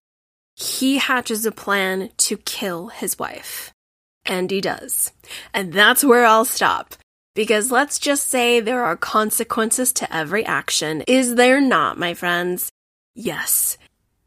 He 0.55 0.97
hatches 0.97 1.45
a 1.45 1.51
plan 1.51 2.09
to 2.17 2.37
kill 2.37 2.87
his 2.87 3.19
wife. 3.19 3.71
And 4.25 4.49
he 4.49 4.61
does. 4.61 5.11
And 5.53 5.71
that's 5.71 6.03
where 6.03 6.25
I'll 6.25 6.45
stop. 6.45 6.95
Because 7.35 7.71
let's 7.71 7.97
just 7.97 8.27
say 8.27 8.59
there 8.59 8.83
are 8.83 8.95
consequences 8.95 9.91
to 9.93 10.15
every 10.15 10.45
action. 10.45 11.03
Is 11.07 11.35
there 11.35 11.59
not, 11.59 11.97
my 11.97 12.13
friends? 12.13 12.69
Yes. 13.15 13.77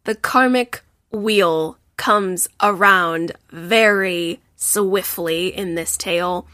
The 0.04 0.14
karmic 0.14 0.82
wheel 1.12 1.78
comes 1.96 2.48
around 2.62 3.32
very 3.50 4.40
swiftly 4.57 5.48
in 5.48 5.74
this 5.74 5.96
tale. 5.96 6.46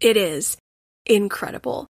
It 0.00 0.16
is 0.16 0.56
incredible. 1.04 1.86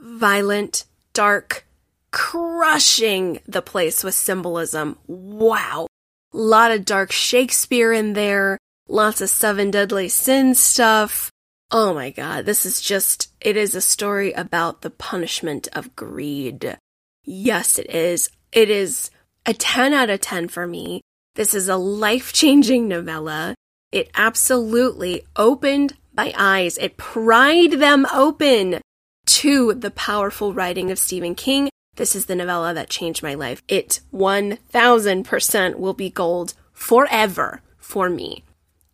Violent, 0.00 0.84
dark, 1.12 1.66
crushing 2.10 3.40
the 3.46 3.62
place 3.62 4.02
with 4.02 4.14
symbolism. 4.14 4.96
Wow. 5.06 5.86
A 6.32 6.36
lot 6.36 6.70
of 6.70 6.84
dark 6.84 7.12
Shakespeare 7.12 7.92
in 7.92 8.14
there, 8.14 8.56
lots 8.88 9.20
of 9.20 9.28
seven 9.28 9.70
deadly 9.70 10.08
sins 10.08 10.58
stuff. 10.58 11.30
Oh 11.72 11.94
my 11.94 12.10
god, 12.10 12.46
this 12.46 12.66
is 12.66 12.80
just, 12.80 13.32
it 13.40 13.56
is 13.56 13.76
a 13.76 13.80
story 13.80 14.32
about 14.32 14.82
the 14.82 14.90
punishment 14.90 15.68
of 15.72 15.94
greed. 15.94 16.76
Yes, 17.24 17.78
it 17.78 17.88
is. 17.90 18.28
It 18.50 18.70
is 18.70 19.10
a 19.46 19.54
10 19.54 19.92
out 19.92 20.10
of 20.10 20.20
10 20.20 20.48
for 20.48 20.66
me. 20.66 21.00
This 21.36 21.54
is 21.54 21.68
a 21.68 21.76
life 21.76 22.32
changing 22.32 22.88
novella. 22.88 23.54
It 23.92 24.10
absolutely 24.16 25.22
opened 25.36 25.96
my 26.16 26.34
eyes. 26.36 26.76
It 26.76 26.96
pried 26.96 27.72
them 27.72 28.04
open 28.12 28.80
to 29.26 29.74
the 29.74 29.92
powerful 29.92 30.52
writing 30.52 30.90
of 30.90 30.98
Stephen 30.98 31.36
King. 31.36 31.70
This 31.94 32.16
is 32.16 32.26
the 32.26 32.34
novella 32.34 32.74
that 32.74 32.90
changed 32.90 33.22
my 33.22 33.34
life. 33.34 33.62
It 33.68 34.00
1000% 34.12 35.74
will 35.76 35.94
be 35.94 36.10
gold 36.10 36.54
forever 36.72 37.62
for 37.78 38.10
me. 38.10 38.42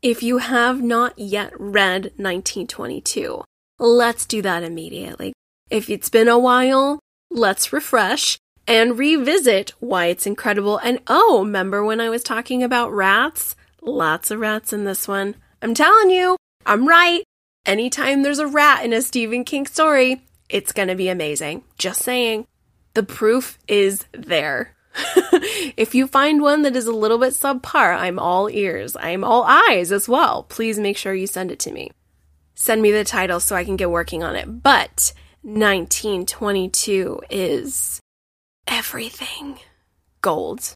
If 0.03 0.23
you 0.23 0.39
have 0.39 0.83
not 0.83 1.19
yet 1.19 1.53
read 1.59 2.13
1922, 2.17 3.43
let's 3.79 4.27
do 4.27 4.43
that 4.43 4.63
immediately. 4.63 5.33
If 5.71 5.89
it's 5.89 6.11
been 6.11 6.29
a 6.29 6.39
while, 6.39 7.01
let's 7.31 7.73
refresh 7.73 8.39
and 8.69 8.99
revisit 8.99 9.73
why 9.81 10.07
it's 10.07 10.27
incredible. 10.27 10.79
And 10.79 11.01
oh, 11.07 11.41
remember 11.41 11.85
when 11.85 12.01
I 12.01 12.11
was 12.11 12.23
talking 12.23 12.63
about 12.63 12.93
rats? 12.93 13.57
Lots 13.81 14.31
of 14.31 14.41
rats 14.41 14.73
in 14.73 14.85
this 14.85 15.09
one. 15.09 15.37
I'm 15.63 15.75
telling 15.75 16.11
you, 16.11 16.37
I'm 16.67 16.87
right. 16.87 17.25
Anytime 17.65 18.23
there's 18.23 18.39
a 18.39 18.47
rat 18.47 18.85
in 18.85 18.93
a 18.93 19.01
Stephen 19.01 19.45
King 19.45 19.67
story, 19.67 20.23
it's 20.49 20.73
going 20.73 20.89
to 20.89 20.95
be 20.95 21.09
amazing. 21.09 21.65
Just 21.79 22.03
saying. 22.03 22.47
The 22.95 23.03
proof 23.03 23.59
is 23.67 24.05
there. 24.13 24.76
if 25.77 25.95
you 25.95 26.07
find 26.07 26.41
one 26.41 26.63
that 26.63 26.77
is 26.77 26.87
a 26.87 26.93
little 26.93 27.19
bit 27.19 27.35
subpar, 27.35 27.97
I'm 27.97 28.19
all 28.19 28.49
ears. 28.51 28.97
I'm 28.99 29.25
all 29.25 29.45
eyes 29.45 29.93
as 29.93 30.09
well. 30.09 30.45
Please 30.45 30.79
make 30.79 30.97
sure 30.97 31.15
you 31.15 31.27
send 31.27 31.51
it 31.51 31.59
to 31.61 31.73
me. 31.73 31.91
Send 32.55 32.81
me 32.81 32.91
the 32.91 33.05
title 33.05 33.41
so 33.41 33.55
I 33.55 33.65
can 33.65 33.77
get 33.77 33.91
working 33.91 34.23
on 34.23 34.35
it. 34.35 34.63
But 34.63 35.13
1922 35.43 37.21
is 37.31 38.01
everything. 38.67 39.59
Gold. 40.23 40.73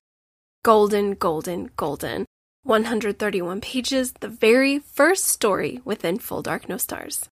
Golden, 0.63 1.15
golden, 1.15 1.71
golden. 1.77 2.27
131 2.65 3.63
pages, 3.63 4.13
the 4.21 4.29
very 4.29 4.79
first 4.79 5.25
story 5.25 5.81
within 5.85 6.19
Full 6.19 6.43
Dark 6.43 6.69
No 6.69 6.77
Stars. 6.77 7.27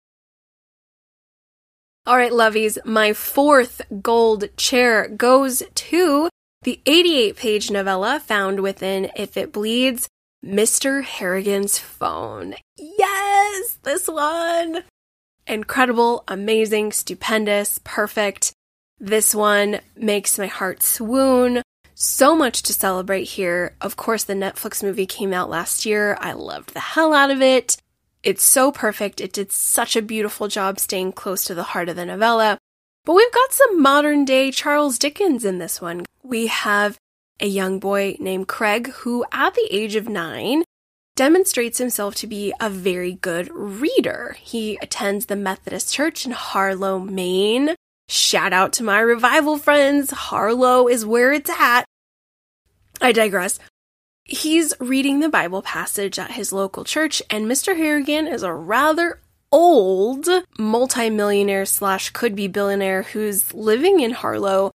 All 2.05 2.15
right, 2.15 2.31
lovies, 2.31 2.77
my 2.85 3.11
fourth 3.11 3.81
gold 4.01 4.45
chair 4.55 5.09
goes 5.09 5.61
to 5.75 6.29
the 6.63 6.79
88 6.85 7.35
page 7.35 7.71
novella 7.71 8.19
found 8.19 8.59
within 8.59 9.11
If 9.15 9.37
It 9.37 9.51
Bleeds, 9.51 10.09
Mr. 10.43 11.03
Harrigan's 11.03 11.77
Phone. 11.77 12.55
Yes, 12.77 13.77
this 13.83 14.07
one! 14.07 14.83
Incredible, 15.45 16.23
amazing, 16.27 16.91
stupendous, 16.91 17.79
perfect. 17.83 18.53
This 18.99 19.33
one 19.33 19.79
makes 19.95 20.37
my 20.37 20.47
heart 20.47 20.83
swoon. 20.83 21.61
So 21.95 22.35
much 22.35 22.63
to 22.63 22.73
celebrate 22.73 23.23
here. 23.23 23.75
Of 23.81 23.95
course, 23.95 24.23
the 24.23 24.33
Netflix 24.33 24.83
movie 24.83 25.05
came 25.05 25.33
out 25.33 25.49
last 25.49 25.85
year. 25.85 26.17
I 26.19 26.33
loved 26.33 26.73
the 26.73 26.79
hell 26.79 27.13
out 27.13 27.31
of 27.31 27.41
it. 27.41 27.77
It's 28.23 28.43
so 28.43 28.71
perfect. 28.71 29.21
It 29.21 29.33
did 29.33 29.51
such 29.51 29.95
a 29.95 30.01
beautiful 30.01 30.47
job 30.47 30.79
staying 30.79 31.13
close 31.13 31.43
to 31.45 31.55
the 31.55 31.63
heart 31.63 31.89
of 31.89 31.95
the 31.95 32.05
novella. 32.05 32.57
But 33.07 33.15
we've 33.15 33.31
got 33.31 33.53
some 33.53 33.81
modern 33.81 34.25
day 34.25 34.51
Charles 34.51 34.99
Dickens 34.99 35.45
in 35.45 35.59
this 35.59 35.79
one. 35.79 36.05
We 36.23 36.47
have 36.47 36.97
a 37.39 37.47
young 37.47 37.79
boy 37.79 38.17
named 38.19 38.49
Craig 38.49 38.89
who, 38.89 39.23
at 39.31 39.55
the 39.55 39.65
age 39.71 39.95
of 39.95 40.09
nine, 40.09 40.65
demonstrates 41.15 41.77
himself 41.77 42.15
to 42.15 42.27
be 42.27 42.53
a 42.59 42.69
very 42.69 43.13
good 43.13 43.49
reader. 43.53 44.35
He 44.41 44.77
attends 44.81 45.27
the 45.27 45.37
Methodist 45.37 45.93
Church 45.93 46.25
in 46.25 46.33
Harlow, 46.33 46.99
Maine. 46.99 47.75
Shout 48.09 48.51
out 48.51 48.73
to 48.73 48.83
my 48.83 48.99
revival 48.99 49.57
friends. 49.57 50.11
Harlow 50.11 50.89
is 50.89 51.05
where 51.05 51.31
it's 51.31 51.49
at. 51.49 51.85
I 52.99 53.13
digress. 53.13 53.57
He's 54.25 54.73
reading 54.81 55.21
the 55.21 55.29
Bible 55.29 55.61
passage 55.61 56.19
at 56.19 56.31
his 56.31 56.51
local 56.51 56.83
church, 56.83 57.23
and 57.29 57.45
Mr. 57.45 57.77
Harrigan 57.77 58.27
is 58.27 58.43
a 58.43 58.51
rather 58.51 59.21
old 59.51 60.27
multimillionaire 60.57 61.65
slash 61.65 62.09
could 62.11 62.35
be 62.35 62.47
billionaire 62.47 63.03
who's 63.03 63.53
living 63.53 63.99
in 63.99 64.11
Harlow 64.11 64.71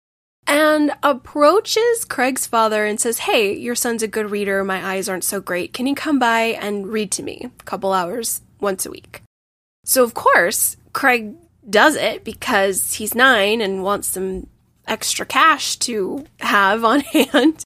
and 0.46 0.92
approaches 1.02 2.04
Craig's 2.04 2.46
father 2.46 2.84
and 2.84 3.00
says, 3.00 3.18
Hey, 3.20 3.54
your 3.54 3.74
son's 3.74 4.02
a 4.02 4.08
good 4.08 4.30
reader. 4.30 4.64
My 4.64 4.84
eyes 4.84 5.08
aren't 5.08 5.24
so 5.24 5.40
great. 5.40 5.72
Can 5.72 5.86
you 5.86 5.94
come 5.94 6.18
by 6.18 6.56
and 6.60 6.88
read 6.88 7.12
to 7.12 7.22
me 7.22 7.42
a 7.44 7.64
couple 7.64 7.92
hours 7.92 8.40
once 8.60 8.84
a 8.84 8.90
week? 8.90 9.22
So, 9.84 10.02
of 10.02 10.14
course, 10.14 10.76
Craig 10.92 11.34
does 11.68 11.94
it 11.94 12.24
because 12.24 12.94
he's 12.94 13.14
nine 13.14 13.60
and 13.60 13.82
wants 13.82 14.08
some 14.08 14.46
extra 14.86 15.24
cash 15.24 15.76
to 15.76 16.26
have 16.40 16.84
on 16.84 17.00
hand. 17.00 17.64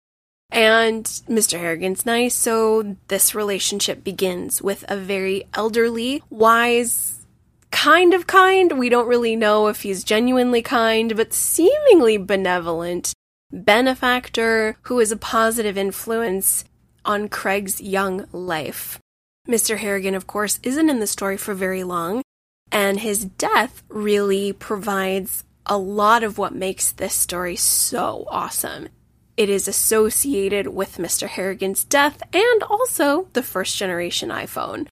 And 0.54 1.04
Mr. 1.28 1.58
Harrigan's 1.58 2.06
nice, 2.06 2.32
so 2.32 2.96
this 3.08 3.34
relationship 3.34 4.04
begins 4.04 4.62
with 4.62 4.84
a 4.88 4.96
very 4.96 5.48
elderly, 5.52 6.22
wise, 6.30 7.26
kind 7.72 8.14
of 8.14 8.28
kind. 8.28 8.78
We 8.78 8.88
don't 8.88 9.08
really 9.08 9.34
know 9.34 9.66
if 9.66 9.82
he's 9.82 10.04
genuinely 10.04 10.62
kind, 10.62 11.16
but 11.16 11.34
seemingly 11.34 12.18
benevolent 12.18 13.12
benefactor 13.52 14.76
who 14.82 15.00
is 15.00 15.10
a 15.10 15.16
positive 15.16 15.76
influence 15.76 16.64
on 17.04 17.28
Craig's 17.28 17.80
young 17.80 18.28
life. 18.30 19.00
Mr. 19.48 19.78
Harrigan, 19.78 20.14
of 20.14 20.28
course, 20.28 20.60
isn't 20.62 20.88
in 20.88 21.00
the 21.00 21.08
story 21.08 21.36
for 21.36 21.54
very 21.54 21.82
long, 21.82 22.22
and 22.70 23.00
his 23.00 23.24
death 23.24 23.82
really 23.88 24.52
provides 24.52 25.42
a 25.66 25.76
lot 25.76 26.22
of 26.22 26.38
what 26.38 26.54
makes 26.54 26.92
this 26.92 27.14
story 27.14 27.56
so 27.56 28.24
awesome. 28.28 28.88
It 29.36 29.50
is 29.50 29.66
associated 29.66 30.68
with 30.68 30.98
Mr. 30.98 31.26
Harrigan's 31.26 31.84
death 31.84 32.22
and 32.32 32.62
also 32.62 33.28
the 33.32 33.42
first 33.42 33.76
generation 33.76 34.28
iPhone. 34.28 34.86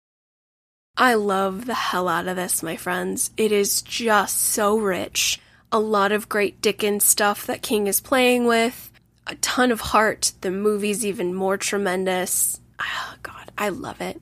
I 0.97 1.15
love 1.15 1.67
the 1.67 1.75
hell 1.75 2.09
out 2.09 2.27
of 2.27 2.37
this, 2.37 2.63
my 2.63 2.77
friends. 2.77 3.31
It 3.37 3.53
is 3.53 3.83
just 3.83 4.43
so 4.43 4.77
rich. 4.77 5.41
A 5.71 5.79
lot 5.79 6.13
of 6.13 6.29
great 6.29 6.61
Dickens 6.61 7.05
stuff 7.05 7.47
that 7.47 7.63
King 7.63 7.87
is 7.87 8.01
playing 8.01 8.47
with, 8.47 8.91
a 9.27 9.37
ton 9.37 9.71
of 9.73 9.81
heart. 9.81 10.33
The 10.43 10.51
movie's 10.51 11.07
even 11.07 11.35
more 11.35 11.57
tremendous. 11.57 12.61
Oh, 12.79 13.15
God, 13.23 13.53
I 13.57 13.71
love 13.71 14.01
it. 14.01 14.21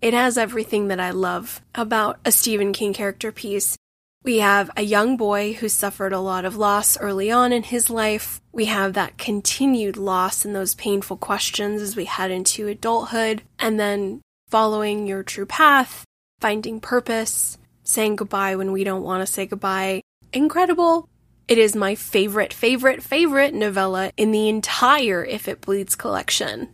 It 0.00 0.14
has 0.14 0.38
everything 0.38 0.88
that 0.88 1.00
I 1.00 1.10
love 1.10 1.62
about 1.74 2.18
a 2.24 2.30
Stephen 2.30 2.72
King 2.72 2.92
character 2.92 3.32
piece. 3.32 3.76
We 4.24 4.38
have 4.38 4.70
a 4.74 4.82
young 4.82 5.18
boy 5.18 5.52
who 5.52 5.68
suffered 5.68 6.14
a 6.14 6.18
lot 6.18 6.46
of 6.46 6.56
loss 6.56 6.96
early 6.96 7.30
on 7.30 7.52
in 7.52 7.62
his 7.62 7.90
life. 7.90 8.40
We 8.52 8.64
have 8.64 8.94
that 8.94 9.18
continued 9.18 9.98
loss 9.98 10.46
and 10.46 10.56
those 10.56 10.74
painful 10.74 11.18
questions 11.18 11.82
as 11.82 11.94
we 11.94 12.06
head 12.06 12.30
into 12.30 12.66
adulthood, 12.66 13.42
and 13.58 13.78
then 13.78 14.22
following 14.48 15.06
your 15.06 15.22
true 15.22 15.44
path, 15.44 16.06
finding 16.40 16.80
purpose, 16.80 17.58
saying 17.82 18.16
goodbye 18.16 18.56
when 18.56 18.72
we 18.72 18.82
don't 18.82 19.02
want 19.02 19.20
to 19.20 19.30
say 19.30 19.44
goodbye. 19.44 20.00
Incredible. 20.32 21.06
It 21.46 21.58
is 21.58 21.76
my 21.76 21.94
favorite, 21.94 22.54
favorite, 22.54 23.02
favorite 23.02 23.52
novella 23.52 24.10
in 24.16 24.30
the 24.30 24.48
entire 24.48 25.22
If 25.22 25.48
It 25.48 25.60
Bleeds 25.60 25.96
collection. 25.96 26.70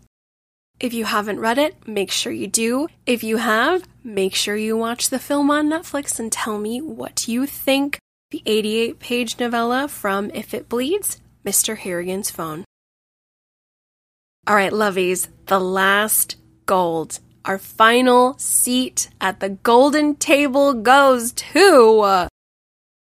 If 0.80 0.94
you 0.94 1.04
haven't 1.04 1.40
read 1.40 1.58
it, 1.58 1.86
make 1.86 2.10
sure 2.10 2.32
you 2.32 2.46
do. 2.46 2.88
If 3.04 3.22
you 3.22 3.36
have, 3.36 3.86
make 4.02 4.34
sure 4.34 4.56
you 4.56 4.78
watch 4.78 5.10
the 5.10 5.18
film 5.18 5.50
on 5.50 5.68
Netflix 5.68 6.18
and 6.18 6.32
tell 6.32 6.58
me 6.58 6.80
what 6.80 7.28
you 7.28 7.44
think. 7.44 7.98
The 8.30 8.42
88 8.46 8.98
page 8.98 9.38
novella 9.38 9.88
from 9.88 10.30
If 10.32 10.54
It 10.54 10.70
Bleeds, 10.70 11.20
Mr. 11.44 11.76
Harrigan's 11.76 12.30
Phone. 12.30 12.64
All 14.46 14.54
right, 14.54 14.72
lovies, 14.72 15.28
the 15.46 15.60
last 15.60 16.36
gold. 16.64 17.18
Our 17.44 17.58
final 17.58 18.38
seat 18.38 19.10
at 19.20 19.40
the 19.40 19.50
golden 19.50 20.14
table 20.14 20.72
goes 20.72 21.32
to 21.32 22.28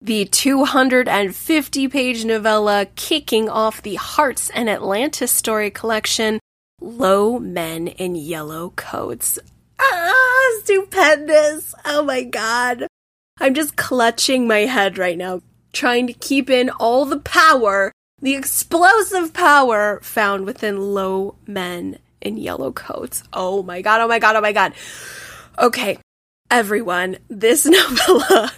the 0.02 0.26
250 0.26 1.88
page 1.88 2.26
novella 2.26 2.88
kicking 2.96 3.48
off 3.48 3.82
the 3.82 3.96
Hearts 3.96 4.50
in 4.50 4.68
Atlantis 4.68 5.32
story 5.32 5.72
collection 5.72 6.40
low 6.82 7.40
men 7.40 7.88
in 7.88 8.16
yellow 8.16 8.72
coats. 8.76 9.40
Ah, 9.80 10.60
stupendous. 10.64 11.74
Oh 11.86 12.04
my 12.04 12.24
god. 12.24 12.88
I'm 13.40 13.54
just 13.54 13.76
clutching 13.78 14.48
my 14.48 14.60
head 14.60 14.98
right 14.98 15.18
now, 15.18 15.42
trying 15.72 16.08
to 16.08 16.14
keep 16.14 16.50
in 16.50 16.70
all 16.70 17.06
the 17.06 17.20
power, 17.20 17.92
the 18.22 18.36
explosive 18.36 19.34
power 19.34 20.00
found 20.02 20.46
within 20.46 20.94
low 20.94 21.36
men 21.48 22.00
in 22.22 22.38
yellow 22.38 22.72
coats. 22.72 23.24
Oh 23.32 23.64
my 23.64 23.82
god, 23.82 24.02
oh 24.02 24.08
my 24.08 24.20
god, 24.20 24.36
oh 24.36 24.42
my 24.42 24.52
god. 24.52 24.74
Okay, 25.58 26.00
everyone, 26.52 27.18
this 27.30 27.66
novella 27.66 28.52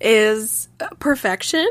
is 0.00 0.68
perfection. 0.98 1.66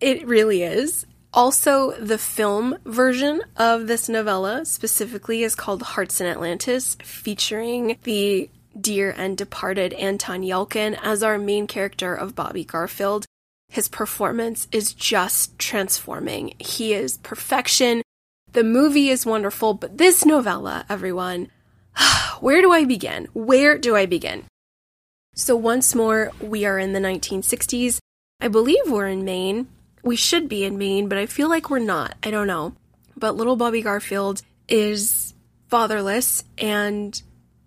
It 0.00 0.26
really 0.26 0.62
is. 0.62 1.06
Also, 1.34 1.90
the 1.98 2.16
film 2.16 2.78
version 2.84 3.42
of 3.56 3.88
this 3.88 4.08
novella 4.08 4.64
specifically 4.64 5.42
is 5.42 5.56
called 5.56 5.82
Hearts 5.82 6.20
in 6.20 6.28
Atlantis, 6.28 6.96
featuring 7.02 7.98
the 8.04 8.48
dear 8.80 9.12
and 9.16 9.36
departed 9.36 9.92
Anton 9.94 10.42
Yelchin 10.42 10.96
as 11.02 11.24
our 11.24 11.36
main 11.36 11.66
character 11.66 12.14
of 12.14 12.36
Bobby 12.36 12.64
Garfield. 12.64 13.26
His 13.68 13.88
performance 13.88 14.68
is 14.70 14.94
just 14.94 15.58
transforming. 15.58 16.54
He 16.60 16.94
is 16.94 17.18
perfection. 17.18 18.02
The 18.52 18.62
movie 18.62 19.08
is 19.08 19.26
wonderful, 19.26 19.74
but 19.74 19.98
this 19.98 20.24
novella, 20.24 20.86
everyone, 20.88 21.48
where 22.38 22.60
do 22.60 22.70
I 22.70 22.84
begin? 22.84 23.26
Where 23.32 23.76
do 23.76 23.96
I 23.96 24.06
begin? 24.06 24.44
So, 25.34 25.56
once 25.56 25.96
more, 25.96 26.30
we 26.40 26.64
are 26.64 26.78
in 26.78 26.92
the 26.92 27.00
1960s. 27.00 27.98
I 28.40 28.46
believe 28.46 28.82
we're 28.86 29.08
in 29.08 29.24
Maine, 29.24 29.66
we 30.04 30.16
should 30.16 30.48
be 30.48 30.64
in 30.64 30.78
Maine, 30.78 31.08
but 31.08 31.18
I 31.18 31.26
feel 31.26 31.48
like 31.48 31.70
we're 31.70 31.78
not. 31.78 32.16
I 32.22 32.30
don't 32.30 32.46
know. 32.46 32.74
But 33.16 33.36
little 33.36 33.56
Bobby 33.56 33.82
Garfield 33.82 34.42
is 34.68 35.34
fatherless 35.68 36.44
and 36.58 37.20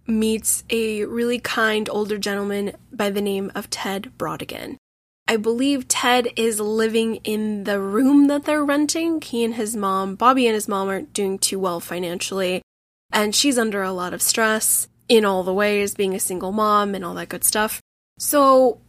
meets 0.05 0.63
a 0.69 1.03
really 1.05 1.39
kind 1.39 1.89
older 1.89 2.17
gentleman 2.17 2.73
by 2.91 3.09
the 3.09 3.21
name 3.21 3.51
of 3.55 3.69
Ted 3.69 4.11
Brautigan. 4.17 4.77
I 5.27 5.35
believe 5.35 5.89
Ted 5.89 6.29
is 6.37 6.59
living 6.59 7.15
in 7.17 7.65
the 7.65 7.81
room 7.81 8.27
that 8.27 8.45
they're 8.45 8.63
renting. 8.63 9.19
He 9.21 9.43
and 9.43 9.55
his 9.55 9.75
mom, 9.75 10.15
Bobby 10.15 10.47
and 10.47 10.55
his 10.55 10.69
mom, 10.69 10.87
aren't 10.87 11.11
doing 11.11 11.37
too 11.37 11.59
well 11.59 11.81
financially, 11.81 12.61
and 13.11 13.35
she's 13.35 13.57
under 13.57 13.83
a 13.83 13.91
lot 13.91 14.13
of 14.13 14.21
stress 14.21 14.87
in 15.09 15.25
all 15.25 15.43
the 15.43 15.53
ways, 15.53 15.95
being 15.95 16.13
a 16.13 16.19
single 16.19 16.53
mom 16.53 16.95
and 16.95 17.03
all 17.03 17.13
that 17.15 17.29
good 17.29 17.43
stuff. 17.43 17.81
So 18.17 18.79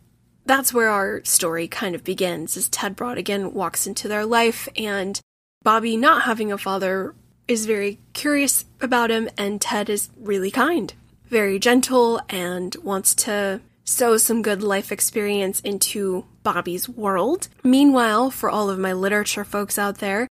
that's 0.49 0.73
where 0.73 0.89
our 0.89 1.23
story 1.25 1.69
kind 1.69 1.95
of 1.95 2.03
begins 2.03 2.57
as 2.57 2.69
Ted 2.69 2.97
Brautigan 2.97 3.53
walks 3.53 3.87
into 3.87 4.09
their 4.09 4.25
life 4.25 4.69
and 4.77 5.20
Bobby 5.62 5.97
not 5.97 6.23
having 6.23 6.51
a 6.51 6.59
father 6.59 7.15
is 7.47 7.66
very 7.66 7.99
curious 8.15 8.65
about 8.81 9.11
him 9.11 9.29
and 9.37 9.61
Ted 9.61 9.91
is 9.91 10.09
really 10.19 10.51
kind, 10.51 10.93
very 11.27 11.59
gentle 11.59 12.20
and 12.31 12.75
wants 12.83 13.15
to 13.15 13.61
sow 13.85 14.16
some 14.16 14.43
good 14.43 14.62
life 14.62 14.91
experience 14.91 15.61
into 15.61 16.25
Bobby's 16.43 16.89
world. 16.89 17.49
Meanwhile, 17.62 18.31
for 18.31 18.49
all 18.49 18.70
of 18.70 18.79
my 18.79 18.93
literature 18.93 19.45
folks 19.45 19.79
out 19.79 19.99
there, 19.99 20.29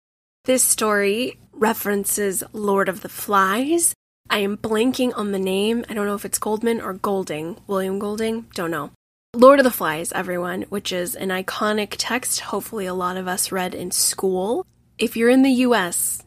this 0.44 0.62
story 0.62 1.38
references 1.52 2.44
Lord 2.52 2.88
of 2.88 3.00
the 3.00 3.08
Flies. 3.08 3.94
I 4.30 4.38
am 4.38 4.56
blanking 4.56 5.12
on 5.16 5.32
the 5.32 5.38
name. 5.38 5.84
I 5.88 5.94
don't 5.94 6.06
know 6.06 6.14
if 6.14 6.24
it's 6.24 6.38
Goldman 6.38 6.80
or 6.80 6.94
Golding. 6.94 7.56
William 7.66 7.98
Golding? 7.98 8.46
Don't 8.54 8.70
know. 8.70 8.90
Lord 9.34 9.58
of 9.58 9.64
the 9.64 9.70
Flies, 9.72 10.12
everyone, 10.12 10.62
which 10.68 10.92
is 10.92 11.16
an 11.16 11.30
iconic 11.30 11.96
text, 11.98 12.38
hopefully 12.38 12.86
a 12.86 12.94
lot 12.94 13.16
of 13.16 13.26
us 13.26 13.50
read 13.50 13.74
in 13.74 13.90
school. 13.90 14.64
If 14.96 15.16
you're 15.16 15.28
in 15.28 15.42
the 15.42 15.50
US, 15.50 16.22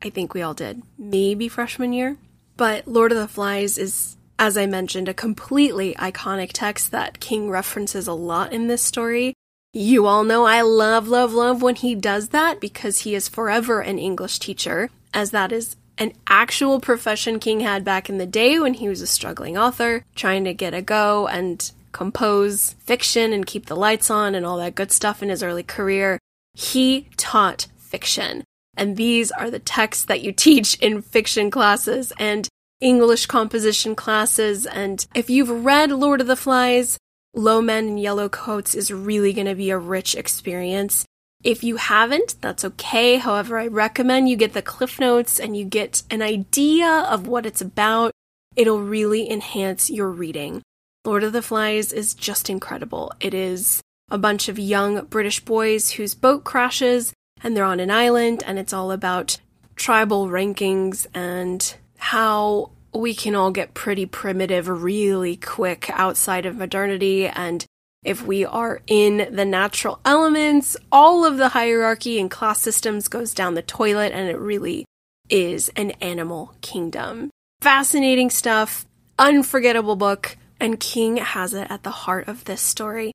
I 0.00 0.10
think 0.10 0.32
we 0.32 0.42
all 0.42 0.54
did, 0.54 0.82
maybe 0.96 1.48
freshman 1.48 1.92
year. 1.92 2.18
But 2.56 2.86
Lord 2.86 3.10
of 3.10 3.18
the 3.18 3.26
Flies 3.26 3.78
is, 3.78 4.16
as 4.38 4.56
I 4.56 4.66
mentioned, 4.66 5.08
a 5.08 5.14
completely 5.14 5.94
iconic 5.94 6.50
text 6.52 6.92
that 6.92 7.18
King 7.18 7.50
references 7.50 8.06
a 8.06 8.12
lot 8.12 8.52
in 8.52 8.68
this 8.68 8.82
story. 8.82 9.34
You 9.72 10.06
all 10.06 10.22
know 10.22 10.44
I 10.44 10.60
love, 10.60 11.08
love, 11.08 11.32
love 11.32 11.62
when 11.62 11.74
he 11.74 11.96
does 11.96 12.28
that 12.28 12.60
because 12.60 13.00
he 13.00 13.16
is 13.16 13.28
forever 13.28 13.80
an 13.80 13.98
English 13.98 14.38
teacher, 14.38 14.90
as 15.12 15.32
that 15.32 15.50
is 15.50 15.74
an 15.98 16.12
actual 16.28 16.78
profession 16.78 17.40
King 17.40 17.60
had 17.60 17.84
back 17.84 18.08
in 18.08 18.18
the 18.18 18.26
day 18.26 18.60
when 18.60 18.74
he 18.74 18.88
was 18.88 19.00
a 19.00 19.06
struggling 19.06 19.58
author, 19.58 20.04
trying 20.14 20.44
to 20.44 20.54
get 20.54 20.74
a 20.74 20.82
go 20.82 21.26
and 21.26 21.72
compose 21.96 22.74
fiction 22.84 23.32
and 23.32 23.46
keep 23.46 23.66
the 23.66 23.74
lights 23.74 24.10
on 24.10 24.34
and 24.34 24.44
all 24.44 24.58
that 24.58 24.74
good 24.74 24.92
stuff 24.92 25.22
in 25.22 25.30
his 25.30 25.42
early 25.42 25.62
career. 25.62 26.18
He 26.52 27.08
taught 27.16 27.68
fiction. 27.78 28.44
And 28.76 28.98
these 28.98 29.32
are 29.32 29.50
the 29.50 29.58
texts 29.58 30.04
that 30.04 30.20
you 30.20 30.30
teach 30.46 30.74
in 30.80 31.00
fiction 31.00 31.50
classes 31.50 32.12
and 32.18 32.48
English 32.82 33.24
composition 33.24 33.94
classes. 33.94 34.66
And 34.66 35.06
if 35.14 35.30
you've 35.30 35.64
read 35.64 35.90
Lord 35.90 36.20
of 36.20 36.26
the 36.26 36.36
Flies, 36.36 36.98
Low 37.34 37.62
Men 37.62 37.88
in 37.88 37.98
Yellow 37.98 38.28
Coats 38.28 38.74
is 38.74 38.92
really 38.92 39.32
going 39.32 39.46
to 39.46 39.54
be 39.54 39.70
a 39.70 39.78
rich 39.78 40.14
experience. 40.14 41.06
If 41.42 41.64
you 41.64 41.76
haven't, 41.76 42.36
that's 42.42 42.64
okay. 42.64 43.16
However, 43.16 43.58
I 43.58 43.68
recommend 43.68 44.28
you 44.28 44.36
get 44.36 44.52
the 44.52 44.60
Cliff 44.60 45.00
Notes 45.00 45.40
and 45.40 45.56
you 45.56 45.64
get 45.64 46.02
an 46.10 46.20
idea 46.20 46.88
of 46.88 47.26
what 47.26 47.46
it's 47.46 47.62
about. 47.62 48.12
It'll 48.54 48.80
really 48.82 49.30
enhance 49.30 49.88
your 49.88 50.10
reading. 50.10 50.62
Lord 51.06 51.22
of 51.22 51.32
the 51.32 51.42
Flies 51.42 51.92
is 51.92 52.14
just 52.14 52.50
incredible. 52.50 53.12
It 53.20 53.32
is 53.32 53.80
a 54.10 54.18
bunch 54.18 54.48
of 54.48 54.58
young 54.58 55.04
British 55.06 55.40
boys 55.40 55.92
whose 55.92 56.14
boat 56.14 56.44
crashes 56.44 57.12
and 57.42 57.56
they're 57.56 57.64
on 57.64 57.80
an 57.80 57.90
island, 57.90 58.42
and 58.46 58.58
it's 58.58 58.72
all 58.72 58.90
about 58.90 59.38
tribal 59.76 60.26
rankings 60.26 61.06
and 61.14 61.74
how 61.98 62.70
we 62.94 63.14
can 63.14 63.34
all 63.34 63.50
get 63.50 63.74
pretty 63.74 64.06
primitive 64.06 64.68
really 64.68 65.36
quick 65.36 65.90
outside 65.90 66.46
of 66.46 66.56
modernity. 66.56 67.28
And 67.28 67.64
if 68.02 68.26
we 68.26 68.44
are 68.44 68.80
in 68.86 69.28
the 69.30 69.44
natural 69.44 70.00
elements, 70.04 70.76
all 70.90 71.24
of 71.24 71.36
the 71.36 71.50
hierarchy 71.50 72.18
and 72.18 72.30
class 72.30 72.60
systems 72.60 73.08
goes 73.08 73.34
down 73.34 73.54
the 73.54 73.62
toilet, 73.62 74.12
and 74.12 74.28
it 74.28 74.38
really 74.38 74.86
is 75.28 75.68
an 75.76 75.90
animal 76.00 76.54
kingdom. 76.62 77.30
Fascinating 77.60 78.30
stuff, 78.30 78.86
unforgettable 79.18 79.96
book 79.96 80.36
and 80.60 80.80
King 80.80 81.18
has 81.18 81.54
it 81.54 81.70
at 81.70 81.82
the 81.82 81.90
heart 81.90 82.28
of 82.28 82.44
this 82.44 82.60
story. 82.60 83.12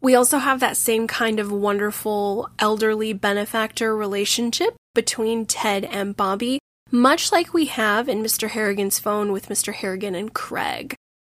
We 0.00 0.14
also 0.14 0.38
have 0.38 0.60
that 0.60 0.76
same 0.76 1.06
kind 1.06 1.40
of 1.40 1.50
wonderful 1.50 2.50
elderly 2.58 3.12
benefactor 3.12 3.96
relationship 3.96 4.74
between 4.94 5.46
Ted 5.46 5.84
and 5.84 6.16
Bobby, 6.16 6.58
much 6.90 7.32
like 7.32 7.54
we 7.54 7.66
have 7.66 8.08
in 8.08 8.22
Mr. 8.22 8.50
Harrigan's 8.50 8.98
phone 8.98 9.32
with 9.32 9.48
Mr. 9.48 9.72
Harrigan 9.72 10.14
and 10.14 10.34
Craig. 10.34 10.94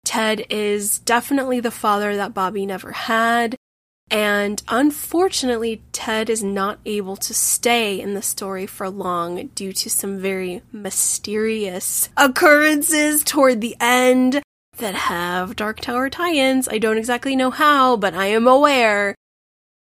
Ted 0.05 0.47
is 0.51 0.99
definitely 1.01 1.61
the 1.61 1.71
father 1.71 2.17
that 2.17 2.35
Bobby 2.35 2.67
never 2.67 2.93
had, 2.93 3.57
and 4.11 4.63
unfortunately, 4.69 5.83
Ted 5.93 6.29
is 6.29 6.43
not 6.43 6.79
able 6.85 7.17
to 7.17 7.33
stay 7.33 8.01
in 8.01 8.15
the 8.15 8.23
story 8.23 8.67
for 8.67 8.91
long 8.91 9.49
due 9.55 9.73
to 9.73 9.91
some 9.91 10.19
very 10.19 10.63
mysterious 10.73 12.11
occurrences 12.17 13.25
toward 13.25 13.61
the 13.61 13.77
end 13.81 14.43
that 14.79 14.95
have 14.95 15.57
Dark 15.57 15.81
Tower 15.81 16.11
tie 16.11 16.35
ins. 16.35 16.69
I 16.69 16.79
don't 16.79 16.99
exactly 16.99 17.37
know 17.37 17.51
how, 17.51 17.97
but 17.97 18.15
I 18.15 18.27
am 18.27 18.47
aware. 18.47 19.15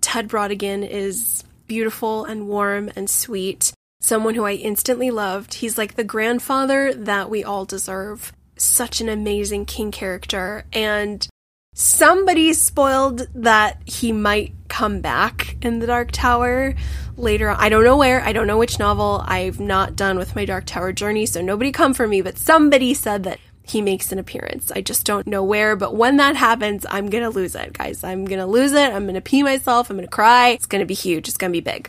Ted 0.01 0.29
Brautigan 0.29 0.89
is 0.89 1.45
beautiful 1.67 2.25
and 2.25 2.49
warm 2.49 2.91
and 2.97 3.09
sweet, 3.09 3.73
someone 4.01 4.35
who 4.35 4.45
I 4.45 4.53
instantly 4.53 5.11
loved. 5.11 5.55
He's 5.55 5.79
like 5.79 5.95
the 5.95 6.05
grandfather 6.05 6.93
that 6.95 7.31
we 7.31 7.45
all 7.45 7.65
deserve. 7.65 8.33
Such 8.57 9.01
an 9.01 9.09
amazing 9.09 9.67
King 9.67 9.91
character, 9.91 10.65
and 10.73 11.27
somebody 11.75 12.53
spoiled 12.53 13.27
that 13.35 13.81
he 13.87 14.13
might 14.13 14.53
come 14.69 15.01
back 15.01 15.57
in 15.63 15.79
the 15.79 15.87
Dark 15.87 16.11
Tower 16.13 16.75
later. 17.17 17.49
On. 17.49 17.57
I 17.59 17.69
don't 17.69 17.85
know 17.85 17.97
where, 17.97 18.21
I 18.21 18.33
don't 18.33 18.47
know 18.47 18.59
which 18.59 18.79
novel. 18.79 19.23
I've 19.25 19.61
not 19.61 19.97
done 19.97 20.19
with 20.19 20.37
my 20.37 20.45
Dark 20.45 20.67
Tower 20.67 20.93
journey, 20.93 21.25
so 21.25 21.41
nobody 21.41 21.73
come 21.73 21.95
for 21.95 22.07
me, 22.07 22.21
but 22.21 22.37
somebody 22.37 22.93
said 22.93 23.25
that 23.25 23.39
he 23.71 23.83
makes 23.83 24.13
an 24.13 24.19
appearance. 24.19 24.71
I 24.71 24.81
just 24.81 25.07
don't 25.07 25.27
know 25.27 25.45
where, 25.45 25.77
but 25.77 25.95
when 25.95 26.17
that 26.17 26.37
happens, 26.37 26.85
I'm 26.91 27.09
gonna 27.09 27.31
lose 27.31 27.55
it, 27.55 27.73
guys. 27.73 28.03
I'm 28.03 28.25
gonna 28.25 28.47
lose 28.47 28.73
it. 28.73 28.93
I'm 28.93 29.07
gonna 29.07 29.21
pee 29.21 29.43
myself. 29.43 29.91
I'm 29.91 29.97
gonna 29.97 30.09
cry. 30.09 30.49
It's 30.49 30.67
gonna 30.67 30.87
be 30.87 30.95
huge. 30.95 31.29
It's 31.29 31.37
gonna 31.37 31.53
be 31.53 31.61
big. 31.61 31.89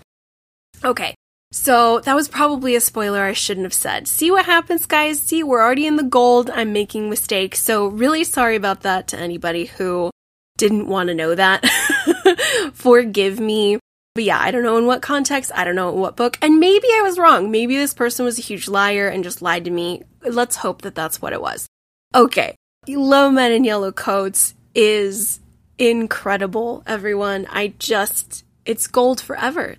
Okay. 0.84 1.16
So 1.52 2.00
that 2.02 2.16
was 2.16 2.30
probably 2.30 2.76
a 2.76 2.82
spoiler 2.82 3.24
I 3.24 3.34
shouldn't 3.34 3.66
have 3.66 3.74
said. 3.74 4.08
See 4.08 4.32
what 4.32 4.46
happens, 4.46 4.86
guys? 4.86 5.20
See, 5.20 5.44
we're 5.44 5.62
already 5.62 5.86
in 5.86 5.98
the 5.98 6.04
gold. 6.04 6.50
I'm 6.50 6.72
making 6.72 7.10
mistakes. 7.10 7.62
So 7.62 7.88
really 7.88 8.24
sorry 8.24 8.56
about 8.56 8.82
that 8.82 9.10
to 9.10 9.20
anybody 9.20 9.66
who 9.66 10.12
didn't 10.58 10.88
want 10.88 11.08
to 11.10 11.16
know 11.16 11.36
that. 11.36 11.66
Forgive 12.74 13.40
me. 13.40 13.80
But 14.14 14.26
yeah, 14.26 14.40
I 14.40 14.52
don't 14.52 14.64
know 14.64 14.78
in 14.78 14.86
what 14.86 15.02
context, 15.02 15.52
I 15.56 15.64
don't 15.64 15.76
know 15.76 15.90
in 15.94 16.00
what 16.00 16.18
book, 16.18 16.38
and 16.42 16.60
maybe 16.60 16.88
I 16.94 17.02
was 17.02 17.18
wrong. 17.18 17.50
Maybe 17.50 17.78
this 17.78 17.94
person 17.94 18.26
was 18.26 18.38
a 18.38 18.42
huge 18.42 18.68
liar 18.68 19.08
and 19.08 19.24
just 19.24 19.42
lied 19.42 19.66
to 19.66 19.72
me. 19.72 20.04
Let's 20.22 20.58
hope 20.58 20.82
that 20.82 20.96
that's 20.96 21.22
what 21.22 21.34
it 21.34 21.42
was. 21.42 21.68
Okay, 22.14 22.56
Low 22.90 23.30
Men 23.30 23.54
in 23.54 23.64
Yellow 23.64 23.94
Coats 23.94 24.54
is 24.76 25.40
incredible, 25.78 26.84
everyone. 26.86 27.48
I 27.50 27.74
just, 27.80 28.44
it's 28.66 28.88
gold 28.88 29.22
forever. 29.22 29.78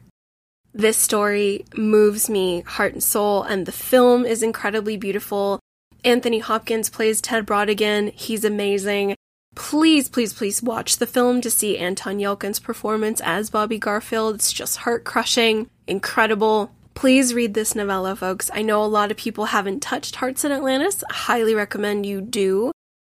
This 0.73 0.97
story 0.97 1.67
moves 1.77 2.31
me 2.31 2.63
heart 2.63 2.95
and 2.95 3.03
soul, 3.03 3.43
and 3.43 3.67
the 3.67 3.73
film 3.73 4.25
is 4.25 4.43
incredibly 4.43 4.97
beautiful. 4.97 5.61
Anthony 6.05 6.39
Hopkins 6.39 6.89
plays 6.89 7.21
Ted 7.21 7.47
Brautigan. 7.47 8.13
He's 8.15 8.47
amazing. 8.47 9.15
Please, 9.55 10.09
please, 10.09 10.33
please 10.33 10.63
watch 10.63 10.97
the 10.97 11.07
film 11.07 11.43
to 11.43 11.51
see 11.51 11.77
Anton 11.77 12.19
Yelchin's 12.19 12.61
performance 12.61 13.21
as 13.23 13.51
Bobby 13.51 13.79
Garfield. 13.79 14.37
It's 14.37 14.55
just 14.55 14.79
heart 14.79 15.05
crushing, 15.05 15.69
incredible. 15.87 16.73
Please 16.95 17.35
read 17.35 17.55
this 17.55 17.75
novella, 17.75 18.15
folks. 18.15 18.51
I 18.53 18.63
know 18.63 18.83
a 18.83 18.87
lot 18.87 19.11
of 19.11 19.17
people 19.17 19.47
haven't 19.47 19.81
touched 19.81 20.17
Hearts 20.17 20.45
in 20.45 20.53
Atlantis. 20.53 21.03
I 21.11 21.15
highly 21.15 21.55
recommend 21.55 22.07
you 22.07 22.21
do. 22.21 22.73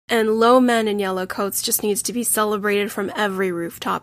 And 0.08 0.38
Low 0.40 0.60
Men 0.60 0.88
in 0.88 0.98
Yellow 0.98 1.26
Coats 1.26 1.62
just 1.62 1.82
needs 1.82 2.02
to 2.02 2.12
be 2.12 2.22
celebrated 2.22 2.92
from 2.92 3.12
every 3.16 3.52
rooftop. 3.52 4.02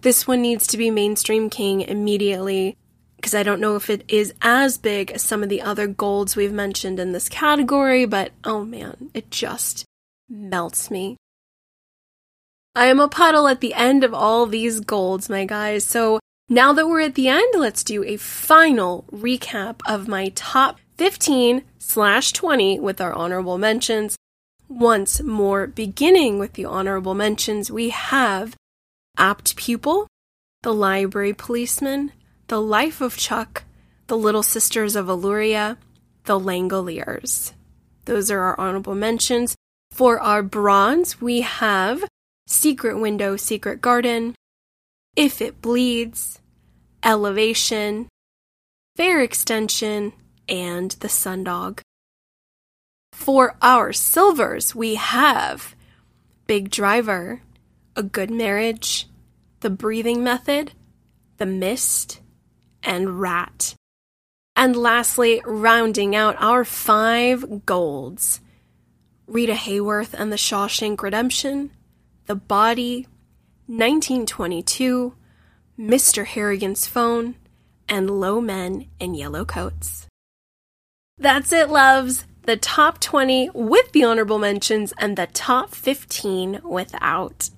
This 0.00 0.26
one 0.26 0.42
needs 0.42 0.66
to 0.68 0.76
be 0.76 0.90
mainstream 0.90 1.50
king 1.50 1.82
immediately 1.82 2.76
because 3.16 3.34
I 3.34 3.42
don't 3.42 3.60
know 3.60 3.76
if 3.76 3.90
it 3.90 4.04
is 4.08 4.32
as 4.40 4.78
big 4.78 5.10
as 5.10 5.22
some 5.22 5.42
of 5.42 5.50
the 5.50 5.60
other 5.60 5.86
golds 5.86 6.36
we've 6.36 6.52
mentioned 6.52 6.98
in 6.98 7.12
this 7.12 7.28
category, 7.28 8.06
but 8.06 8.32
oh 8.44 8.64
man, 8.64 9.10
it 9.12 9.30
just 9.30 9.84
melts 10.28 10.90
me. 10.90 11.16
I 12.74 12.86
am 12.86 12.98
a 12.98 13.08
puddle 13.08 13.46
at 13.46 13.60
the 13.60 13.74
end 13.74 14.04
of 14.04 14.14
all 14.14 14.46
these 14.46 14.80
golds, 14.80 15.28
my 15.28 15.44
guys. 15.44 15.84
So 15.84 16.18
now 16.52 16.72
that 16.72 16.88
we're 16.88 17.02
at 17.02 17.14
the 17.14 17.28
end, 17.28 17.54
let's 17.56 17.84
do 17.84 18.02
a 18.02 18.16
final 18.16 19.04
recap 19.12 19.80
of 19.86 20.08
my 20.08 20.30
top 20.34 20.80
15 20.96 21.62
slash 21.78 22.32
20 22.32 22.80
with 22.80 23.00
our 23.00 23.12
honorable 23.12 23.56
mentions. 23.56 24.16
Once 24.68 25.22
more, 25.22 25.68
beginning 25.68 26.40
with 26.40 26.54
the 26.54 26.64
honorable 26.64 27.14
mentions, 27.14 27.70
we 27.70 27.90
have 27.90 28.56
Apt 29.16 29.54
Pupil, 29.54 30.08
The 30.62 30.74
Library 30.74 31.34
Policeman, 31.34 32.10
The 32.48 32.60
Life 32.60 33.00
of 33.00 33.16
Chuck, 33.16 33.62
The 34.08 34.16
Little 34.16 34.42
Sisters 34.42 34.96
of 34.96 35.06
Eluria, 35.06 35.76
The 36.24 36.40
Langoliers. 36.40 37.52
Those 38.06 38.28
are 38.28 38.40
our 38.40 38.58
honorable 38.58 38.96
mentions. 38.96 39.54
For 39.92 40.18
our 40.18 40.42
bronze, 40.42 41.20
we 41.20 41.42
have 41.42 42.02
Secret 42.48 42.98
Window, 42.98 43.36
Secret 43.36 43.80
Garden, 43.80 44.34
If 45.14 45.40
It 45.40 45.62
Bleeds, 45.62 46.39
Elevation, 47.02 48.08
Fair 48.96 49.20
Extension, 49.20 50.12
and 50.48 50.90
the 50.92 51.08
Sundog. 51.08 51.80
For 53.12 53.56
our 53.62 53.92
silvers, 53.92 54.74
we 54.74 54.96
have 54.96 55.74
Big 56.46 56.70
Driver, 56.70 57.42
A 57.96 58.02
Good 58.02 58.30
Marriage, 58.30 59.08
The 59.60 59.70
Breathing 59.70 60.24
Method, 60.24 60.72
The 61.38 61.46
Mist, 61.46 62.20
and 62.82 63.20
Rat. 63.20 63.74
And 64.56 64.76
lastly, 64.76 65.40
rounding 65.44 66.14
out 66.14 66.36
our 66.38 66.64
five 66.64 67.64
golds 67.64 68.40
Rita 69.26 69.52
Hayworth 69.52 70.12
and 70.12 70.32
the 70.32 70.36
Shawshank 70.36 71.00
Redemption, 71.02 71.70
The 72.26 72.34
Body, 72.34 73.06
1922, 73.68 75.14
Mr. 75.80 76.26
Harrigan's 76.26 76.86
phone, 76.86 77.36
and 77.88 78.10
low 78.10 78.38
men 78.38 78.86
in 78.98 79.14
yellow 79.14 79.46
coats. 79.46 80.06
That's 81.16 81.52
it, 81.52 81.70
loves. 81.70 82.26
the 82.44 82.56
top 82.56 83.00
20 83.00 83.50
with 83.54 83.92
the 83.92 84.04
honorable 84.04 84.38
mentions, 84.38 84.92
and 84.98 85.16
the 85.16 85.28
top 85.28 85.74
15 85.74 86.60
without. 86.64 87.48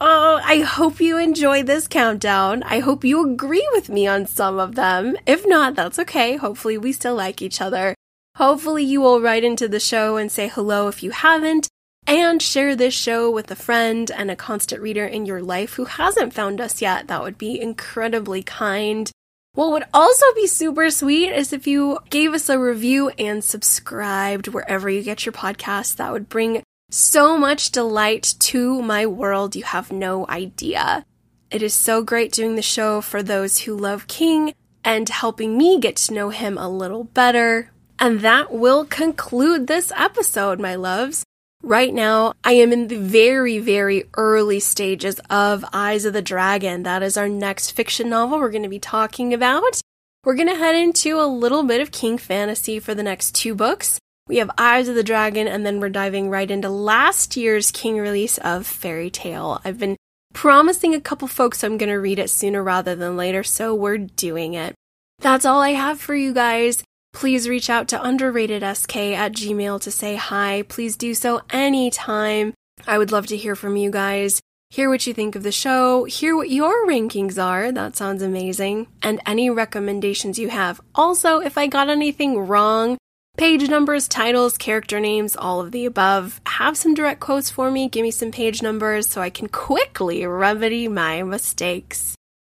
Oh, 0.00 0.40
I 0.44 0.60
hope 0.60 1.00
you 1.00 1.16
enjoy 1.16 1.62
this 1.62 1.88
countdown. 1.88 2.62
I 2.64 2.80
hope 2.80 3.04
you 3.04 3.24
agree 3.24 3.66
with 3.72 3.88
me 3.88 4.06
on 4.06 4.26
some 4.26 4.58
of 4.58 4.74
them. 4.74 5.16
If 5.26 5.46
not, 5.46 5.74
that's 5.74 5.98
okay. 6.00 6.36
Hopefully, 6.36 6.76
we 6.76 6.92
still 6.92 7.14
like 7.14 7.40
each 7.40 7.60
other. 7.62 7.94
Hopefully, 8.36 8.84
you 8.84 9.00
will 9.00 9.22
write 9.22 9.44
into 9.44 9.68
the 9.68 9.80
show 9.80 10.18
and 10.18 10.30
say 10.30 10.48
hello 10.48 10.88
if 10.88 11.02
you 11.02 11.10
haven't, 11.12 11.68
and 12.06 12.40
share 12.40 12.76
this 12.76 12.94
show 12.94 13.30
with 13.30 13.50
a 13.50 13.56
friend 13.56 14.10
and 14.10 14.30
a 14.30 14.36
constant 14.36 14.80
reader 14.80 15.04
in 15.04 15.26
your 15.26 15.42
life 15.42 15.74
who 15.74 15.84
hasn't 15.84 16.32
found 16.32 16.60
us 16.60 16.80
yet. 16.80 17.08
That 17.08 17.22
would 17.22 17.38
be 17.38 17.60
incredibly 17.60 18.42
kind. 18.42 19.10
What 19.54 19.72
would 19.72 19.84
also 19.92 20.26
be 20.34 20.46
super 20.46 20.90
sweet 20.90 21.30
is 21.30 21.52
if 21.52 21.66
you 21.66 21.98
gave 22.10 22.34
us 22.34 22.48
a 22.48 22.58
review 22.58 23.08
and 23.10 23.42
subscribed 23.42 24.48
wherever 24.48 24.88
you 24.88 25.02
get 25.02 25.24
your 25.24 25.32
podcasts. 25.32 25.96
That 25.96 26.12
would 26.12 26.28
bring 26.28 26.62
so 26.90 27.36
much 27.36 27.70
delight 27.70 28.34
to 28.38 28.82
my 28.82 29.06
world. 29.06 29.56
You 29.56 29.64
have 29.64 29.90
no 29.90 30.26
idea. 30.28 31.04
It 31.50 31.62
is 31.62 31.74
so 31.74 32.02
great 32.02 32.32
doing 32.32 32.56
the 32.56 32.62
show 32.62 33.00
for 33.00 33.22
those 33.22 33.60
who 33.60 33.76
love 33.76 34.08
King 34.08 34.52
and 34.84 35.08
helping 35.08 35.56
me 35.56 35.80
get 35.80 35.96
to 35.96 36.14
know 36.14 36.28
him 36.28 36.58
a 36.58 36.68
little 36.68 37.04
better. 37.04 37.72
And 37.98 38.20
that 38.20 38.52
will 38.52 38.84
conclude 38.84 39.66
this 39.66 39.90
episode, 39.96 40.60
my 40.60 40.74
loves. 40.74 41.24
Right 41.66 41.92
now, 41.92 42.34
I 42.44 42.52
am 42.52 42.72
in 42.72 42.86
the 42.86 42.96
very, 42.96 43.58
very 43.58 44.04
early 44.16 44.60
stages 44.60 45.18
of 45.28 45.64
Eyes 45.72 46.04
of 46.04 46.12
the 46.12 46.22
Dragon. 46.22 46.84
That 46.84 47.02
is 47.02 47.16
our 47.16 47.28
next 47.28 47.72
fiction 47.72 48.08
novel 48.08 48.38
we're 48.38 48.52
going 48.52 48.62
to 48.62 48.68
be 48.68 48.78
talking 48.78 49.34
about. 49.34 49.80
We're 50.22 50.36
going 50.36 50.46
to 50.46 50.54
head 50.54 50.76
into 50.76 51.18
a 51.18 51.26
little 51.26 51.64
bit 51.64 51.80
of 51.80 51.90
King 51.90 52.18
fantasy 52.18 52.78
for 52.78 52.94
the 52.94 53.02
next 53.02 53.34
two 53.34 53.56
books. 53.56 53.98
We 54.28 54.36
have 54.36 54.48
Eyes 54.56 54.86
of 54.86 54.94
the 54.94 55.02
Dragon, 55.02 55.48
and 55.48 55.66
then 55.66 55.80
we're 55.80 55.88
diving 55.88 56.30
right 56.30 56.48
into 56.48 56.68
last 56.68 57.36
year's 57.36 57.72
King 57.72 57.98
release 57.98 58.38
of 58.38 58.64
Fairy 58.64 59.10
Tale. 59.10 59.60
I've 59.64 59.80
been 59.80 59.96
promising 60.32 60.94
a 60.94 61.00
couple 61.00 61.26
folks 61.26 61.64
I'm 61.64 61.78
going 61.78 61.90
to 61.90 61.96
read 61.96 62.20
it 62.20 62.30
sooner 62.30 62.62
rather 62.62 62.94
than 62.94 63.16
later, 63.16 63.42
so 63.42 63.74
we're 63.74 63.98
doing 63.98 64.54
it. 64.54 64.76
That's 65.18 65.44
all 65.44 65.62
I 65.62 65.70
have 65.70 66.00
for 66.00 66.14
you 66.14 66.32
guys 66.32 66.84
please 67.16 67.48
reach 67.48 67.70
out 67.70 67.88
to 67.88 67.98
underratedsk 67.98 69.14
at 69.14 69.32
gmail 69.32 69.80
to 69.80 69.90
say 69.90 70.16
hi. 70.16 70.62
Please 70.68 70.98
do 70.98 71.14
so 71.14 71.40
anytime. 71.48 72.52
I 72.86 72.98
would 72.98 73.10
love 73.10 73.26
to 73.28 73.38
hear 73.38 73.56
from 73.56 73.76
you 73.76 73.90
guys. 73.90 74.38
Hear 74.68 74.90
what 74.90 75.06
you 75.06 75.14
think 75.14 75.34
of 75.34 75.42
the 75.42 75.50
show, 75.50 76.04
hear 76.04 76.36
what 76.36 76.50
your 76.50 76.86
rankings 76.86 77.42
are. 77.42 77.72
That 77.72 77.96
sounds 77.96 78.20
amazing. 78.20 78.88
And 79.00 79.22
any 79.24 79.48
recommendations 79.48 80.38
you 80.38 80.50
have. 80.50 80.78
Also, 80.94 81.38
if 81.38 81.56
I 81.56 81.68
got 81.68 81.88
anything 81.88 82.36
wrong, 82.36 82.98
page 83.38 83.66
numbers, 83.66 84.08
titles, 84.08 84.58
character 84.58 85.00
names, 85.00 85.36
all 85.36 85.62
of 85.62 85.72
the 85.72 85.86
above, 85.86 86.42
have 86.46 86.76
some 86.76 86.92
direct 86.92 87.20
quotes 87.20 87.48
for 87.48 87.70
me. 87.70 87.88
Give 87.88 88.02
me 88.02 88.10
some 88.10 88.30
page 88.30 88.60
numbers 88.60 89.08
so 89.08 89.22
I 89.22 89.30
can 89.30 89.48
quickly 89.48 90.26
remedy 90.26 90.86
my 90.86 91.22
mistakes. 91.22 92.14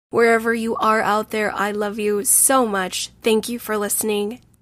Wherever 0.09 0.51
you 0.51 0.75
are 0.77 1.01
out 1.01 1.29
there, 1.29 1.53
I 1.53 1.71
love 1.71 1.99
you 1.99 2.23
so 2.23 2.65
much. 2.65 3.11
Thank 3.21 3.49
you 3.49 3.59
for 3.59 3.77
listening. 3.77 4.39